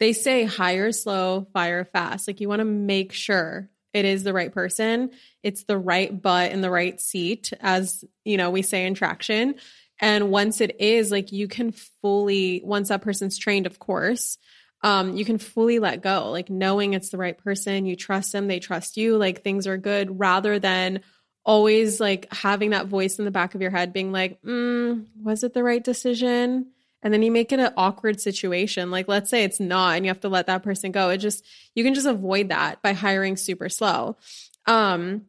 they 0.01 0.13
say 0.13 0.43
hire 0.45 0.91
slow, 0.91 1.47
fire 1.53 1.85
fast. 1.85 2.27
Like 2.27 2.41
you 2.41 2.49
want 2.49 2.59
to 2.59 2.65
make 2.65 3.13
sure 3.13 3.71
it 3.93 4.05
is 4.05 4.25
the 4.25 4.33
right 4.33 4.53
person. 4.53 5.11
It's 5.47 5.63
the 5.65 5.79
right 5.79 6.11
butt 6.21 6.51
in 6.51 6.61
the 6.61 6.71
right 6.71 7.01
seat, 7.01 7.53
as 7.61 8.05
you 8.25 8.37
know, 8.37 8.51
we 8.51 8.63
say 8.63 8.85
in 8.85 8.95
traction. 8.95 9.55
And 10.01 10.31
once 10.31 10.61
it 10.61 10.81
is, 10.81 11.11
like 11.11 11.31
you 11.31 11.47
can 11.47 11.71
fully, 12.03 12.61
once 12.65 12.89
that 12.89 13.03
person's 13.03 13.39
trained, 13.39 13.67
of 13.67 13.79
course, 13.79 14.39
um, 14.83 15.17
you 15.17 15.25
can 15.25 15.39
fully 15.39 15.79
let 15.79 16.03
go, 16.03 16.31
like 16.31 16.51
knowing 16.51 16.95
it's 16.95 17.11
the 17.11 17.17
right 17.17 17.39
person, 17.39 17.87
you 17.87 17.97
trust 17.97 18.33
them, 18.33 18.49
they 18.49 18.59
trust 18.59 18.97
you, 18.97 19.17
like 19.17 19.43
things 19.43 19.67
are 19.67 19.79
good, 19.79 20.19
rather 20.19 20.59
than 20.59 21.01
always 21.45 22.01
like 22.01 22.27
having 22.33 22.71
that 22.71 22.89
voice 22.89 23.19
in 23.19 23.25
the 23.25 23.31
back 23.31 23.55
of 23.55 23.63
your 23.63 23.71
head 23.71 23.93
being 23.93 24.11
like, 24.13 24.43
mm, 24.43 25.07
was 25.23 25.45
it 25.45 25.55
the 25.55 25.63
right 25.63 25.85
decision? 25.85 26.67
And 27.03 27.15
then 27.15 27.23
you 27.23 27.31
make 27.31 27.53
it 27.53 27.61
an 27.61 27.73
awkward 27.77 28.21
situation. 28.21 28.91
Like, 28.91 29.07
let's 29.07 29.31
say 29.31 29.45
it's 29.45 29.61
not, 29.61 29.97
and 29.97 30.05
you 30.05 30.11
have 30.11 30.21
to 30.23 30.29
let 30.29 30.49
that 30.49 30.65
person 30.65 30.91
go. 30.91 31.11
It 31.11 31.19
just, 31.19 31.45
you 31.75 31.85
can 31.85 31.95
just 31.95 32.07
avoid 32.07 32.49
that 32.49 32.83
by 32.83 32.95
hiring 32.95 33.37
super 33.37 33.69
slow. 33.69 34.17
Um, 34.67 35.27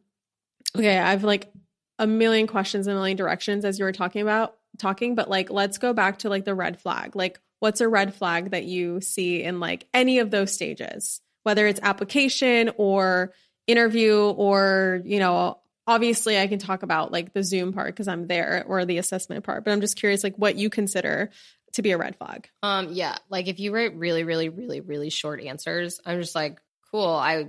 okay, 0.76 0.98
I've 0.98 1.24
like 1.24 1.52
a 1.98 2.06
million 2.06 2.46
questions 2.46 2.86
in 2.86 2.92
a 2.92 2.96
million 2.96 3.16
directions 3.16 3.64
as 3.64 3.78
you 3.78 3.84
were 3.84 3.92
talking 3.92 4.22
about 4.22 4.56
talking, 4.78 5.14
but 5.14 5.28
like, 5.28 5.50
let's 5.50 5.78
go 5.78 5.92
back 5.92 6.18
to 6.20 6.28
like 6.28 6.44
the 6.44 6.54
red 6.54 6.80
flag. 6.80 7.16
Like, 7.16 7.40
what's 7.60 7.80
a 7.80 7.88
red 7.88 8.14
flag 8.14 8.50
that 8.50 8.64
you 8.64 9.00
see 9.00 9.42
in 9.42 9.60
like 9.60 9.86
any 9.92 10.20
of 10.20 10.30
those 10.30 10.52
stages, 10.52 11.20
whether 11.42 11.66
it's 11.66 11.80
application 11.82 12.70
or 12.76 13.32
interview 13.66 14.16
or, 14.16 15.02
you 15.04 15.18
know, 15.18 15.58
obviously 15.86 16.38
I 16.38 16.46
can 16.46 16.58
talk 16.58 16.82
about 16.82 17.10
like 17.10 17.32
the 17.32 17.42
Zoom 17.42 17.72
part 17.72 17.88
because 17.88 18.08
I'm 18.08 18.26
there 18.26 18.64
or 18.66 18.84
the 18.84 18.98
assessment 18.98 19.44
part, 19.44 19.64
but 19.64 19.72
I'm 19.72 19.80
just 19.80 19.96
curious 19.96 20.22
like 20.22 20.36
what 20.36 20.56
you 20.56 20.70
consider 20.70 21.30
to 21.72 21.82
be 21.82 21.90
a 21.90 21.98
red 21.98 22.16
flag. 22.16 22.48
Um, 22.62 22.92
yeah, 22.92 23.16
like 23.28 23.48
if 23.48 23.58
you 23.58 23.74
write 23.74 23.96
really, 23.96 24.24
really, 24.24 24.48
really, 24.48 24.80
really 24.80 25.10
short 25.10 25.42
answers, 25.42 26.00
I'm 26.06 26.20
just 26.20 26.34
like, 26.34 26.60
cool. 26.90 27.06
I 27.06 27.48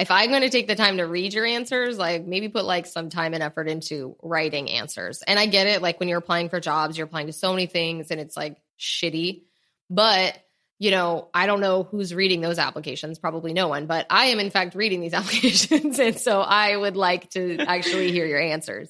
if 0.00 0.10
I'm 0.10 0.30
going 0.30 0.42
to 0.42 0.50
take 0.50 0.66
the 0.66 0.74
time 0.74 0.96
to 0.96 1.04
read 1.04 1.34
your 1.34 1.44
answers, 1.44 1.98
like 1.98 2.24
maybe 2.24 2.48
put 2.48 2.64
like 2.64 2.86
some 2.86 3.10
time 3.10 3.34
and 3.34 3.42
effort 3.42 3.68
into 3.68 4.16
writing 4.22 4.70
answers. 4.70 5.22
And 5.22 5.38
I 5.38 5.46
get 5.46 5.66
it, 5.66 5.82
like 5.82 6.00
when 6.00 6.08
you're 6.08 6.18
applying 6.18 6.48
for 6.48 6.58
jobs, 6.60 6.96
you're 6.96 7.06
applying 7.06 7.26
to 7.26 7.32
so 7.32 7.52
many 7.52 7.66
things, 7.66 8.10
and 8.10 8.20
it's 8.20 8.36
like 8.36 8.56
shitty. 8.78 9.42
But 9.88 10.38
you 10.78 10.90
know, 10.90 11.28
I 11.34 11.46
don't 11.46 11.60
know 11.60 11.82
who's 11.82 12.14
reading 12.14 12.40
those 12.40 12.58
applications. 12.58 13.18
Probably 13.18 13.52
no 13.52 13.68
one. 13.68 13.86
But 13.86 14.06
I 14.08 14.26
am 14.26 14.40
in 14.40 14.50
fact 14.50 14.74
reading 14.74 15.02
these 15.02 15.12
applications, 15.14 15.98
and 15.98 16.18
so 16.18 16.40
I 16.40 16.76
would 16.76 16.96
like 16.96 17.30
to 17.30 17.58
actually 17.58 18.10
hear 18.12 18.26
your 18.26 18.40
answers. 18.40 18.88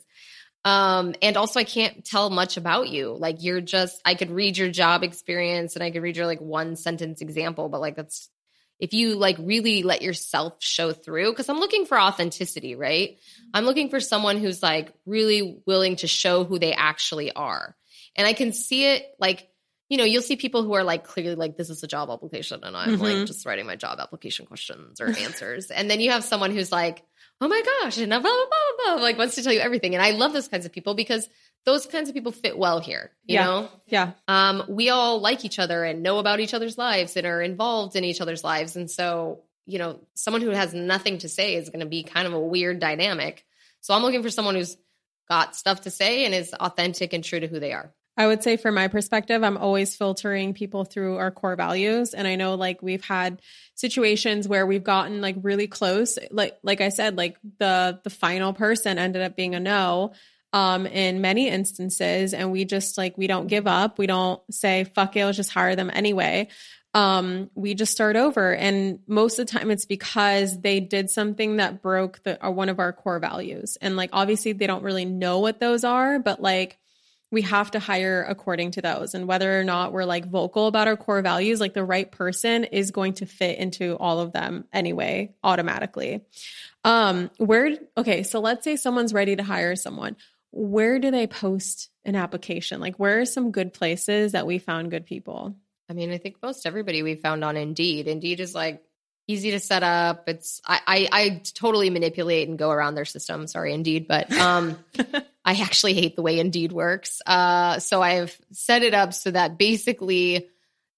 Um, 0.65 1.15
and 1.23 1.37
also 1.37 1.59
I 1.59 1.65
can't 1.65 2.05
tell 2.05 2.29
much 2.29 2.57
about 2.57 2.89
you. 2.91 3.17
Like 3.19 3.43
you're 3.43 3.61
just 3.61 4.01
I 4.05 4.15
could 4.15 4.31
read 4.31 4.59
your 4.59 4.71
job 4.71 5.03
experience 5.03 5.75
and 5.75 5.83
I 5.83 5.91
could 5.91 6.03
read 6.03 6.17
your 6.17 6.27
like 6.27 6.41
one 6.41 6.77
sentence 6.77 7.23
example, 7.23 7.69
but 7.69 7.81
like 7.81 7.97
that's 7.97 8.29
if 8.81 8.93
you 8.95 9.15
like 9.17 9.37
really 9.39 9.83
let 9.83 10.03
yourself 10.03 10.55
show 10.61 10.93
through 10.93 11.31
because 11.33 11.49
I'm 11.49 11.61
looking 11.61 11.85
for 11.87 12.01
authenticity, 12.01 12.75
right? 12.75 13.19
I'm 13.55 13.65
looking 13.65 13.91
for 13.91 14.01
someone 14.01 14.39
who's 14.39 14.63
like 14.63 14.93
really 15.07 15.61
willing 15.67 15.97
to 15.97 16.07
show 16.07 16.45
who 16.45 16.59
they 16.59 16.73
actually 16.73 17.31
are. 17.33 17.77
And 18.17 18.27
I 18.27 18.33
can 18.33 18.53
see 18.53 18.87
it 18.87 19.05
like 19.21 19.47
you 19.91 19.97
know, 19.97 20.05
you'll 20.05 20.23
see 20.23 20.37
people 20.37 20.63
who 20.63 20.73
are 20.75 20.85
like 20.85 21.03
clearly 21.03 21.35
like 21.35 21.57
this 21.57 21.69
is 21.69 21.83
a 21.83 21.89
job 21.89 22.11
application 22.11 22.61
and 22.63 22.77
I'm 22.77 22.99
like 22.99 23.17
Mhm. 23.17 23.27
just 23.27 23.45
writing 23.45 23.67
my 23.67 23.75
job 23.75 23.99
application 23.99 24.47
questions 24.47 25.01
or 25.01 25.09
answers. 25.09 25.71
and 25.73 25.91
then 25.91 25.99
you 26.01 26.13
have 26.13 26.23
someone 26.23 26.53
who's 26.53 26.71
like 26.71 27.03
oh 27.41 27.49
my 27.49 27.63
gosh, 27.83 27.99
and 27.99 28.11
blah, 28.11 28.21
blah, 28.21 28.31
blah, 28.31 28.47
blah, 28.85 28.95
blah, 28.97 29.03
like 29.03 29.17
wants 29.19 29.35
to 29.37 29.43
tell 29.43 29.53
you 29.53 29.61
everything. 29.61 29.95
And 29.95 30.03
I 30.03 30.11
love 30.11 30.33
those 30.33 30.49
kinds 30.49 30.67
of 30.67 30.73
people 30.73 30.95
because 30.95 31.29
those 31.65 31.87
kinds 31.87 32.09
of 32.09 32.15
people 32.15 32.33
fit 32.33 32.57
well 32.57 32.81
here, 32.81 33.11
you 33.25 33.35
Yeah. 33.35 33.45
know? 33.45 33.69
Yeah. 33.87 34.13
Um, 34.29 34.65
we 34.69 34.91
all 34.91 35.21
like 35.21 35.45
each 35.45 35.59
other 35.59 35.85
and 35.85 36.03
know 36.03 36.19
about 36.19 36.41
each 36.41 36.55
other's 36.55 36.79
lives 36.79 37.17
and 37.17 37.27
are 37.27 37.43
involved 37.43 37.97
in 37.97 38.05
each 38.05 38.21
other's 38.21 38.43
lives. 38.45 38.77
And 38.77 38.91
so, 38.91 39.43
you 39.67 39.79
know, 39.79 40.01
someone 40.15 40.43
who 40.43 40.51
has 40.51 40.73
nothing 40.75 41.19
to 41.19 41.29
say 41.29 41.55
is 41.55 41.69
going 41.69 41.81
to 41.81 41.87
be 41.87 42.03
kind 42.03 42.27
of 42.27 42.33
a 42.33 42.41
weird 42.41 42.81
dynamic. 42.81 43.45
So 43.81 43.95
I'm 43.95 44.03
looking 44.03 44.23
for 44.23 44.31
someone 44.31 44.55
who's 44.55 44.77
got 45.29 45.55
stuff 45.55 45.83
to 45.83 45.91
say 45.91 46.25
and 46.25 46.35
is 46.35 46.53
authentic 46.55 47.13
and 47.13 47.23
true 47.23 47.41
to 47.41 47.47
who 47.47 47.61
they 47.61 47.73
are. 47.73 47.93
I 48.21 48.27
would 48.27 48.43
say 48.43 48.59
from 48.59 48.75
my 48.75 48.89
perspective, 48.89 49.43
I'm 49.43 49.57
always 49.57 49.97
filtering 49.97 50.53
people 50.53 50.85
through 50.85 51.17
our 51.17 51.31
core 51.31 51.57
values. 51.57 52.13
And 52.13 52.29
I 52.29 52.37
know 52.37 52.55
like 52.55 52.83
we've 52.83 53.03
had 53.03 53.41
situations 53.75 54.47
where 54.47 54.67
we've 54.67 54.85
gotten 54.85 55.23
like 55.23 55.37
really 55.41 55.67
close. 55.67 56.19
Like 56.31 56.59
like 56.63 56.83
I 56.83 56.91
said, 56.91 57.17
like 57.17 57.39
the 57.61 57.99
the 58.05 58.11
final 58.11 58.53
person 58.53 58.99
ended 58.99 59.23
up 59.23 59.37
being 59.37 59.55
a 59.55 59.61
no 59.61 60.13
um 60.53 60.85
in 60.87 61.23
many 61.23 61.49
instances. 61.49 62.35
And 62.35 62.53
we 62.53 62.67
just 62.67 62.99
like 62.99 63.17
we 63.17 63.27
don't 63.27 63.47
give 63.47 63.67
up. 63.67 63.99
We 63.99 64.07
don't 64.07 64.43
say, 64.53 64.85
fuck 64.85 65.17
it, 65.17 65.25
let's 65.25 65.39
just 65.39 65.51
hire 65.51 65.75
them 65.75 65.91
anyway. 65.91 66.49
Um, 66.93 67.49
we 67.55 67.73
just 67.73 67.93
start 67.93 68.17
over. 68.17 68.55
And 68.55 68.99
most 69.07 69.39
of 69.39 69.47
the 69.47 69.59
time 69.59 69.71
it's 69.71 69.87
because 69.87 70.61
they 70.61 70.79
did 70.81 71.09
something 71.09 71.57
that 71.57 71.81
broke 71.81 72.23
the 72.23 72.47
uh, 72.47 72.51
one 72.51 72.69
of 72.69 72.81
our 72.81 72.93
core 72.93 73.19
values. 73.19 73.79
And 73.81 73.97
like 73.97 74.11
obviously 74.13 74.53
they 74.53 74.67
don't 74.67 74.85
really 74.85 75.07
know 75.07 75.39
what 75.39 75.59
those 75.59 75.85
are, 75.85 76.19
but 76.19 76.43
like 76.43 76.77
we 77.31 77.43
have 77.43 77.71
to 77.71 77.79
hire 77.79 78.25
according 78.29 78.73
to 78.73 78.83
those. 78.83 79.15
And 79.15 79.29
whether 79.29 79.59
or 79.59 79.65
not 79.65 79.93
we're 79.93 80.05
like 80.05 80.27
vocal 80.27 80.67
about 80.67 80.89
our 80.89 80.97
core 80.97 81.23
values, 81.23 81.61
like 81.61 81.75
the 81.75 81.85
right 81.85 82.11
person 82.11 82.65
is 82.65 82.91
going 82.91 83.15
to 83.15 83.27
fit 83.27 83.59
into 83.59 83.97
all 83.97 84.21
of 84.21 84.33
them 84.33 84.65
anyway, 84.73 85.33
automatically. 85.45 86.23
Um, 86.85 87.31
where, 87.39 87.77
okay, 87.97 88.25
so 88.25 88.41
let's 88.41 88.65
say 88.65 88.77
someone's 88.77 89.15
ready 89.15 89.37
to 89.37 89.43
hire 89.43 89.77
someone. 89.77 90.17
Where 90.51 90.99
do 90.99 91.13
they 91.13 91.29
post 91.29 91.91
an 92.05 92.17
application? 92.17 92.81
Like, 92.81 92.97
where 92.97 93.21
are 93.21 93.27
some 93.27 93.53
good 93.53 93.73
places 93.73 94.33
that 94.33 94.47
we 94.47 94.59
found 94.59 94.91
good 94.91 95.07
people? 95.07 95.55
I 95.89 95.93
mean, 95.93 96.11
I 96.11 96.19
think 96.19 96.37
most 96.43 96.67
everybody 96.67 97.03
we 97.03 97.15
found 97.15 97.45
on 97.45 97.57
Indeed. 97.57 98.09
Indeed 98.09 98.41
is 98.41 98.55
like 98.55 98.83
easy 99.31 99.53
to 99.53 99.61
set 99.61 99.83
up. 99.83 100.29
It's 100.29 100.61
I, 100.67 100.81
I, 100.87 101.09
I 101.13 101.43
totally 101.55 101.91
manipulate 101.91 102.49
and 102.49 102.59
go 102.59 102.71
around 102.71 102.95
their 102.95 103.05
system. 103.05 103.47
Sorry, 103.47 103.73
Indeed, 103.73 104.07
but 104.09 104.33
um, 104.33 104.79
I 105.45 105.55
actually 105.55 105.95
hate 105.95 106.17
the 106.17 106.23
way 106.23 106.39
Indeed 106.39 106.73
works. 106.73 107.23
Uh, 107.25 107.79
so 107.79 108.03
I've 108.03 108.39
set 108.53 108.83
it 108.83 108.95
up 108.95 109.15
so 109.15 109.31
that 109.31 109.59
basically 109.59 110.49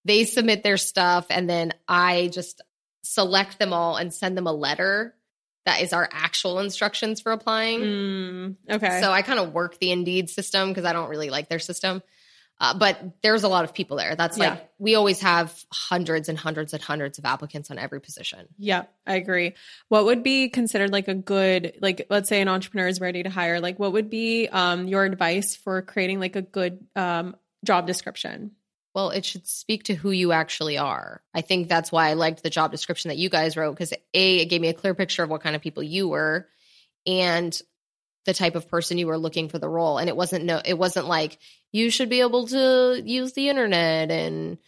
they 0.04 0.24
submit 0.24 0.62
their 0.62 0.76
stuff 0.76 1.26
and 1.30 1.48
then 1.48 1.72
I 1.86 2.28
just 2.32 2.60
select 3.02 3.58
them 3.58 3.72
all 3.72 3.96
and 3.96 4.12
send 4.12 4.36
them 4.36 4.46
a 4.46 4.52
letter 4.52 5.14
that 5.64 5.80
is 5.80 5.92
our 5.92 6.08
actual 6.10 6.58
instructions 6.58 7.20
for 7.20 7.30
applying. 7.30 7.80
Mm, 7.80 8.56
okay. 8.68 9.00
So 9.00 9.12
I 9.12 9.22
kind 9.22 9.38
of 9.38 9.52
work 9.52 9.78
the 9.78 9.92
Indeed 9.92 10.28
system 10.28 10.70
because 10.70 10.84
I 10.84 10.92
don't 10.92 11.08
really 11.08 11.30
like 11.30 11.48
their 11.48 11.60
system. 11.60 12.02
Uh, 12.62 12.72
but 12.74 12.96
there's 13.22 13.42
a 13.42 13.48
lot 13.48 13.64
of 13.64 13.74
people 13.74 13.96
there. 13.96 14.14
That's 14.14 14.38
Yeah. 14.38 14.50
like 14.50 14.70
we 14.78 14.94
always 14.94 15.20
have 15.20 15.52
hundreds 15.72 16.28
and 16.28 16.38
hundreds 16.38 16.72
and 16.72 16.80
hundreds 16.80 17.18
of 17.18 17.24
applicants 17.24 17.72
on 17.72 17.78
every 17.78 18.00
position. 18.00 18.46
Yeah, 18.56 18.84
I 19.04 19.16
agree. 19.16 19.54
What 19.88 20.04
would 20.04 20.22
be 20.22 20.48
considered 20.48 20.92
like 20.92 21.08
a 21.08 21.14
good, 21.14 21.76
like, 21.82 22.06
let's 22.08 22.28
say 22.28 22.40
an 22.40 22.46
entrepreneur 22.46 22.86
is 22.86 23.00
ready 23.00 23.24
to 23.24 23.30
hire, 23.30 23.58
like, 23.58 23.80
what 23.80 23.92
would 23.94 24.08
be 24.10 24.46
um, 24.48 24.86
your 24.86 25.04
advice 25.04 25.56
for 25.56 25.82
creating 25.82 26.20
like 26.20 26.36
a 26.36 26.42
good 26.42 26.86
um, 26.94 27.34
job 27.64 27.88
description? 27.88 28.52
Well, 28.94 29.10
it 29.10 29.24
should 29.24 29.48
speak 29.48 29.84
to 29.84 29.94
who 29.96 30.12
you 30.12 30.30
actually 30.30 30.78
are. 30.78 31.20
I 31.34 31.40
think 31.40 31.68
that's 31.68 31.90
why 31.90 32.10
I 32.10 32.12
liked 32.12 32.44
the 32.44 32.50
job 32.50 32.70
description 32.70 33.08
that 33.08 33.16
you 33.18 33.28
guys 33.28 33.56
wrote 33.56 33.72
because 33.72 33.92
A, 34.14 34.36
it 34.38 34.46
gave 34.46 34.60
me 34.60 34.68
a 34.68 34.74
clear 34.74 34.94
picture 34.94 35.24
of 35.24 35.30
what 35.30 35.42
kind 35.42 35.56
of 35.56 35.62
people 35.62 35.82
you 35.82 36.08
were 36.08 36.46
and 37.06 37.60
the 38.24 38.34
type 38.34 38.54
of 38.54 38.68
person 38.68 38.98
you 38.98 39.06
were 39.06 39.18
looking 39.18 39.48
for 39.48 39.58
the 39.58 39.68
role. 39.68 39.98
And 39.98 40.08
it 40.08 40.16
wasn't 40.16 40.44
no 40.44 40.60
it 40.64 40.74
wasn't 40.78 41.06
like 41.06 41.38
you 41.72 41.90
should 41.90 42.08
be 42.08 42.20
able 42.20 42.46
to 42.48 43.02
use 43.04 43.32
the 43.32 43.48
internet 43.48 44.10
and 44.10 44.58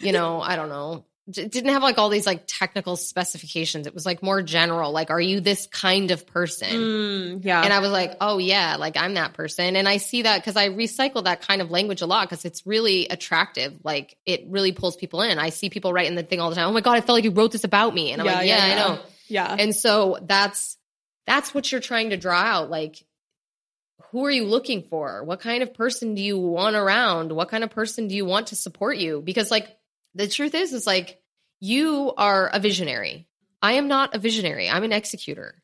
you 0.00 0.12
know, 0.12 0.40
I 0.42 0.56
don't 0.56 0.68
know. 0.68 1.04
It 1.28 1.52
didn't 1.52 1.70
have 1.70 1.84
like 1.84 1.98
all 1.98 2.08
these 2.08 2.26
like 2.26 2.44
technical 2.48 2.96
specifications. 2.96 3.86
It 3.86 3.94
was 3.94 4.04
like 4.04 4.24
more 4.24 4.42
general, 4.42 4.90
like, 4.90 5.10
are 5.10 5.20
you 5.20 5.40
this 5.40 5.68
kind 5.68 6.10
of 6.10 6.26
person? 6.26 6.68
Mm, 6.68 7.44
yeah. 7.44 7.62
And 7.62 7.72
I 7.72 7.78
was 7.78 7.92
like, 7.92 8.16
oh, 8.20 8.38
yeah, 8.38 8.74
like 8.76 8.96
I'm 8.96 9.14
that 9.14 9.32
person. 9.32 9.76
And 9.76 9.88
I 9.88 9.98
see 9.98 10.22
that 10.22 10.38
because 10.40 10.56
I 10.56 10.70
recycle 10.70 11.22
that 11.24 11.40
kind 11.40 11.62
of 11.62 11.70
language 11.70 12.02
a 12.02 12.06
lot 12.06 12.28
because 12.28 12.44
it's 12.44 12.66
really 12.66 13.06
attractive. 13.06 13.72
Like 13.84 14.16
it 14.26 14.46
really 14.48 14.72
pulls 14.72 14.96
people 14.96 15.22
in. 15.22 15.38
I 15.38 15.50
see 15.50 15.70
people 15.70 15.92
writing 15.92 16.16
the 16.16 16.24
thing 16.24 16.40
all 16.40 16.50
the 16.50 16.56
time. 16.56 16.68
Oh 16.68 16.72
my 16.72 16.80
God, 16.80 16.96
I 16.96 17.00
felt 17.02 17.16
like 17.18 17.24
you 17.24 17.30
wrote 17.30 17.52
this 17.52 17.62
about 17.64 17.94
me. 17.94 18.10
And 18.10 18.20
I'm 18.20 18.26
Yeah, 18.26 18.34
like, 18.34 18.48
yeah, 18.48 18.56
yeah, 18.56 18.66
yeah. 18.66 18.74
I 18.74 18.88
know. 18.88 19.00
yeah. 19.28 19.56
And 19.60 19.76
so 19.76 20.18
that's 20.22 20.76
that's 21.26 21.54
what 21.54 21.70
you're 21.70 21.80
trying 21.80 22.10
to 22.10 22.16
draw 22.16 22.38
out. 22.38 22.70
Like, 22.70 23.04
who 24.10 24.24
are 24.24 24.30
you 24.30 24.44
looking 24.44 24.82
for? 24.82 25.24
What 25.24 25.40
kind 25.40 25.62
of 25.62 25.74
person 25.74 26.14
do 26.14 26.22
you 26.22 26.38
want 26.38 26.76
around? 26.76 27.32
What 27.32 27.48
kind 27.48 27.64
of 27.64 27.70
person 27.70 28.08
do 28.08 28.14
you 28.14 28.24
want 28.24 28.48
to 28.48 28.56
support 28.56 28.98
you? 28.98 29.22
Because 29.24 29.50
like 29.50 29.68
the 30.14 30.28
truth 30.28 30.54
is, 30.54 30.72
is 30.72 30.86
like 30.86 31.20
you 31.60 32.12
are 32.16 32.50
a 32.52 32.58
visionary. 32.58 33.26
I 33.62 33.74
am 33.74 33.88
not 33.88 34.14
a 34.14 34.18
visionary. 34.18 34.68
I'm 34.68 34.84
an 34.84 34.92
executor. 34.92 35.62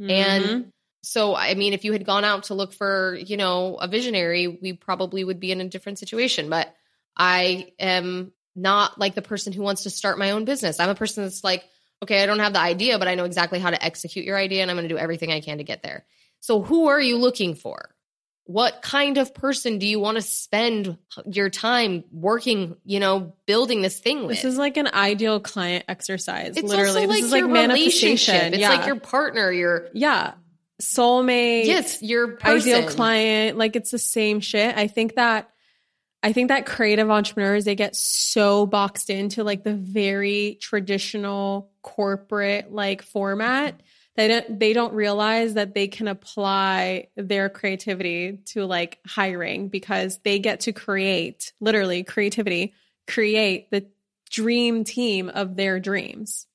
Mhm. 0.00 0.10
And 0.10 0.72
so, 1.02 1.36
I 1.36 1.54
mean, 1.54 1.72
if 1.72 1.84
you 1.84 1.92
had 1.92 2.04
gone 2.04 2.24
out 2.24 2.44
to 2.44 2.54
look 2.54 2.72
for, 2.72 3.14
you 3.14 3.36
know, 3.36 3.76
a 3.76 3.86
visionary, 3.86 4.48
we 4.48 4.72
probably 4.72 5.22
would 5.22 5.38
be 5.38 5.52
in 5.52 5.60
a 5.60 5.68
different 5.68 5.98
situation. 6.00 6.50
But 6.50 6.74
I 7.16 7.72
am 7.78 8.32
not 8.56 8.98
like 8.98 9.14
the 9.14 9.22
person 9.22 9.52
who 9.52 9.62
wants 9.62 9.84
to 9.84 9.90
start 9.90 10.18
my 10.18 10.32
own 10.32 10.44
business. 10.44 10.80
I'm 10.80 10.90
a 10.90 10.94
person 10.96 11.22
that's 11.22 11.44
like, 11.44 11.64
okay, 12.02 12.22
I 12.22 12.26
don't 12.26 12.38
have 12.38 12.52
the 12.52 12.60
idea, 12.60 12.98
but 12.98 13.08
I 13.08 13.14
know 13.14 13.24
exactly 13.24 13.58
how 13.58 13.70
to 13.70 13.82
execute 13.82 14.24
your 14.24 14.36
idea 14.36 14.62
and 14.62 14.70
I'm 14.70 14.76
going 14.76 14.88
to 14.88 14.94
do 14.94 14.98
everything 14.98 15.32
I 15.32 15.40
can 15.40 15.58
to 15.58 15.64
get 15.64 15.82
there. 15.82 16.04
So, 16.40 16.62
who 16.62 16.88
are 16.88 17.00
you 17.00 17.18
looking 17.18 17.54
for? 17.54 17.94
What 18.44 18.80
kind 18.80 19.18
of 19.18 19.34
person 19.34 19.78
do 19.78 19.86
you 19.88 19.98
want 19.98 20.16
to 20.16 20.22
spend 20.22 20.98
your 21.26 21.50
time 21.50 22.04
working, 22.12 22.76
you 22.84 23.00
know, 23.00 23.34
building 23.44 23.82
this 23.82 23.98
thing 23.98 24.26
with? 24.26 24.36
this 24.36 24.44
is 24.44 24.56
like 24.56 24.76
an 24.76 24.86
ideal 24.86 25.40
client 25.40 25.84
exercise. 25.88 26.56
it's 26.56 26.62
Literally, 26.62 27.06
this 27.06 27.10
like 27.10 27.24
is 27.24 27.32
like 27.32 27.44
manifestation. 27.46 28.54
It's 28.54 28.58
yeah. 28.58 28.68
like 28.68 28.86
your 28.86 29.00
partner, 29.00 29.50
your 29.50 29.88
yeah, 29.94 30.34
soulmate. 30.80 31.64
yes, 31.64 32.02
your 32.02 32.36
person. 32.36 32.72
ideal 32.72 32.88
client 32.88 33.58
like 33.58 33.76
it's 33.76 33.90
the 33.90 33.98
same 33.98 34.40
shit 34.40 34.76
i 34.76 34.86
think 34.86 35.14
that 35.14 35.50
i 36.22 36.32
think 36.32 36.48
that 36.48 36.66
creative 36.66 37.10
entrepreneurs 37.10 37.64
they 37.64 37.74
get 37.74 37.94
so 37.96 38.66
boxed 38.66 39.10
into 39.10 39.44
like 39.44 39.64
the 39.64 39.74
very 39.74 40.58
traditional 40.60 41.70
corporate 41.82 42.72
like 42.72 43.02
format 43.02 43.80
they 44.16 44.28
don't 44.28 44.58
they 44.58 44.72
don't 44.72 44.94
realize 44.94 45.54
that 45.54 45.74
they 45.74 45.88
can 45.88 46.08
apply 46.08 47.08
their 47.16 47.48
creativity 47.48 48.38
to 48.46 48.64
like 48.64 48.98
hiring 49.06 49.68
because 49.68 50.18
they 50.24 50.38
get 50.38 50.60
to 50.60 50.72
create 50.72 51.52
literally 51.60 52.02
creativity 52.02 52.72
create 53.06 53.70
the 53.70 53.86
dream 54.30 54.84
team 54.84 55.28
of 55.28 55.56
their 55.56 55.80
dreams. 55.80 56.46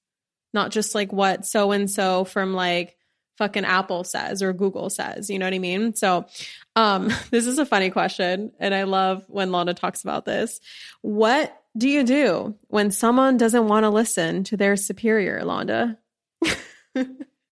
Not 0.53 0.72
just 0.72 0.93
like 0.95 1.14
what 1.14 1.45
so 1.45 1.72
and 1.72 1.89
so 1.89 2.26
from 2.26 2.53
like 2.53 2.97
fucking 3.41 3.65
Apple 3.65 4.03
says 4.03 4.43
or 4.43 4.53
Google 4.53 4.91
says. 4.91 5.31
You 5.31 5.39
know 5.39 5.47
what 5.47 5.53
I 5.55 5.59
mean? 5.59 5.95
So, 5.95 6.27
um, 6.75 7.09
this 7.31 7.47
is 7.47 7.57
a 7.57 7.65
funny 7.65 7.89
question, 7.89 8.51
and 8.59 8.75
I 8.75 8.83
love 8.83 9.25
when 9.27 9.49
Londa 9.49 9.75
talks 9.75 10.03
about 10.03 10.25
this. 10.25 10.59
What 11.01 11.57
do 11.75 11.89
you 11.89 12.03
do 12.03 12.53
when 12.67 12.91
someone 12.91 13.37
doesn't 13.37 13.67
want 13.67 13.85
to 13.85 13.89
listen 13.89 14.43
to 14.45 14.57
their 14.57 14.75
superior, 14.75 15.41
Londa? 15.41 15.97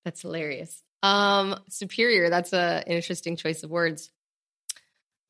That's 0.06 0.22
hilarious. 0.22 0.84
Um, 1.02 1.56
superior. 1.70 2.30
That's 2.30 2.54
a 2.54 2.84
an 2.86 2.94
interesting 2.94 3.36
choice 3.36 3.64
of 3.64 3.72
words. 3.72 4.12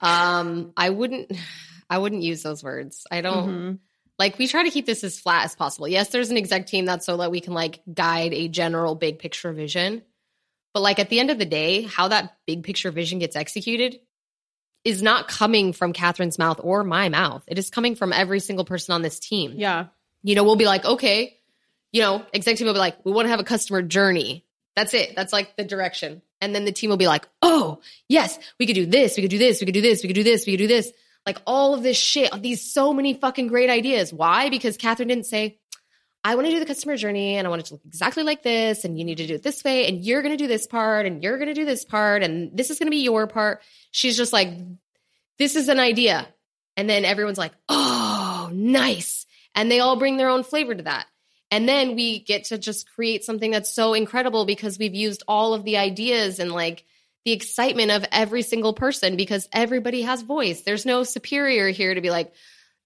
Um, 0.02 0.74
I 0.76 0.90
wouldn't, 0.90 1.32
I 1.90 2.00
wouldn't 2.00 2.24
use 2.24 2.44
those 2.44 2.64
words. 2.64 3.06
I 3.10 3.22
don't 3.22 3.48
Mhm. 3.50 3.80
like. 4.18 4.38
We 4.38 4.48
try 4.48 4.64
to 4.64 4.70
keep 4.72 4.86
this 4.86 5.04
as 5.04 5.20
flat 5.20 5.46
as 5.46 5.56
possible. 5.56 5.88
Yes, 5.88 6.10
there's 6.10 6.30
an 6.32 6.38
exec 6.38 6.68
team 6.68 6.86
that's 6.86 7.06
so 7.06 7.18
that 7.18 7.32
we 7.32 7.40
can 7.40 7.54
like 7.54 7.80
guide 7.94 8.34
a 8.34 8.48
general 8.50 8.96
big 8.96 9.20
picture 9.20 9.52
vision. 9.54 10.02
But 10.74 10.82
like 10.82 11.00
at 11.00 11.10
the 11.10 11.20
end 11.20 11.32
of 11.32 11.40
the 11.40 11.46
day, 11.46 11.82
how 11.84 12.08
that 12.10 12.38
big 12.46 12.64
picture 12.64 12.92
vision 12.92 13.20
gets 13.20 13.36
executed 13.36 14.00
is 14.86 15.02
not 15.02 15.28
coming 15.28 15.74
from 15.74 15.94
Kathrin's 15.94 16.40
mouth 16.40 16.60
or 16.64 16.84
my 16.84 17.10
mouth. 17.10 17.44
It 17.48 17.58
is 17.60 17.70
coming 17.70 17.96
from 17.96 18.14
every 18.14 18.40
single 18.40 18.66
person 18.66 18.94
on 18.94 19.02
this 19.02 19.20
team 19.20 19.54
Yeah. 19.56 19.88
you 20.24 20.36
know, 20.36 20.44
we'll 20.44 20.56
be 20.56 20.66
like, 20.66 20.86
okay, 20.86 21.38
you 21.92 22.02
know, 22.02 22.24
executive 22.34 22.68
will 22.68 22.74
be 22.74 22.80
like, 22.80 23.04
we 23.04 23.12
want 23.12 23.26
to 23.26 23.30
have 23.30 23.40
a 23.40 23.44
customer 23.44 23.82
journey. 23.82 24.46
That's 24.76 24.94
it. 24.94 25.16
That's 25.16 25.34
like 25.34 25.58
the 25.58 25.64
direction. 25.66 26.22
And 26.40 26.56
then 26.56 26.64
the 26.64 26.72
team 26.72 26.90
will 26.90 26.98
be 26.98 27.08
like, 27.08 27.28
oh, 27.42 27.82
yes, 28.08 28.40
we 28.60 28.66
could 28.66 28.76
do 28.76 28.86
this, 28.86 29.18
we 29.18 29.24
could 29.24 29.32
do 29.32 29.38
this, 29.38 29.60
we 29.60 29.66
could 29.66 29.74
do 29.74 29.82
this, 29.82 30.02
we 30.04 30.08
could 30.08 30.14
do 30.14 30.24
this, 30.24 30.46
we 30.46 30.54
could 30.54 30.64
do 30.64 30.68
this. 30.68 30.92
Like 31.26 31.42
all 31.46 31.74
of 31.74 31.84
this 31.84 31.98
shit, 31.98 32.32
these 32.42 32.72
so 32.74 32.94
many 32.94 33.14
fucking 33.14 33.48
great 33.48 33.70
ideas. 33.70 34.14
Why? 34.14 34.50
Because 34.50 34.78
Kathrin 34.78 35.10
didn't 35.10 35.26
say, 35.26 35.58
I 36.24 36.36
want 36.36 36.48
to 36.48 36.52
do 36.52 36.60
the 36.60 36.66
customer 36.66 36.98
journey 36.98 37.36
and 37.36 37.48
I 37.48 37.50
want 37.50 37.62
it 37.62 37.66
to 37.68 37.76
look 37.76 37.86
exactly 37.86 38.24
like 38.24 38.44
this, 38.44 38.84
and 38.84 39.00
you 39.00 39.06
need 39.06 39.18
to 39.20 39.28
do 39.28 39.36
it 39.36 39.44
this 39.44 39.64
way, 39.64 39.88
and 39.88 40.04
you're 40.04 40.22
going 40.22 40.38
to 40.38 40.44
do 40.44 40.48
this 40.48 40.68
part, 40.68 41.06
and 41.06 41.24
you're 41.24 41.38
going 41.38 41.48
to 41.48 41.54
do 41.54 41.66
this 41.66 41.86
part, 41.86 42.24
and 42.24 42.56
this 42.58 42.70
is 42.70 42.78
going 42.78 42.88
to 42.88 42.92
be 42.92 43.04
your 43.04 43.26
part. 43.26 43.62
She's 43.92 44.18
just 44.18 44.34
like, 44.34 44.50
this 45.38 45.56
is 45.56 45.70
an 45.70 45.80
idea. 45.80 46.28
And 46.76 46.90
then 46.90 47.06
everyone's 47.06 47.38
like, 47.38 47.54
oh, 47.68 48.50
nice. 48.54 49.26
And 49.56 49.72
they 49.72 49.80
all 49.80 49.96
bring 49.96 50.18
their 50.18 50.30
own 50.30 50.44
flavor 50.44 50.76
to 50.76 50.84
that. 50.84 51.08
And 51.52 51.68
then 51.68 51.96
we 51.96 52.20
get 52.20 52.46
to 52.46 52.58
just 52.58 52.90
create 52.94 53.24
something 53.24 53.52
that's 53.52 53.74
so 53.74 53.94
incredible 53.94 54.46
because 54.46 54.78
we've 54.78 54.94
used 54.94 55.24
all 55.28 55.54
of 55.54 55.64
the 55.64 55.78
ideas 55.78 56.40
and 56.40 56.52
like 56.52 56.84
the 57.26 57.32
excitement 57.32 57.92
of 57.92 58.06
every 58.12 58.44
single 58.44 58.74
person 58.74 59.18
because 59.18 59.50
everybody 59.52 60.04
has 60.04 60.22
voice. 60.22 60.62
There's 60.62 60.86
no 60.86 61.04
superior 61.04 61.70
here 61.70 61.94
to 61.94 62.02
be 62.02 62.12
like, 62.12 62.34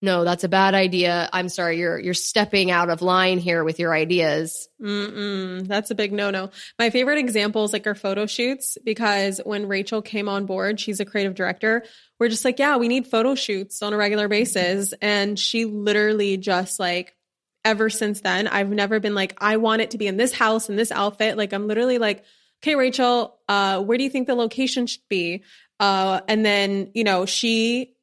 no, 0.04 0.26
that's 0.26 0.44
a 0.44 0.50
bad 0.50 0.76
idea. 0.76 1.30
I'm 1.32 1.48
sorry, 1.48 1.80
you're 1.80 1.98
you're 1.98 2.14
stepping 2.14 2.72
out 2.72 2.90
of 2.90 3.02
line 3.02 3.38
here 3.38 3.64
with 3.64 3.80
your 3.80 3.94
ideas. 3.94 4.68
Mm-mm, 4.82 5.66
that's 5.66 5.92
a 5.92 5.96
big 5.96 6.12
no 6.12 6.30
no. 6.30 6.50
My 6.78 6.90
favorite 6.90 7.20
example 7.20 7.64
is 7.64 7.72
like 7.72 7.88
our 7.88 7.96
photo 7.96 8.26
shoots 8.26 8.78
because 8.84 9.40
when 9.46 9.70
Rachel 9.70 10.02
came 10.02 10.28
on 10.28 10.46
board, 10.46 10.82
she's 10.82 11.00
a 11.00 11.06
creative 11.06 11.36
director. 11.36 11.86
We're 12.20 12.28
just 12.28 12.44
like, 12.44 12.60
yeah, 12.60 12.76
we 12.76 12.90
need 12.90 13.08
photo 13.08 13.34
shoots 13.34 13.82
on 13.82 13.94
a 13.94 13.98
regular 13.98 14.28
basis. 14.28 14.94
And 15.02 15.40
she 15.40 15.64
literally 15.64 16.36
just 16.36 16.82
like, 16.82 17.16
ever 17.64 17.90
since 17.90 18.20
then, 18.20 18.50
I've 18.50 18.72
never 18.72 19.00
been 19.00 19.16
like, 19.16 19.38
I 19.38 19.56
want 19.56 19.84
it 19.84 19.92
to 19.92 19.98
be 19.98 20.08
in 20.08 20.18
this 20.18 20.34
house 20.34 20.68
in 20.68 20.76
this 20.76 20.92
outfit. 20.92 21.38
Like, 21.38 21.54
I'm 21.54 21.66
literally 21.66 21.98
like, 21.98 22.26
okay, 22.62 22.76
Rachel, 22.76 23.40
uh, 23.48 23.82
where 23.82 23.98
do 23.98 24.04
you 24.04 24.10
think 24.10 24.28
the 24.28 24.36
location 24.36 24.86
should 24.86 25.08
be? 25.10 25.44
Uh, 25.80 26.20
and 26.28 26.46
then, 26.46 26.92
you 26.94 27.06
know, 27.06 27.26
she 27.26 27.96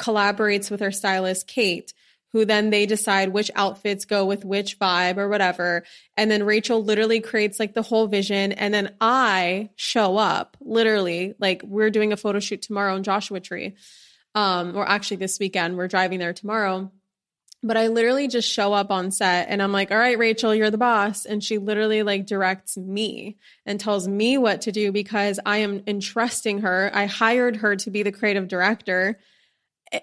collaborates 0.00 0.70
with 0.70 0.80
her 0.80 0.90
stylist, 0.90 1.46
Kate, 1.46 1.92
who 2.32 2.44
then 2.44 2.70
they 2.70 2.86
decide 2.86 3.30
which 3.30 3.50
outfits 3.54 4.04
go 4.04 4.24
with 4.24 4.44
which 4.44 4.78
vibe 4.78 5.18
or 5.18 5.28
whatever. 5.28 5.84
And 6.16 6.30
then 6.30 6.44
Rachel 6.44 6.82
literally 6.82 7.20
creates 7.20 7.58
like 7.58 7.74
the 7.74 7.82
whole 7.82 8.06
vision. 8.06 8.52
And 8.52 8.72
then 8.72 8.94
I 9.00 9.70
show 9.76 10.16
up 10.16 10.56
literally, 10.60 11.34
like 11.38 11.62
we're 11.64 11.90
doing 11.90 12.12
a 12.12 12.16
photo 12.16 12.40
shoot 12.40 12.62
tomorrow 12.62 12.96
in 12.96 13.02
Joshua 13.02 13.40
Tree. 13.40 13.74
Um, 14.34 14.76
or 14.76 14.88
actually 14.88 15.16
this 15.16 15.40
weekend, 15.40 15.76
we're 15.76 15.88
driving 15.88 16.20
there 16.20 16.32
tomorrow. 16.32 16.92
But 17.62 17.76
I 17.76 17.88
literally 17.88 18.28
just 18.28 18.50
show 18.50 18.72
up 18.72 18.90
on 18.90 19.10
set 19.10 19.48
and 19.50 19.60
I'm 19.60 19.72
like, 19.72 19.90
all 19.90 19.98
right, 19.98 20.16
Rachel, 20.16 20.54
you're 20.54 20.70
the 20.70 20.78
boss. 20.78 21.26
And 21.26 21.44
she 21.44 21.58
literally 21.58 22.02
like 22.02 22.26
directs 22.26 22.76
me 22.76 23.36
and 23.66 23.78
tells 23.78 24.08
me 24.08 24.38
what 24.38 24.62
to 24.62 24.72
do 24.72 24.92
because 24.92 25.40
I 25.44 25.58
am 25.58 25.82
entrusting 25.86 26.60
her. 26.60 26.90
I 26.94 27.04
hired 27.04 27.56
her 27.56 27.76
to 27.76 27.90
be 27.90 28.02
the 28.02 28.12
creative 28.12 28.48
director 28.48 29.18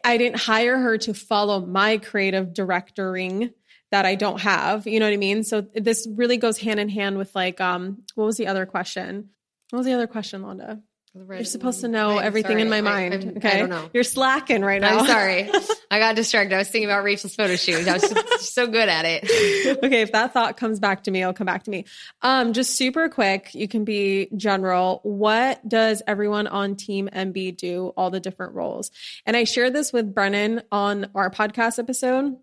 I 0.04 0.18
didn't 0.18 0.40
hire 0.40 0.78
her 0.78 0.98
to 1.00 1.14
follow 1.14 1.66
my 1.66 1.98
creative 1.98 2.54
directoring 2.54 3.52
that 3.92 4.06
I 4.06 4.16
don't 4.16 4.42
have. 4.42 4.86
You 4.86 5.00
know 5.00 5.06
what 5.06 5.14
I 5.14 5.18
mean? 5.18 5.44
So 5.44 5.62
this 5.62 6.08
really 6.12 6.38
goes 6.38 6.58
hand 6.58 6.80
in 6.80 6.90
hand 6.90 7.18
with 7.18 7.34
like, 7.36 7.62
um, 7.62 8.04
what 8.16 8.26
was 8.26 8.38
the 8.38 8.48
other 8.48 8.66
question? 8.66 9.30
What 9.70 9.80
was 9.80 9.86
the 9.86 9.94
other 9.94 10.08
question, 10.08 10.42
Londa? 10.42 10.82
You're 11.30 11.44
supposed 11.44 11.82
to 11.82 11.88
know 11.88 12.18
everything 12.18 12.54
sorry. 12.54 12.62
in 12.62 12.70
my 12.70 12.82
mind. 12.82 13.14
I, 13.14 13.38
okay. 13.38 13.52
I 13.52 13.60
don't 13.60 13.70
know. 13.70 13.90
You're 13.94 14.04
slacking 14.04 14.62
right 14.62 14.82
now. 14.82 15.00
I'm 15.00 15.06
sorry. 15.08 15.50
I 15.90 16.00
got 16.00 16.16
distracted. 16.16 16.56
I 16.56 16.60
was 16.60 16.70
thinking 16.70 16.90
about 16.90 17.04
Rachel's 17.04 17.36
photo 17.36 17.56
shoot. 17.56 17.88
I 17.88 17.94
was 17.94 18.10
just 18.10 18.54
so 18.54 18.68
good 18.68 18.90
at 18.90 19.06
it. 19.06 19.78
okay. 19.84 20.02
If 20.02 20.12
that 20.12 20.34
thought 20.34 20.58
comes 20.58 20.80
back 20.80 21.04
to 21.04 21.12
me, 21.12 21.22
it'll 21.22 21.34
come 21.34 21.46
back 21.46 21.64
to 21.64 21.72
me. 21.72 21.86
Um, 22.22 22.54
just 22.54 22.76
super 22.76 23.10
quick. 23.10 23.54
You 23.54 23.68
can 23.68 23.86
be 23.86 24.30
general. 24.36 25.00
What 25.04 25.68
does 25.68 26.02
everyone 26.08 26.48
on 26.48 26.76
team 26.76 27.10
MB 27.12 27.58
do? 27.58 27.94
All 27.98 28.10
the 28.10 28.20
different 28.20 28.54
roles. 28.54 28.92
And 29.26 29.36
I 29.38 29.44
shared 29.44 29.74
this 29.74 29.94
with 29.94 30.14
Brennan 30.14 30.64
on 30.72 31.10
our 31.16 31.30
podcast 31.30 31.80
episode 31.80 32.38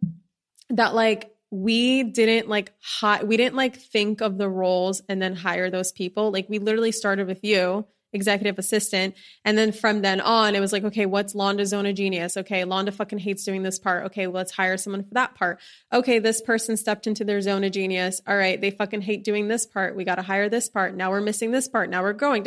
that 0.71 0.95
like, 0.95 1.31
we 1.51 2.03
didn't 2.03 2.49
like 2.49 2.73
hi- 2.83 3.23
we 3.23 3.37
didn't 3.37 3.55
like 3.55 3.77
think 3.77 4.21
of 4.21 4.39
the 4.39 4.49
roles 4.49 5.03
and 5.09 5.23
then 5.23 5.37
hire 5.37 5.71
those 5.71 5.93
people. 5.93 6.33
Like 6.33 6.49
we 6.49 6.59
literally 6.59 6.91
started 6.91 7.29
with 7.29 7.45
you 7.45 7.87
executive 8.15 8.59
assistant. 8.59 9.15
And 9.45 9.59
then 9.59 9.73
from 9.73 10.01
then 10.01 10.21
on, 10.21 10.55
it 10.55 10.61
was 10.61 10.73
like, 10.73 10.85
okay, 10.85 11.05
what's 11.05 11.35
Londa's 11.35 11.71
zone 11.71 11.85
of 11.85 11.95
genius? 11.95 12.37
Okay, 12.37 12.63
Londa 12.63 12.95
fucking 12.95 13.19
hates 13.19 13.45
doing 13.45 13.63
this 13.63 13.79
part. 13.79 14.07
Okay, 14.07 14.27
let's 14.27 14.53
hire 14.53 14.79
someone 14.79 15.03
for 15.03 15.15
that 15.15 15.35
part. 15.35 15.61
Okay, 15.93 16.19
this 16.19 16.41
person 16.41 16.77
stepped 16.77 17.07
into 17.07 17.25
their 17.25 17.41
zone 17.41 17.65
of 17.65 17.73
genius. 17.73 18.23
All 18.27 18.37
right, 18.37 18.61
they 18.61 18.71
fucking 18.71 19.03
hate 19.03 19.25
doing 19.25 19.49
this 19.49 19.67
part. 19.67 19.97
We 19.97 20.05
got 20.05 20.15
to 20.15 20.23
hire 20.23 20.49
this 20.49 20.69
part. 20.69 20.95
Now 20.95 21.11
we're 21.11 21.21
missing 21.21 21.51
this 21.51 21.69
part. 21.69 21.91
Now 21.91 22.03
we're 22.03 22.13
going. 22.13 22.47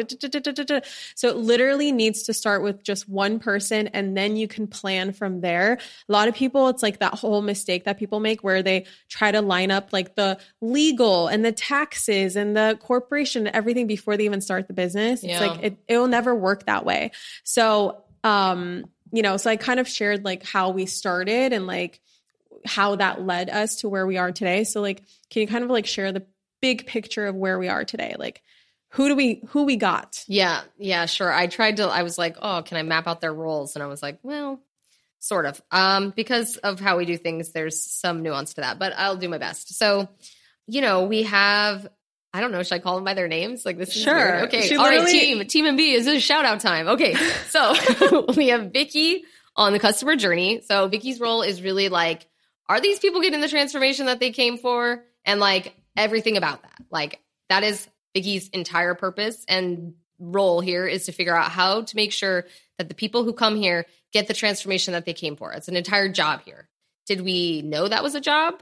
So 1.15 1.30
it 1.30 1.38
literally 1.38 1.91
needs 1.91 2.24
to 2.24 2.34
start 2.34 2.63
with 2.63 2.84
just 2.84 3.09
one 3.09 3.39
person 3.39 3.88
and 3.89 4.15
then 4.15 4.38
you 4.38 4.47
can 4.47 4.68
plan 4.68 5.11
from 5.11 5.41
there. 5.41 5.80
A 6.07 6.11
lot 6.11 6.28
of 6.28 6.36
people, 6.36 6.70
it's 6.70 6.82
like 6.82 6.99
that 6.99 7.13
whole 7.15 7.41
mistake 7.41 7.84
that 7.84 7.99
people 7.99 8.20
make 8.20 8.43
where 8.43 8.63
they 8.63 8.86
try 9.09 9.32
to 9.32 9.41
line 9.41 9.72
up 9.72 9.91
like 9.91 10.15
the 10.15 10.39
legal 10.61 11.28
and 11.28 11.43
the 11.43 11.51
taxes 11.51 12.36
and 12.36 12.55
the 12.55 12.80
corporation 12.82 13.47
and 13.47 13.55
everything 13.55 13.88
before 13.88 14.15
they 14.15 14.26
even 14.26 14.39
start 14.39 14.68
the 14.68 14.74
business. 14.74 15.24
Yeah. 15.24 15.32
It's 15.32 15.41
like 15.41 15.57
it, 15.64 15.78
it 15.88 15.97
will 15.97 16.08
never 16.08 16.34
work 16.34 16.66
that 16.66 16.86
way. 16.86 17.12
So, 17.43 18.03
um, 18.24 18.86
you 19.12 19.22
know, 19.22 19.38
so 19.38 19.49
I 19.49 19.58
kind 19.58 19.80
of 19.80 19.88
shared 19.88 20.26
like 20.26 20.43
how 20.43 20.72
we 20.72 20.86
started 20.86 21.53
and 21.53 21.68
like 21.68 22.01
how 22.66 22.95
that 22.97 23.22
led 23.22 23.49
us 23.49 23.78
to 23.78 23.89
where 23.89 24.05
we 24.05 24.18
are 24.18 24.32
today. 24.32 24.64
So, 24.64 24.82
like, 24.82 25.03
can 25.30 25.41
you 25.41 25.47
kind 25.47 25.64
of 25.64 25.70
like 25.70 25.86
share 25.86 26.12
the 26.12 26.26
big 26.62 26.86
picture 26.86 27.28
of 27.28 27.36
where 27.36 27.58
we 27.58 27.70
are 27.70 27.86
today? 27.86 28.16
Like, 28.18 28.41
who 28.89 29.10
do 29.10 29.16
we 29.16 29.41
who 29.49 29.64
we 29.64 29.76
got? 29.76 30.24
Yeah, 30.28 30.62
yeah, 30.78 31.05
sure. 31.05 31.32
I 31.32 31.47
tried 31.47 31.78
to. 31.78 31.88
I 31.88 32.03
was 32.03 32.18
like, 32.18 32.38
oh, 32.41 32.62
can 32.64 32.78
I 32.78 32.84
map 32.84 33.08
out 33.08 33.22
their 33.22 33.34
roles? 33.34 33.76
And 33.76 33.84
I 33.84 33.88
was 33.88 34.01
like, 34.01 34.20
well, 34.24 34.62
sort 35.20 35.45
of, 35.45 35.62
um, 35.72 36.14
because 36.16 36.58
of 36.58 36.80
how 36.80 36.97
we 36.97 37.05
do 37.05 37.18
things. 37.18 37.51
There's 37.51 37.82
some 37.82 38.24
nuance 38.24 38.53
to 38.55 38.62
that, 38.62 38.80
but 38.80 38.93
I'll 38.95 39.18
do 39.18 39.30
my 39.30 39.38
best. 39.38 39.78
So, 39.78 40.08
you 40.68 40.82
know, 40.82 41.05
we 41.05 41.24
have 41.24 41.88
I 42.34 42.41
don't 42.41 42.51
know. 42.51 42.61
Should 42.61 42.75
I 42.75 42.80
call 42.80 42.95
them 42.95 43.03
by 43.03 43.13
their 43.13 43.28
names? 43.28 43.65
Like 43.65 43.78
this 43.78 43.95
is 43.95 44.01
sure. 44.01 44.15
Weird. 44.15 44.43
Okay. 44.49 44.67
She 44.67 44.75
All 44.75 44.84
right, 44.86 44.99
literally- 44.99 45.19
team. 45.19 45.47
Team 45.47 45.65
MB 45.78 45.93
is 45.95 46.07
a 46.07 46.19
shout 46.19 46.45
out 46.45 46.59
time. 46.59 46.88
Okay. 46.89 47.15
So 47.49 48.25
we 48.38 48.49
have 48.49 48.71
Vicky 48.71 49.23
on 49.55 49.73
the 49.73 49.80
customer 49.80 50.15
journey. 50.15 50.61
So 50.61 50.88
Vicky's 50.88 51.19
role 51.19 51.41
is 51.41 51.61
really 51.61 51.89
like, 51.89 52.28
are 52.69 52.80
these 52.82 52.99
people 52.99 53.21
getting 53.21 53.41
the 53.41 53.47
transformation 53.47 54.05
that 54.07 54.19
they 54.19 54.32
came 54.32 54.57
for? 54.57 55.03
And 55.25 55.39
like 55.39 55.73
everything 55.95 56.38
about 56.38 56.61
that. 56.63 56.78
Like 56.91 57.19
that 57.49 57.63
is 57.63 57.88
Vicky's 58.13 58.49
entire 58.49 58.93
purpose 58.93 59.43
and 59.47 59.93
role 60.19 60.59
here 60.61 60.86
is 60.86 61.05
to 61.05 61.11
figure 61.11 61.36
out 61.36 61.49
how 61.51 61.82
to 61.84 61.95
make 61.95 62.11
sure 62.11 62.45
that 62.78 62.89
the 62.89 62.95
people 62.95 63.23
who 63.23 63.34
come 63.34 63.55
here 63.55 63.86
get 64.13 64.28
the 64.28 64.34
transformation 64.34 64.93
that 64.93 65.05
they 65.05 65.13
came 65.13 65.36
for. 65.36 65.51
It's 65.53 65.67
an 65.67 65.75
entire 65.75 66.09
job 66.09 66.41
here. 66.43 66.67
Did 67.07 67.21
we 67.21 67.61
know 67.61 67.88
that 67.88 68.03
was 68.03 68.15
a 68.15 68.21
job? 68.21 68.61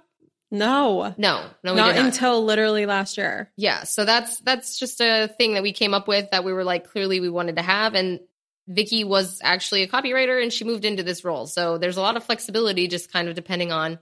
No, 0.58 1.14
No, 1.18 1.46
no, 1.64 1.74
we 1.74 1.78
not 1.78 1.96
not. 1.96 2.06
until 2.06 2.44
literally 2.44 2.86
last 2.86 3.18
year. 3.18 3.52
Yeah, 3.58 3.84
so 3.84 4.06
that's 4.06 4.40
that's 4.40 4.80
just 4.80 5.02
a 5.02 5.28
thing 5.28 5.54
that 5.56 5.64
we 5.64 5.74
came 5.74 5.94
up 5.94 6.08
with 6.08 6.32
that 6.32 6.44
we 6.44 6.54
were 6.54 6.64
like 6.64 6.90
clearly 6.90 7.20
we 7.20 7.30
wanted 7.30 7.58
to 7.58 7.62
have 7.62 7.94
and 7.96 8.20
Vicky 8.68 9.04
was 9.04 9.40
actually 9.44 9.84
a 9.84 9.88
copywriter 9.88 10.42
and 10.42 10.52
she 10.52 10.64
moved 10.66 10.86
into 10.86 11.04
this 11.04 11.24
role. 11.24 11.46
So 11.46 11.78
there's 11.78 11.98
a 11.98 12.02
lot 12.02 12.18
of 12.18 12.24
flexibility 12.24 12.88
just 12.88 13.12
kind 13.12 13.28
of 13.28 13.36
depending 13.36 13.72
on 13.72 14.00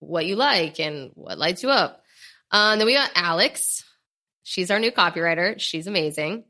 what 0.00 0.26
you 0.26 0.36
like 0.36 0.80
and 0.80 1.10
what 1.14 1.38
lights 1.38 1.62
you 1.62 1.70
up. 1.70 2.02
And 2.50 2.80
then 2.80 2.86
we 2.86 2.94
got 2.94 3.10
Alex. 3.14 3.84
She's 4.42 4.70
our 4.70 4.78
new 4.78 4.92
copywriter. 4.92 5.58
She's 5.60 5.86
amazing. 5.86 6.44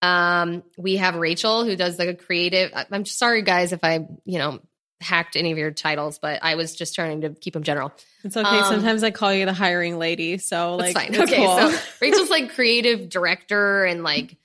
Um, 0.00 0.64
we 0.76 0.96
have 0.96 1.14
Rachel 1.14 1.64
who 1.64 1.76
does 1.76 1.98
like 1.98 2.08
a 2.08 2.14
creative. 2.14 2.72
I'm 2.90 3.04
sorry 3.04 3.42
guys 3.42 3.72
if 3.72 3.84
I, 3.84 4.06
you 4.24 4.38
know, 4.38 4.60
hacked 5.02 5.36
any 5.36 5.52
of 5.52 5.58
your 5.58 5.70
titles, 5.70 6.18
but 6.18 6.42
I 6.42 6.54
was 6.54 6.74
just 6.74 6.94
trying 6.94 7.22
to 7.22 7.30
keep 7.30 7.54
them 7.54 7.62
general. 7.62 7.92
It's 8.24 8.36
okay. 8.36 8.48
Um, 8.48 8.64
Sometimes 8.64 9.02
I 9.02 9.10
call 9.10 9.34
you 9.34 9.44
the 9.44 9.52
hiring 9.52 9.98
lady. 9.98 10.38
So 10.38 10.76
That's 10.78 10.94
like, 10.94 11.12
fine. 11.14 11.22
okay, 11.22 11.36
cool. 11.36 11.70
so 11.70 11.78
Rachel's 12.00 12.30
like 12.30 12.54
creative 12.54 13.08
director 13.08 13.84
and 13.84 14.02
like 14.02 14.36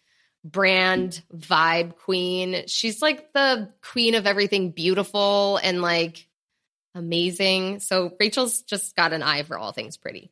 brand 0.43 1.22
vibe 1.36 1.95
queen. 1.97 2.64
She's 2.68 3.01
like 3.01 3.34
the 3.34 3.70
queen 3.82 4.16
of 4.16 4.26
everything 4.26 4.72
beautiful 4.72 5.60
and 5.62 5.82
like 5.82 6.28
amazing. 6.95 7.80
So 7.80 8.12
Rachel's 8.20 8.62
just 8.64 8.95
got 8.95 9.14
an 9.14 9.24
eye 9.24 9.43
for 9.43 9.58
all 9.58 9.72
things 9.72 9.97
pretty. 9.97 10.32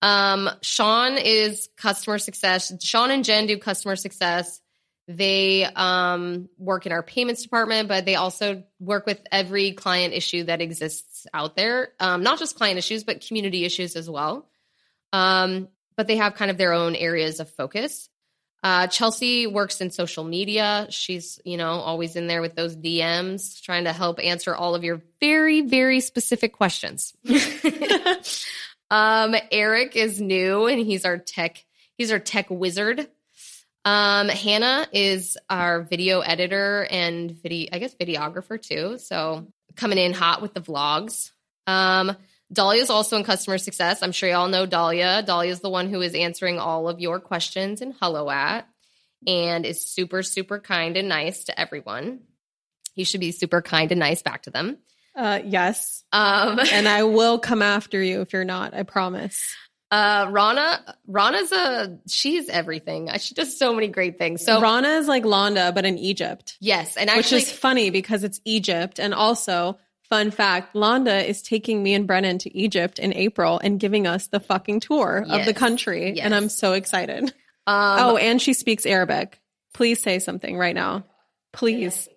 Um, 0.00 0.48
Sean 0.62 1.18
is 1.18 1.68
customer 1.76 2.18
success. 2.18 2.72
Sean 2.82 3.10
and 3.10 3.24
Jen 3.24 3.46
do 3.46 3.58
customer 3.58 3.96
success. 3.96 4.60
They 5.08 5.64
um, 5.64 6.50
work 6.58 6.84
in 6.84 6.92
our 6.92 7.02
payments 7.02 7.42
department, 7.42 7.88
but 7.88 8.04
they 8.04 8.16
also 8.16 8.62
work 8.78 9.06
with 9.06 9.18
every 9.32 9.72
client 9.72 10.12
issue 10.12 10.44
that 10.44 10.60
exists 10.60 11.26
out 11.32 11.56
there. 11.56 11.92
Um, 11.98 12.22
not 12.22 12.38
just 12.38 12.56
client 12.56 12.76
issues, 12.76 13.04
but 13.04 13.26
community 13.26 13.64
issues 13.64 13.96
as 13.96 14.08
well. 14.08 14.46
Um, 15.14 15.68
but 15.96 16.08
they 16.08 16.16
have 16.16 16.34
kind 16.34 16.50
of 16.50 16.58
their 16.58 16.74
own 16.74 16.94
areas 16.94 17.40
of 17.40 17.48
focus. 17.48 18.10
Uh, 18.62 18.86
Chelsea 18.88 19.46
works 19.46 19.80
in 19.80 19.90
social 19.90 20.24
media. 20.24 20.86
She's, 20.90 21.40
you 21.42 21.56
know, 21.56 21.70
always 21.70 22.14
in 22.14 22.26
there 22.26 22.42
with 22.42 22.54
those 22.54 22.76
DMs, 22.76 23.62
trying 23.62 23.84
to 23.84 23.94
help 23.94 24.18
answer 24.22 24.54
all 24.54 24.74
of 24.74 24.84
your 24.84 25.00
very, 25.20 25.62
very 25.62 26.00
specific 26.00 26.52
questions. 26.52 27.14
um, 28.90 29.34
Eric 29.50 29.96
is 29.96 30.20
new 30.20 30.66
and 30.66 30.80
he's 30.80 31.06
our 31.06 31.16
tech, 31.16 31.64
he's 31.96 32.12
our 32.12 32.18
tech 32.18 32.50
wizard. 32.50 33.08
Um, 33.88 34.28
Hannah 34.28 34.86
is 34.92 35.38
our 35.48 35.80
video 35.80 36.20
editor 36.20 36.86
and 36.90 37.30
video, 37.30 37.70
I 37.72 37.78
guess 37.78 37.94
videographer 37.94 38.60
too. 38.60 38.98
So 38.98 39.46
coming 39.76 39.96
in 39.96 40.12
hot 40.12 40.42
with 40.42 40.52
the 40.52 40.60
vlogs. 40.60 41.30
Um, 41.66 42.14
Dahlia 42.52 42.82
is 42.82 42.90
also 42.90 43.16
in 43.16 43.24
customer 43.24 43.56
success. 43.56 44.02
I'm 44.02 44.12
sure 44.12 44.28
you 44.28 44.34
all 44.34 44.48
know 44.48 44.66
Dahlia. 44.66 45.22
Dahlia 45.22 45.52
is 45.52 45.60
the 45.60 45.70
one 45.70 45.88
who 45.88 46.02
is 46.02 46.14
answering 46.14 46.58
all 46.58 46.86
of 46.86 47.00
your 47.00 47.18
questions 47.18 47.80
in 47.80 47.94
Hello 47.98 48.28
at 48.28 48.68
and 49.26 49.64
is 49.64 49.86
super, 49.86 50.22
super 50.22 50.58
kind 50.58 50.98
and 50.98 51.08
nice 51.08 51.44
to 51.44 51.58
everyone. 51.58 52.20
You 52.94 53.06
should 53.06 53.20
be 53.20 53.32
super 53.32 53.62
kind 53.62 53.90
and 53.90 54.00
nice 54.00 54.20
back 54.20 54.42
to 54.42 54.50
them. 54.50 54.76
Uh, 55.16 55.40
yes. 55.42 56.04
Um, 56.12 56.60
And 56.72 56.86
I 56.86 57.04
will 57.04 57.38
come 57.38 57.62
after 57.62 58.02
you 58.02 58.20
if 58.20 58.34
you're 58.34 58.44
not. 58.44 58.74
I 58.74 58.82
promise. 58.82 59.54
uh, 59.91 60.27
Rana, 60.31 60.95
Rana's 61.07 61.51
a, 61.51 61.99
she's 62.07 62.49
everything. 62.49 63.09
She 63.19 63.35
does 63.35 63.57
so 63.57 63.73
many 63.73 63.87
great 63.87 64.17
things. 64.17 64.43
So, 64.43 64.59
Rana 64.59 64.89
is 64.89 65.07
like 65.07 65.23
Londa, 65.23 65.73
but 65.73 65.85
in 65.85 65.97
Egypt, 65.97 66.57
yes. 66.59 66.97
And 66.97 67.09
which 67.09 67.17
actually, 67.19 67.41
is 67.43 67.51
funny 67.51 67.89
because 67.89 68.23
it's 68.23 68.41
Egypt 68.45 68.99
and 68.99 69.13
also 69.13 69.77
Fun 70.09 70.29
fact 70.31 70.75
Londa 70.75 71.25
is 71.25 71.41
taking 71.41 71.81
me 71.81 71.93
and 71.95 72.05
Brennan 72.05 72.37
to 72.39 72.55
Egypt 72.55 72.99
in 72.99 73.13
April 73.15 73.59
and 73.63 73.79
giving 73.79 74.05
us 74.05 74.27
the 74.27 74.39
fucking 74.39 74.81
tour 74.81 75.23
of 75.23 75.45
the 75.45 75.53
Yes. 75.53 75.57
country. 75.57 76.11
Yes. 76.15 76.25
And 76.25 76.35
I'm 76.35 76.49
so 76.49 76.73
excited. 76.73 77.33
Um, 77.65 77.99
oh, 77.99 78.17
and 78.17 78.41
she 78.41 78.53
speaks 78.53 78.85
Arabic. 78.85 79.39
Please 79.73 80.03
say 80.03 80.19
something 80.19 80.57
right 80.57 80.75
now. 80.75 81.05
Please. 81.53 82.09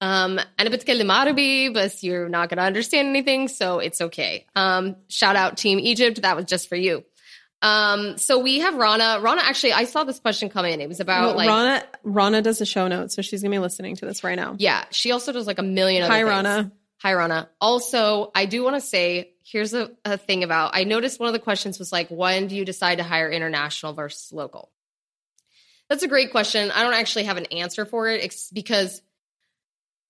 Um, 0.00 0.40
أنا 0.58 0.70
بتكلم 0.70 1.10
عربي 1.12 1.68
بس 1.68 2.02
you're 2.02 2.28
not 2.28 2.48
gonna 2.48 2.62
understand 2.62 3.08
anything, 3.08 3.48
so 3.48 3.78
it's 3.78 4.00
okay. 4.00 4.46
Um, 4.56 4.96
shout 5.08 5.36
out 5.36 5.56
Team 5.58 5.78
Egypt. 5.78 6.22
That 6.22 6.36
was 6.36 6.46
just 6.46 6.68
for 6.68 6.76
you. 6.76 7.04
Um, 7.61 8.17
so 8.17 8.39
we 8.39 8.59
have 8.59 8.75
Rana. 8.75 9.19
Rana, 9.21 9.41
actually, 9.43 9.73
I 9.73 9.83
saw 9.83 10.03
this 10.05 10.19
question 10.19 10.49
come 10.49 10.65
in. 10.65 10.79
It 10.79 10.87
was 10.87 10.99
about 10.99 11.27
Well, 11.27 11.35
like, 11.35 11.49
Rana, 11.49 11.83
Rana 12.03 12.41
does 12.41 12.61
a 12.61 12.65
show 12.65 12.87
notes, 12.87 13.15
so 13.15 13.21
she's 13.21 13.41
going 13.41 13.51
to 13.51 13.55
be 13.55 13.59
listening 13.59 13.95
to 13.97 14.05
this 14.05 14.23
right 14.23 14.35
now. 14.37 14.55
yeah, 14.57 14.85
she 14.91 15.11
also 15.11 15.31
does 15.31 15.45
like 15.47 15.59
a 15.59 15.63
million 15.63 16.03
other 16.03 16.13
Hi, 16.13 16.19
things. 16.19 16.29
Rana. 16.29 16.71
Hi, 17.01 17.13
Rana. 17.13 17.49
Also, 17.61 18.31
I 18.35 18.45
do 18.45 18.63
want 18.63 18.75
to 18.75 18.81
say 18.81 19.31
here's 19.43 19.73
a, 19.73 19.89
a 20.05 20.17
thing 20.17 20.43
about 20.43 20.71
I 20.75 20.83
noticed 20.83 21.19
one 21.19 21.27
of 21.27 21.33
the 21.33 21.39
questions 21.39 21.79
was 21.79 21.91
like, 21.91 22.09
when 22.09 22.47
do 22.47 22.55
you 22.55 22.65
decide 22.65 22.99
to 22.99 23.03
hire 23.03 23.29
international 23.29 23.93
versus 23.93 24.31
local? 24.31 24.69
That's 25.89 26.03
a 26.03 26.07
great 26.07 26.31
question. 26.31 26.71
I 26.71 26.83
don't 26.83 26.93
actually 26.93 27.23
have 27.23 27.37
an 27.37 27.45
answer 27.47 27.83
for 27.85 28.07
it 28.09 28.35
because, 28.53 29.01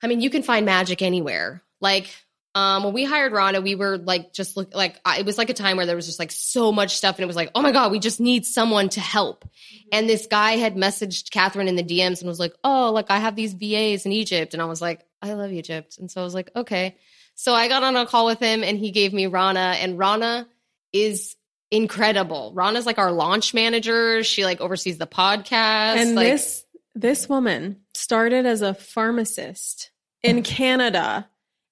I 0.03 0.07
mean, 0.07 0.19
you 0.19 0.29
can 0.29 0.43
find 0.43 0.65
magic 0.65 1.01
anywhere. 1.01 1.63
Like, 1.79 2.09
um, 2.55 2.83
when 2.83 2.93
we 2.93 3.05
hired 3.05 3.31
Rana, 3.31 3.61
we 3.61 3.75
were 3.75 3.97
like, 3.97 4.33
just 4.33 4.57
look 4.57 4.73
like 4.73 4.99
it 5.05 5.25
was 5.25 5.37
like 5.37 5.49
a 5.49 5.53
time 5.53 5.77
where 5.77 5.85
there 5.85 5.95
was 5.95 6.07
just 6.07 6.19
like 6.19 6.31
so 6.31 6.71
much 6.71 6.97
stuff, 6.97 7.17
and 7.17 7.23
it 7.23 7.27
was 7.27 7.35
like, 7.35 7.51
oh 7.53 7.61
my 7.61 7.71
god, 7.71 7.91
we 7.91 7.99
just 7.99 8.19
need 8.19 8.45
someone 8.45 8.89
to 8.89 8.99
help. 8.99 9.47
And 9.91 10.09
this 10.09 10.27
guy 10.27 10.53
had 10.53 10.75
messaged 10.75 11.29
Kathrin 11.29 11.67
in 11.67 11.75
the 11.75 11.83
DMs 11.83 12.21
and 12.21 12.27
was 12.27 12.39
like, 12.39 12.53
oh, 12.63 12.91
like 12.91 13.11
I 13.11 13.19
have 13.19 13.35
these 13.35 13.53
VAs 13.53 14.05
in 14.05 14.11
Egypt, 14.11 14.53
and 14.53 14.61
I 14.61 14.65
was 14.65 14.81
like, 14.81 15.05
I 15.21 15.33
love 15.33 15.51
Egypt, 15.51 15.97
and 15.99 16.09
so 16.09 16.21
I 16.21 16.23
was 16.23 16.33
like, 16.33 16.49
okay. 16.55 16.97
So 17.35 17.53
I 17.53 17.67
got 17.69 17.83
on 17.83 17.95
a 17.95 18.05
call 18.05 18.25
with 18.25 18.39
him, 18.39 18.63
and 18.63 18.77
he 18.77 18.91
gave 18.91 19.13
me 19.13 19.27
Rana, 19.27 19.75
and 19.79 19.97
Rana 19.97 20.47
is 20.91 21.35
incredible. 21.71 22.51
Rana's 22.55 22.85
like 22.85 22.97
our 22.97 23.11
launch 23.11 23.53
manager. 23.53 24.23
She 24.23 24.43
like 24.43 24.59
oversees 24.59 24.97
the 24.97 25.07
podcast. 25.07 25.97
And 25.97 26.15
like, 26.15 26.27
this 26.27 26.65
this 26.95 27.29
woman 27.29 27.81
started 27.93 28.45
as 28.45 28.61
a 28.61 28.73
pharmacist 28.73 29.91
in 30.23 30.43
Canada 30.43 31.29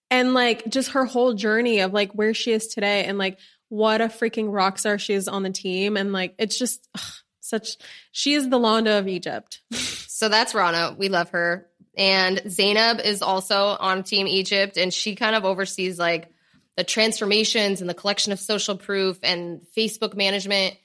and 0.10 0.34
like 0.34 0.68
just 0.70 0.92
her 0.92 1.06
whole 1.06 1.34
journey 1.34 1.80
of 1.80 1.94
like 1.94 2.14
where 2.14 2.34
she 2.34 2.52
is 2.52 2.68
today 2.68 3.06
and 3.06 3.18
like 3.18 3.38
what 3.70 4.02
a 4.02 4.06
freaking 4.06 4.52
rock 4.54 4.80
star 4.80 4.98
she 4.98 5.14
is 5.14 5.28
on 5.28 5.44
the 5.44 5.50
team 5.50 5.98
and 5.98 6.14
like 6.14 6.34
it's 6.38 6.58
just 6.58 6.88
ugh, 6.96 7.02
such 7.40 7.78
she 8.12 8.34
is 8.34 8.50
the 8.50 8.60
Londa 8.60 9.00
of 9.00 9.08
Egypt. 9.08 9.62
So 10.18 10.30
that's 10.30 10.56
Rana. 10.56 10.96
We 10.98 11.10
love 11.10 11.30
her. 11.30 11.68
And 11.96 12.42
Zainab 12.50 13.00
is 13.00 13.22
also 13.22 13.78
on 13.80 14.02
Team 14.02 14.26
Egypt, 14.26 14.76
and 14.76 14.92
she 14.92 15.14
kind 15.14 15.36
of 15.36 15.46
oversees 15.46 16.00
like 16.00 16.32
the 16.76 16.84
transformations 16.84 17.82
and 17.82 17.90
the 17.90 17.94
collection 17.94 18.32
of 18.32 18.40
social 18.40 18.78
proof 18.78 19.20
and 19.22 19.62
Facebook 19.78 20.16
management. 20.16 20.76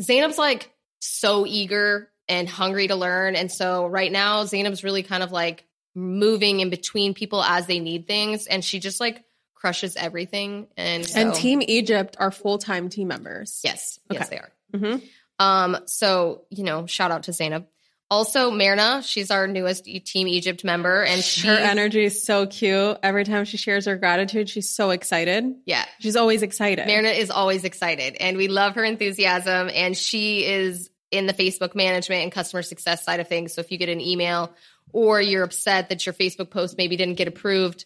Zainab's 0.00 0.38
like 0.38 0.70
so 1.00 1.44
eager 1.46 2.10
and 2.26 2.48
hungry 2.48 2.88
to 2.88 2.96
learn. 2.96 3.36
And 3.36 3.52
so 3.52 3.86
right 3.86 4.10
now, 4.10 4.44
Zainab's 4.44 4.82
really 4.82 5.02
kind 5.02 5.22
of 5.22 5.30
like 5.30 5.66
moving 5.94 6.60
in 6.60 6.70
between 6.70 7.14
people 7.14 7.42
as 7.42 7.66
they 7.66 7.78
need 7.80 8.06
things. 8.06 8.46
And 8.46 8.64
she 8.64 8.80
just 8.80 9.00
like 9.00 9.24
crushes 9.54 9.96
everything. 9.96 10.66
And, 10.76 11.06
so, 11.06 11.20
And 11.20 11.34
Team 11.34 11.62
Egypt 11.66 12.16
are 12.18 12.30
full-time 12.30 12.88
team 12.88 13.08
members. 13.08 13.60
Yes, 13.64 13.98
yes, 14.10 14.28
they 14.28 14.38
are. 14.38 14.52
Mhm. 14.74 15.02
Um, 15.38 15.78
so 15.86 16.42
you 16.50 16.64
know, 16.64 16.86
shout 16.86 17.10
out 17.10 17.24
to 17.24 17.32
Zainab. 17.32 17.66
Also, 18.10 18.50
Mirna, 18.50 19.02
she's 19.02 19.30
our 19.30 19.46
newest 19.48 19.84
Team 19.86 20.28
Egypt 20.28 20.62
member, 20.62 21.02
and 21.02 21.22
she, 21.24 21.46
her 21.48 21.54
energy 21.56 22.04
is 22.04 22.22
so 22.22 22.46
cute. 22.46 22.98
Every 23.02 23.24
time 23.24 23.44
she 23.46 23.56
shares 23.56 23.86
her 23.86 23.96
gratitude, 23.96 24.48
she's 24.50 24.68
so 24.68 24.90
excited. 24.90 25.54
yeah, 25.64 25.84
She's 26.00 26.14
always 26.14 26.42
excited. 26.42 26.86
Mirna 26.86 27.16
is 27.16 27.30
always 27.30 27.64
excited, 27.64 28.16
and 28.20 28.36
we 28.36 28.46
love 28.48 28.74
her 28.74 28.84
enthusiasm. 28.84 29.70
And 29.74 29.96
she 29.96 30.44
is 30.44 30.90
in 31.10 31.26
the 31.26 31.32
Facebook 31.32 31.74
management 31.74 32.22
and 32.22 32.30
customer 32.30 32.62
success 32.62 33.04
side 33.04 33.20
of 33.20 33.26
things. 33.28 33.54
So 33.54 33.62
if 33.62 33.72
you 33.72 33.78
get 33.78 33.88
an 33.88 34.00
email 34.02 34.52
or 34.94 35.20
you're 35.20 35.42
upset 35.42 35.90
that 35.90 36.06
your 36.06 36.12
Facebook 36.12 36.50
post 36.50 36.78
maybe 36.78 36.96
didn't 36.96 37.16
get 37.16 37.28
approved, 37.28 37.84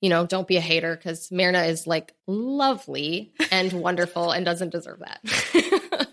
you 0.00 0.08
know, 0.08 0.26
don't 0.26 0.48
be 0.48 0.56
a 0.56 0.60
hater 0.60 0.96
because 0.96 1.28
Mirna 1.28 1.68
is 1.68 1.86
like 1.86 2.14
lovely 2.26 3.32
and 3.52 3.72
wonderful 3.80 4.32
and 4.32 4.44
doesn't 4.44 4.70
deserve 4.70 5.00
that. 5.00 6.08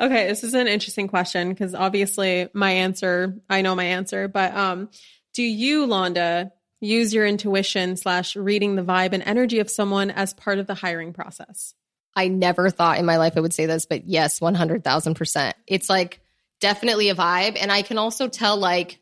Okay, 0.00 0.28
this 0.28 0.44
is 0.44 0.54
an 0.54 0.68
interesting 0.68 1.08
question 1.08 1.48
because 1.48 1.74
obviously 1.74 2.48
my 2.54 2.72
answer, 2.72 3.36
I 3.48 3.62
know 3.62 3.74
my 3.74 3.84
answer, 3.84 4.28
but 4.28 4.54
um, 4.54 4.90
do 5.34 5.42
you, 5.42 5.86
Londa, 5.86 6.52
use 6.80 7.12
your 7.12 7.26
intuition 7.26 7.96
slash 7.96 8.36
reading 8.36 8.76
the 8.76 8.82
vibe 8.82 9.12
and 9.12 9.22
energy 9.24 9.58
of 9.58 9.70
someone 9.70 10.10
as 10.10 10.34
part 10.34 10.58
of 10.58 10.66
the 10.66 10.74
hiring 10.74 11.12
process? 11.12 11.74
I 12.14 12.28
never 12.28 12.70
thought 12.70 12.98
in 12.98 13.06
my 13.06 13.16
life 13.16 13.34
I 13.36 13.40
would 13.40 13.52
say 13.52 13.66
this, 13.66 13.86
but 13.86 14.06
yes, 14.06 14.40
100,000%. 14.40 15.52
It's 15.66 15.88
like 15.88 16.20
definitely 16.60 17.08
a 17.10 17.14
vibe. 17.14 17.58
And 17.60 17.70
I 17.70 17.82
can 17.82 17.98
also 17.98 18.28
tell, 18.28 18.56
like, 18.56 19.00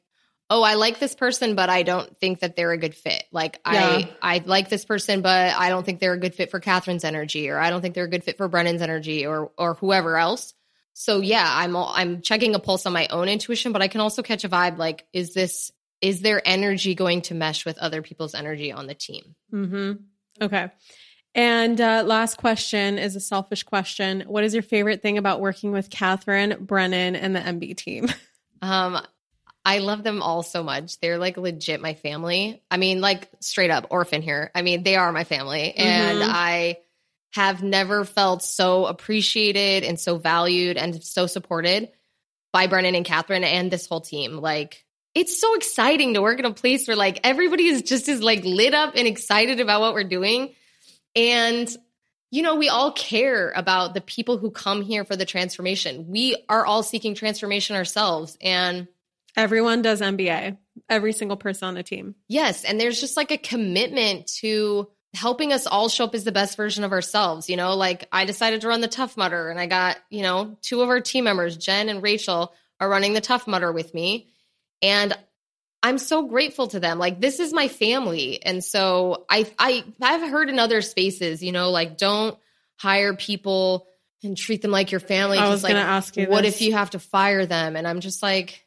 oh, 0.49 0.63
I 0.63 0.75
like 0.75 0.99
this 1.01 1.15
person, 1.15 1.55
but 1.57 1.69
I 1.71 1.83
don't 1.83 2.17
think 2.19 2.41
that 2.41 2.55
they're 2.55 2.71
a 2.73 2.79
good 2.79 2.95
fit. 2.95 3.25
Like, 3.33 3.61
Yeah. 3.67 4.07
I, 4.23 4.37
I 4.39 4.43
like 4.45 4.69
this 4.69 4.85
person, 4.85 5.21
but 5.23 5.55
I 5.57 5.69
don't 5.71 5.85
think 5.85 5.99
they're 5.99 6.13
a 6.13 6.19
good 6.21 6.35
fit 6.35 6.51
for 6.51 6.61
Kathrin's 6.61 7.03
energy, 7.05 7.49
or 7.51 7.59
I 7.59 7.71
don't 7.71 7.83
think 7.83 7.95
they're 7.95 8.05
a 8.05 8.09
good 8.11 8.23
fit 8.25 8.37
for 8.37 8.47
Brennan's 8.49 8.81
energy, 8.83 9.27
or, 9.27 9.51
or 9.59 9.75
whoever 9.75 10.17
else. 10.17 10.55
So 10.93 11.21
yeah, 11.21 11.45
I'm, 11.47 11.75
all- 11.75 11.93
I'm 11.95 12.23
checking 12.23 12.55
a 12.55 12.59
pulse 12.61 12.87
on 12.87 12.93
my 12.93 13.09
own 13.09 13.29
intuition, 13.29 13.73
but 13.73 13.83
I 13.83 13.89
can 13.89 14.01
also 14.01 14.23
catch 14.23 14.45
a 14.45 14.49
vibe. 14.49 14.79
Like, 14.79 15.05
is 15.13 15.35
this, 15.35 15.73
is 16.01 16.21
their 16.21 16.41
energy 16.47 16.95
going 16.95 17.23
to 17.23 17.35
mesh 17.35 17.67
with 17.67 17.79
other 17.79 18.01
people's 18.01 18.35
energy 18.35 18.71
on 18.73 18.87
the 18.87 18.95
team? 18.95 19.35
Mm-hmm. 19.53 19.93
Okay. 20.45 20.71
And 21.35 21.81
uh, 21.81 22.03
last 22.07 22.39
question 22.39 22.99
is 22.99 23.15
a 23.17 23.21
selfish 23.21 23.63
question. 23.65 24.23
What 24.27 24.45
is 24.45 24.55
your 24.55 24.63
favorite 24.63 25.03
thing 25.03 25.19
about 25.19 25.41
working 25.41 25.73
with 25.73 25.91
Kathrin, 25.91 26.59
Brennan, 26.61 27.15
and 27.17 27.35
the 27.37 27.41
MB 27.41 27.77
team? 27.77 28.09
Um, 28.63 28.99
I 29.67 29.79
love 29.79 30.05
them 30.05 30.23
all 30.23 30.45
so 30.45 30.63
much. 30.63 31.01
They're 31.01 31.19
like 31.19 31.37
legit 31.37 31.81
my 31.81 31.95
family. 31.95 32.63
I 32.71 32.77
mean, 32.77 33.01
like 33.01 33.29
straight 33.41 33.73
up 33.73 33.89
orphan 33.91 34.23
here. 34.23 34.53
I 34.55 34.63
mean, 34.63 34.85
they 34.85 34.95
are 34.95 35.11
my 35.11 35.25
family. 35.25 35.73
And 35.75 36.21
Mhm. 36.21 36.29
I 36.31 36.79
have 37.33 37.65
never 37.65 38.05
felt 38.05 38.45
so 38.45 38.87
appreciated 38.87 39.83
and 39.83 39.99
so 39.99 40.19
valued 40.19 40.77
and 40.77 41.03
so 41.03 41.27
supported 41.27 41.91
by 42.53 42.69
Brennan 42.69 42.95
and 42.95 43.05
Kathrin 43.05 43.43
and 43.43 43.69
this 43.69 43.89
whole 43.89 44.01
team. 44.01 44.37
Like, 44.37 44.85
it's 45.15 45.41
so 45.41 45.55
exciting 45.57 46.15
to 46.15 46.23
work 46.23 46.39
in 46.39 46.45
a 46.45 46.55
place 46.55 46.87
where 46.87 46.97
like 46.97 47.19
everybody 47.25 47.67
is 47.67 47.83
just 47.83 48.09
as 48.09 48.23
like 48.23 48.45
lit 48.45 48.73
up 48.73 48.95
and 48.95 49.09
excited 49.09 49.59
about 49.59 49.81
what 49.81 49.95
we're 49.95 50.05
doing. 50.05 50.55
And 51.17 51.69
you 52.31 52.43
know, 52.43 52.57
we 52.57 52.69
all 52.69 52.93
care 52.93 53.53
about 53.55 53.95
the 53.95 54.01
people 54.01 54.37
who 54.37 54.51
come 54.51 54.83
here 54.83 55.05
for 55.05 55.17
the 55.17 55.25
transformation. 55.25 56.07
We 56.09 56.37
are 56.49 56.67
all 56.67 56.83
seeking 56.83 57.15
transformation 57.15 57.77
ourselves. 57.77 58.37
And 58.41 58.89
Everyone 59.37 59.83
does 59.83 60.01
MBA. 60.01 60.57
Every 60.89 61.13
single 61.13 61.37
person 61.37 61.69
on 61.69 61.75
the 61.75 61.83
team. 61.83 62.15
yes, 62.29 62.65
and 62.65 62.81
there's 62.81 63.01
just 63.01 63.17
like 63.17 63.31
a 63.31 63.39
commitment 63.39 64.27
to 64.39 64.89
helping 65.15 65.53
us 65.53 65.67
all 65.67 65.89
show 65.89 66.05
up 66.05 66.15
as 66.15 66.25
the 66.25 66.33
best 66.33 66.57
version 66.57 66.85
of 66.85 66.93
ourselves. 66.93 67.49
You 67.49 67.57
know, 67.57 67.75
like 67.75 68.07
I 68.13 68.25
decided 68.25 68.61
to 68.61 68.69
run 68.69 68.83
the 68.83 68.89
Tough 68.89 69.17
Mudder, 69.17 69.49
and 69.51 69.59
I 69.59 69.67
got, 69.67 69.99
you 70.11 70.23
know, 70.23 70.57
two 70.63 70.83
of 70.83 70.89
our 70.89 71.01
team 71.01 71.25
members, 71.25 71.57
Jen 71.57 71.89
and 71.89 72.03
Rachel, 72.03 72.55
are 72.79 72.89
running 72.89 73.15
the 73.15 73.21
Tough 73.21 73.47
Mudder 73.47 73.73
with 73.73 73.95
me. 73.95 74.29
And 74.83 75.17
I'm 75.83 75.99
so 75.99 76.27
grateful 76.27 76.69
to 76.69 76.81
them. 76.81 76.99
Like 76.99 77.21
this 77.21 77.41
is 77.41 77.53
my 77.53 77.69
family. 77.69 78.43
And 78.45 78.63
so 78.63 79.25
I 79.29 79.51
I 79.59 79.85
I've 80.01 80.29
heard 80.31 80.51
in 80.51 80.59
other 80.59 80.83
spaces, 80.83 81.43
you 81.43 81.53
know, 81.53 81.71
like 81.71 81.97
don't 81.97 82.37
hire 82.77 83.15
people 83.15 83.87
and 84.23 84.37
treat 84.37 84.63
them 84.63 84.71
like 84.71 84.91
your 84.91 85.01
family. 85.01 85.39
I 85.39 85.49
was 85.49 85.63
like, 85.63 85.73
going 85.73 85.85
to 85.85 85.91
ask 85.91 86.17
you 86.17 86.27
what 86.27 86.43
this. 86.43 86.57
if 86.57 86.61
you 86.63 86.73
have 86.73 86.91
to 86.91 86.99
fire 86.99 87.47
them? 87.47 87.77
And 87.77 87.87
I'm 87.87 88.01
just 88.01 88.23
like, 88.23 88.66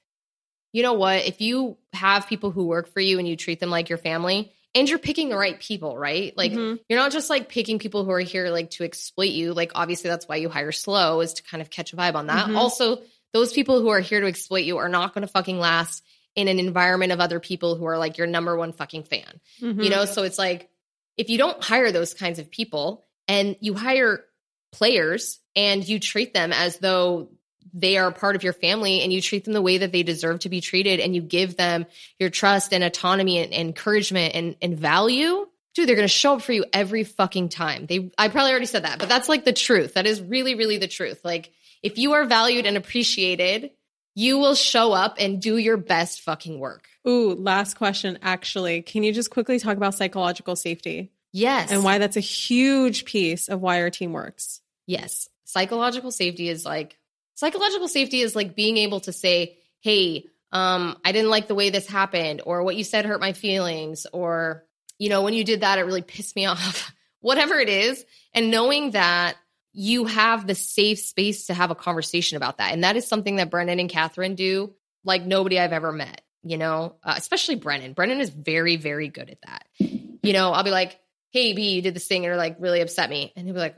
you 0.71 0.83
know 0.83 0.93
what? 0.93 1.25
If 1.25 1.41
you 1.41 1.77
have 1.93 2.27
people 2.27 2.51
who 2.51 2.65
work 2.65 2.87
for 2.93 2.99
you 2.99 3.19
and 3.19 3.27
you 3.27 3.35
treat 3.35 3.59
them 3.59 3.69
like 3.69 3.89
your 3.89 3.97
family, 3.97 4.51
and 4.75 4.87
you're 4.87 4.99
picking 4.99 5.29
the 5.29 5.37
right 5.37 5.59
people, 5.59 5.97
right? 5.97 6.35
Like 6.37 6.51
Mhm. 6.51 6.79
you're 6.87 6.99
not 6.99 7.11
just 7.11 7.29
like 7.29 7.49
picking 7.49 7.79
people 7.79 8.05
who 8.05 8.11
are 8.11 8.19
here 8.19 8.49
like 8.51 8.69
to 8.71 8.83
exploit 8.83 9.31
you. 9.31 9.53
Like 9.53 9.71
obviously 9.73 10.09
that's 10.11 10.27
why 10.27 10.35
you 10.35 10.47
hire 10.47 10.71
slow 10.71 11.21
is 11.21 11.33
to 11.33 11.43
kind 11.43 11.59
of 11.61 11.71
catch 11.71 11.91
a 11.91 11.95
vibe 11.95 12.13
on 12.13 12.27
that. 12.27 12.47
Mhm. 12.49 12.55
Also, 12.55 13.01
those 13.33 13.51
people 13.51 13.81
who 13.81 13.89
are 13.89 13.99
here 13.99 14.19
to 14.21 14.27
exploit 14.27 14.65
you 14.65 14.77
are 14.77 14.87
not 14.89 15.13
going 15.15 15.23
to 15.23 15.27
fucking 15.27 15.59
last 15.59 16.03
in 16.35 16.47
an 16.47 16.59
environment 16.59 17.11
of 17.11 17.19
other 17.19 17.39
people 17.39 17.75
who 17.75 17.85
are 17.85 17.97
like 17.97 18.19
your 18.19 18.27
number 18.27 18.55
one 18.55 18.71
fucking 18.71 19.03
fan 19.03 19.41
Mhm. 19.61 19.83
you 19.83 19.89
know 19.89 20.05
so 20.05 20.21
it's 20.23 20.37
like 20.37 20.69
if 21.17 21.29
you 21.29 21.37
don't 21.39 21.61
hire 21.63 21.91
those 21.91 22.13
kinds 22.13 22.37
of 22.39 22.49
people 22.51 23.03
and 23.27 23.55
you 23.61 23.73
hire 23.73 24.23
players 24.71 25.39
and 25.55 25.87
you 25.87 25.99
treat 25.99 26.33
them 26.33 26.53
as 26.53 26.77
though 26.77 27.29
they 27.73 27.97
are 27.97 28.11
part 28.11 28.35
of 28.35 28.43
your 28.43 28.53
family 28.53 29.01
and 29.01 29.11
you 29.13 29.21
treat 29.21 29.43
them 29.45 29.53
the 29.53 29.61
way 29.61 29.79
that 29.79 29.91
they 29.91 30.03
deserve 30.03 30.39
to 30.39 30.49
be 30.49 30.61
treated 30.61 30.99
and 30.99 31.15
you 31.15 31.21
give 31.21 31.57
them 31.57 31.85
your 32.19 32.29
trust 32.29 32.73
and 32.73 32.83
autonomy 32.83 33.39
and, 33.39 33.53
encouragement 33.53 34.35
and, 34.35 34.55
and 34.61 34.77
value 34.77 35.47
dude 35.75 35.87
they're 35.87 35.95
going 35.95 36.07
to 36.07 36.07
show 36.07 36.35
up 36.35 36.41
for 36.41 36.53
you 36.53 36.65
every 36.73 37.03
fucking 37.03 37.49
time 37.49 37.85
they 37.85 38.11
i 38.17 38.27
probably 38.27 38.51
already 38.51 38.65
said 38.65 38.83
that 38.83 38.99
but 38.99 39.07
that's 39.09 39.29
like 39.29 39.45
the 39.45 39.53
truth 39.53 39.93
that 39.93 40.05
is 40.07 40.21
really 40.21 40.55
really 40.55 40.77
the 40.77 40.87
truth 40.87 41.21
like 41.23 41.51
if 41.83 41.97
you 41.97 42.13
are 42.13 42.25
valued 42.25 42.65
and 42.65 42.75
appreciated 42.77 43.71
you 44.15 44.37
will 44.37 44.55
show 44.55 44.91
up 44.91 45.15
and 45.17 45.41
do 45.41 45.55
your 45.55 45.77
best 45.77 46.21
fucking 46.21 46.59
work. 46.59 46.89
Ooh, 47.07 47.35
last 47.35 47.75
question. 47.77 48.19
Actually, 48.21 48.81
can 48.81 49.03
you 49.03 49.13
just 49.13 49.29
quickly 49.29 49.59
talk 49.59 49.77
about 49.77 49.95
psychological 49.95 50.57
safety 50.57 51.11
Yes. 51.31 51.71
and 51.71 51.85
why 51.85 51.99
that's 51.99 52.17
a 52.17 52.19
huge 52.19 53.05
piece 53.05 53.47
of 53.47 53.61
why 53.61 53.81
our 53.81 53.89
team 53.89 54.11
works? 54.11 54.59
Yes. 54.85 55.29
Psychological 55.45 56.11
safety 56.11 56.49
is 56.49 56.65
like 56.65 56.97
psychological 57.39 57.87
safety 57.87 58.19
is 58.21 58.35
like 58.35 58.55
being 58.55 58.77
able 58.77 58.99
to 59.01 59.13
say, 59.13 59.57
"Hey, 59.79 60.25
um 60.51 60.97
I 61.05 61.11
didn't 61.11 61.29
like 61.29 61.47
the 61.47 61.55
way 61.55 61.69
this 61.69 61.87
happened 61.87 62.41
or 62.45 62.63
what 62.63 62.75
you 62.75 62.83
said 62.83 63.05
hurt 63.05 63.21
my 63.21 63.33
feelings 63.33 64.05
or 64.11 64.65
you 64.97 65.07
know, 65.07 65.21
when 65.23 65.33
you 65.33 65.45
did 65.45 65.61
that 65.61 65.79
it 65.79 65.83
really 65.83 66.01
pissed 66.01 66.35
me 66.35 66.45
off." 66.53 66.93
Whatever 67.21 67.59
it 67.59 67.67
is, 67.67 68.05
and 68.33 68.49
knowing 68.49 68.91
that 68.91 69.35
you 69.73 70.05
have 70.05 70.47
the 70.47 70.55
safe 70.55 70.99
space 70.99 71.47
to 71.47 71.53
have 71.53 71.69
a 71.69 71.75
conversation 71.75 72.37
about 72.37 72.59
that. 72.59 72.71
And 72.73 72.83
that 72.83 72.95
is 72.95 73.07
something 73.07 73.35
that 73.37 73.49
Brennan 73.49 73.79
and 73.79 73.89
Kathrin 73.89 74.35
do 74.35 74.73
like 75.03 75.25
nobody 75.25 75.59
I've 75.59 75.73
ever 75.73 75.91
met, 75.91 76.21
you 76.43 76.57
know, 76.57 76.95
uh, 77.03 77.15
especially 77.17 77.55
Brennan. 77.55 77.93
Brennan 77.93 78.21
is 78.21 78.29
very, 78.29 78.77
very 78.77 79.09
good 79.09 79.29
at 79.29 79.41
that. 79.45 79.67
You 79.77 80.33
know, 80.33 80.51
I'll 80.51 80.63
be 80.63 80.71
like, 80.71 80.97
hey, 81.31 81.53
B, 81.53 81.73
you 81.73 81.81
did 81.81 81.95
this 81.95 82.07
thing 82.07 82.25
and 82.25 82.33
it 82.33 82.37
like 82.37 82.57
really 82.59 82.81
upset 82.81 83.09
me. 83.09 83.31
And 83.35 83.45
he'll 83.45 83.53
be 83.53 83.59
like, 83.59 83.75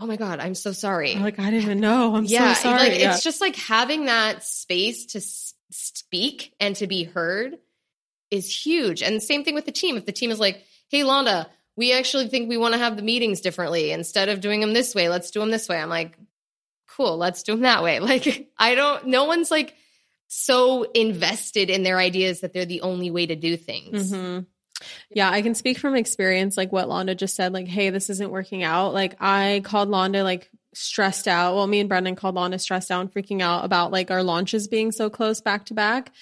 oh 0.00 0.06
my 0.06 0.16
God, 0.16 0.40
I'm 0.40 0.54
so 0.54 0.72
sorry. 0.72 1.14
I'm 1.14 1.22
like, 1.22 1.38
I 1.38 1.44
didn't 1.50 1.62
even 1.62 1.80
know. 1.80 2.14
I'm 2.16 2.24
yeah, 2.24 2.54
so 2.54 2.62
sorry. 2.70 2.78
like 2.90 2.98
Yeah. 3.00 3.14
it's 3.14 3.22
just 3.22 3.40
like 3.40 3.56
having 3.56 4.06
that 4.06 4.42
space 4.44 5.06
to 5.06 5.18
s- 5.18 5.54
speak 5.70 6.54
and 6.60 6.74
to 6.76 6.86
be 6.86 7.04
heard 7.04 7.56
is 8.30 8.54
huge. 8.54 9.02
And 9.02 9.22
same 9.22 9.44
thing 9.44 9.54
with 9.54 9.66
the 9.66 9.72
team. 9.72 9.96
If 9.96 10.06
the 10.06 10.12
team 10.12 10.30
is 10.30 10.40
like, 10.40 10.62
hey, 10.90 11.02
Londa, 11.02 11.46
we 11.76 11.92
actually 11.92 12.28
think 12.28 12.48
we 12.48 12.56
want 12.56 12.74
to 12.74 12.78
have 12.78 12.96
the 12.96 13.02
meetings 13.02 13.40
differently. 13.40 13.90
Instead 13.92 14.28
of 14.28 14.40
doing 14.40 14.60
them 14.60 14.72
this 14.72 14.94
way, 14.94 15.08
let's 15.08 15.30
do 15.30 15.40
them 15.40 15.50
this 15.50 15.68
way. 15.68 15.80
I'm 15.80 15.88
like, 15.88 16.16
cool, 16.96 17.16
let's 17.16 17.42
do 17.42 17.52
them 17.52 17.62
that 17.62 17.82
way. 17.82 17.98
Like, 18.00 18.48
I 18.58 18.74
don't, 18.74 19.06
no 19.06 19.24
one's 19.24 19.50
like 19.50 19.74
so 20.28 20.82
invested 20.82 21.70
in 21.70 21.82
their 21.84 21.98
ideas 21.98 22.40
that 22.40 22.52
they're 22.52 22.64
the 22.64 22.80
only 22.82 23.10
way 23.10 23.26
to 23.26 23.36
do 23.36 23.56
things. 23.56 24.12
Mhm. 24.12 24.46
Yeah, 25.10 25.30
I 25.30 25.42
can 25.42 25.54
speak 25.54 25.78
from 25.78 25.94
experience, 25.94 26.56
like 26.56 26.72
what 26.72 26.88
Londa 26.88 27.16
just 27.16 27.34
said, 27.34 27.52
like, 27.52 27.68
hey, 27.68 27.90
this 27.90 28.10
isn't 28.10 28.30
working 28.30 28.62
out. 28.62 28.94
Like, 28.94 29.16
I 29.20 29.62
called 29.64 29.88
Londa, 29.88 30.22
like, 30.24 30.50
stressed 30.74 31.28
out. 31.28 31.54
Well, 31.54 31.66
me 31.66 31.80
and 31.80 31.88
Brennan 31.88 32.16
called 32.16 32.34
Londa 32.34 32.60
stressed 32.60 32.90
out 32.90 33.00
and 33.00 33.12
freaking 33.12 33.40
out 33.40 33.64
about 33.64 33.92
like 33.92 34.10
our 34.10 34.22
launches 34.22 34.68
being 34.68 34.92
so 34.92 35.08
close 35.08 35.40
back 35.40 35.66
to 35.66 35.74
back. 35.74 36.12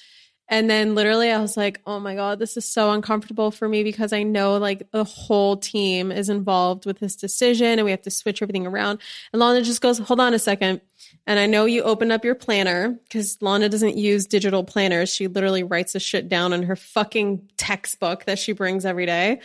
And 0.53 0.69
then 0.69 0.95
literally, 0.95 1.31
I 1.31 1.41
was 1.41 1.57
like, 1.57 1.81
oh 1.87 1.99
my 1.99 2.15
God, 2.15 2.39
this 2.39 2.59
is 2.59 2.67
so 2.67 2.91
uncomfortable 2.91 3.51
for 3.51 3.67
me 3.67 3.83
because 3.83 4.13
I 4.13 4.23
know 4.23 4.59
like 4.59 4.91
the 4.91 5.03
whole 5.03 5.57
team 5.57 6.13
is 6.13 6.29
involved 6.29 6.85
with 6.85 6.99
this 6.99 7.17
decision 7.17 7.79
and 7.79 7.87
we 7.87 7.91
have 7.91 8.03
to 8.03 8.11
switch 8.11 8.43
everything 8.43 8.67
around. 8.67 9.01
And 9.33 9.41
Londa 9.41 9.65
just 9.65 9.81
goes, 9.81 9.99
hold 9.99 10.21
on 10.21 10.35
a 10.35 10.39
second. 10.39 10.83
And 11.27 11.39
I 11.39 11.47
know 11.47 11.65
you 11.65 11.83
opened 11.83 12.13
up 12.13 12.23
your 12.23 12.35
planner 12.35 12.91
because 13.05 13.39
Londa 13.39 13.71
doesn't 13.71 13.97
use 13.97 14.27
digital 14.27 14.63
planners. 14.63 15.15
She 15.15 15.27
literally 15.27 15.63
writes 15.63 15.95
the 15.95 16.01
shit 16.01 16.29
down 16.29 16.53
in 16.53 16.65
her 16.65 16.77
fucking 16.77 17.49
textbook 17.57 18.27
that 18.27 18.39
she 18.39 18.53
brings 18.53 18.85
every 18.85 19.07
day. 19.07 19.41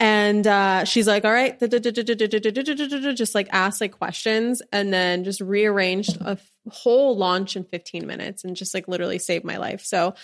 And 0.00 0.44
uh, 0.44 0.84
she's 0.84 1.06
like, 1.06 1.24
all 1.24 1.30
right, 1.30 1.56
just 1.60 3.34
like 3.36 3.48
ask 3.52 3.80
like 3.80 3.92
questions 3.92 4.60
and 4.72 4.92
then 4.92 5.22
just 5.22 5.40
rearranged 5.40 6.16
a 6.20 6.36
whole 6.70 7.16
launch 7.16 7.56
in 7.56 7.64
15 7.64 8.06
minutes 8.06 8.44
and 8.44 8.56
just 8.56 8.74
like 8.74 8.88
literally 8.88 9.18
saved 9.18 9.44
my 9.44 9.56
life. 9.56 9.84
So, 9.84 10.14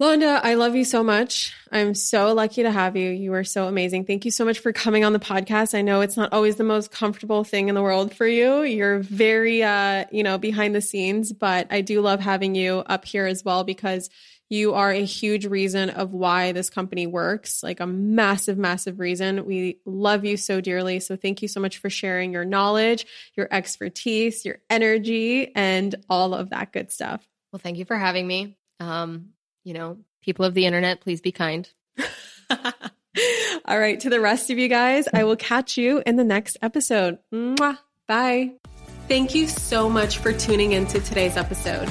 Londa, 0.00 0.40
I 0.42 0.54
love 0.54 0.74
you 0.74 0.84
so 0.84 1.04
much. 1.04 1.54
I'm 1.70 1.94
so 1.94 2.32
lucky 2.32 2.64
to 2.64 2.72
have 2.72 2.96
you. 2.96 3.10
You 3.10 3.34
are 3.34 3.44
so 3.44 3.68
amazing. 3.68 4.04
Thank 4.04 4.24
you 4.24 4.32
so 4.32 4.44
much 4.44 4.58
for 4.58 4.72
coming 4.72 5.04
on 5.04 5.12
the 5.12 5.20
podcast. 5.20 5.76
I 5.76 5.82
know 5.82 6.00
it's 6.00 6.16
not 6.16 6.32
always 6.32 6.56
the 6.56 6.64
most 6.64 6.90
comfortable 6.90 7.44
thing 7.44 7.68
in 7.68 7.76
the 7.76 7.82
world 7.82 8.12
for 8.12 8.26
you. 8.26 8.62
You're 8.62 8.98
very 8.98 9.62
uh, 9.62 10.06
you 10.10 10.24
know, 10.24 10.38
behind 10.38 10.74
the 10.74 10.80
scenes, 10.80 11.32
but 11.32 11.68
I 11.70 11.82
do 11.82 12.00
love 12.00 12.18
having 12.18 12.56
you 12.56 12.78
up 12.86 13.04
here 13.04 13.26
as 13.26 13.44
well 13.44 13.62
because 13.62 14.10
you 14.52 14.74
are 14.74 14.90
a 14.90 15.02
huge 15.02 15.46
reason 15.46 15.88
of 15.88 16.12
why 16.12 16.52
this 16.52 16.68
company 16.68 17.06
works, 17.06 17.62
like 17.62 17.80
a 17.80 17.86
massive, 17.86 18.58
massive 18.58 19.00
reason. 19.00 19.46
We 19.46 19.78
love 19.86 20.26
you 20.26 20.36
so 20.36 20.60
dearly. 20.60 21.00
So 21.00 21.16
thank 21.16 21.40
you 21.40 21.48
so 21.48 21.58
much 21.58 21.78
for 21.78 21.88
sharing 21.88 22.34
your 22.34 22.44
knowledge, 22.44 23.06
your 23.34 23.48
expertise, 23.50 24.44
your 24.44 24.58
energy, 24.68 25.54
and 25.56 25.94
all 26.10 26.34
of 26.34 26.50
that 26.50 26.70
good 26.70 26.92
stuff. 26.92 27.26
Well, 27.50 27.60
thank 27.60 27.78
you 27.78 27.86
for 27.86 27.96
having 27.96 28.26
me. 28.26 28.58
Um, 28.78 29.30
you 29.64 29.72
know, 29.72 29.96
people 30.20 30.44
of 30.44 30.52
the 30.52 30.66
internet, 30.66 31.00
please 31.00 31.22
be 31.22 31.32
kind. 31.32 31.66
All 33.64 33.78
right, 33.78 34.00
to 34.00 34.10
the 34.10 34.20
rest 34.20 34.50
of 34.50 34.58
you 34.58 34.68
guys, 34.68 35.08
I 35.14 35.24
will 35.24 35.36
catch 35.36 35.78
you 35.78 36.02
in 36.04 36.16
the 36.16 36.24
next 36.24 36.58
episode. 36.60 37.18
Mwah. 37.32 37.78
Bye. 38.06 38.52
Thank 39.08 39.34
you 39.34 39.48
so 39.48 39.88
much 39.88 40.18
for 40.18 40.32
tuning 40.32 40.72
into 40.72 41.00
today's 41.00 41.38
episode. 41.38 41.90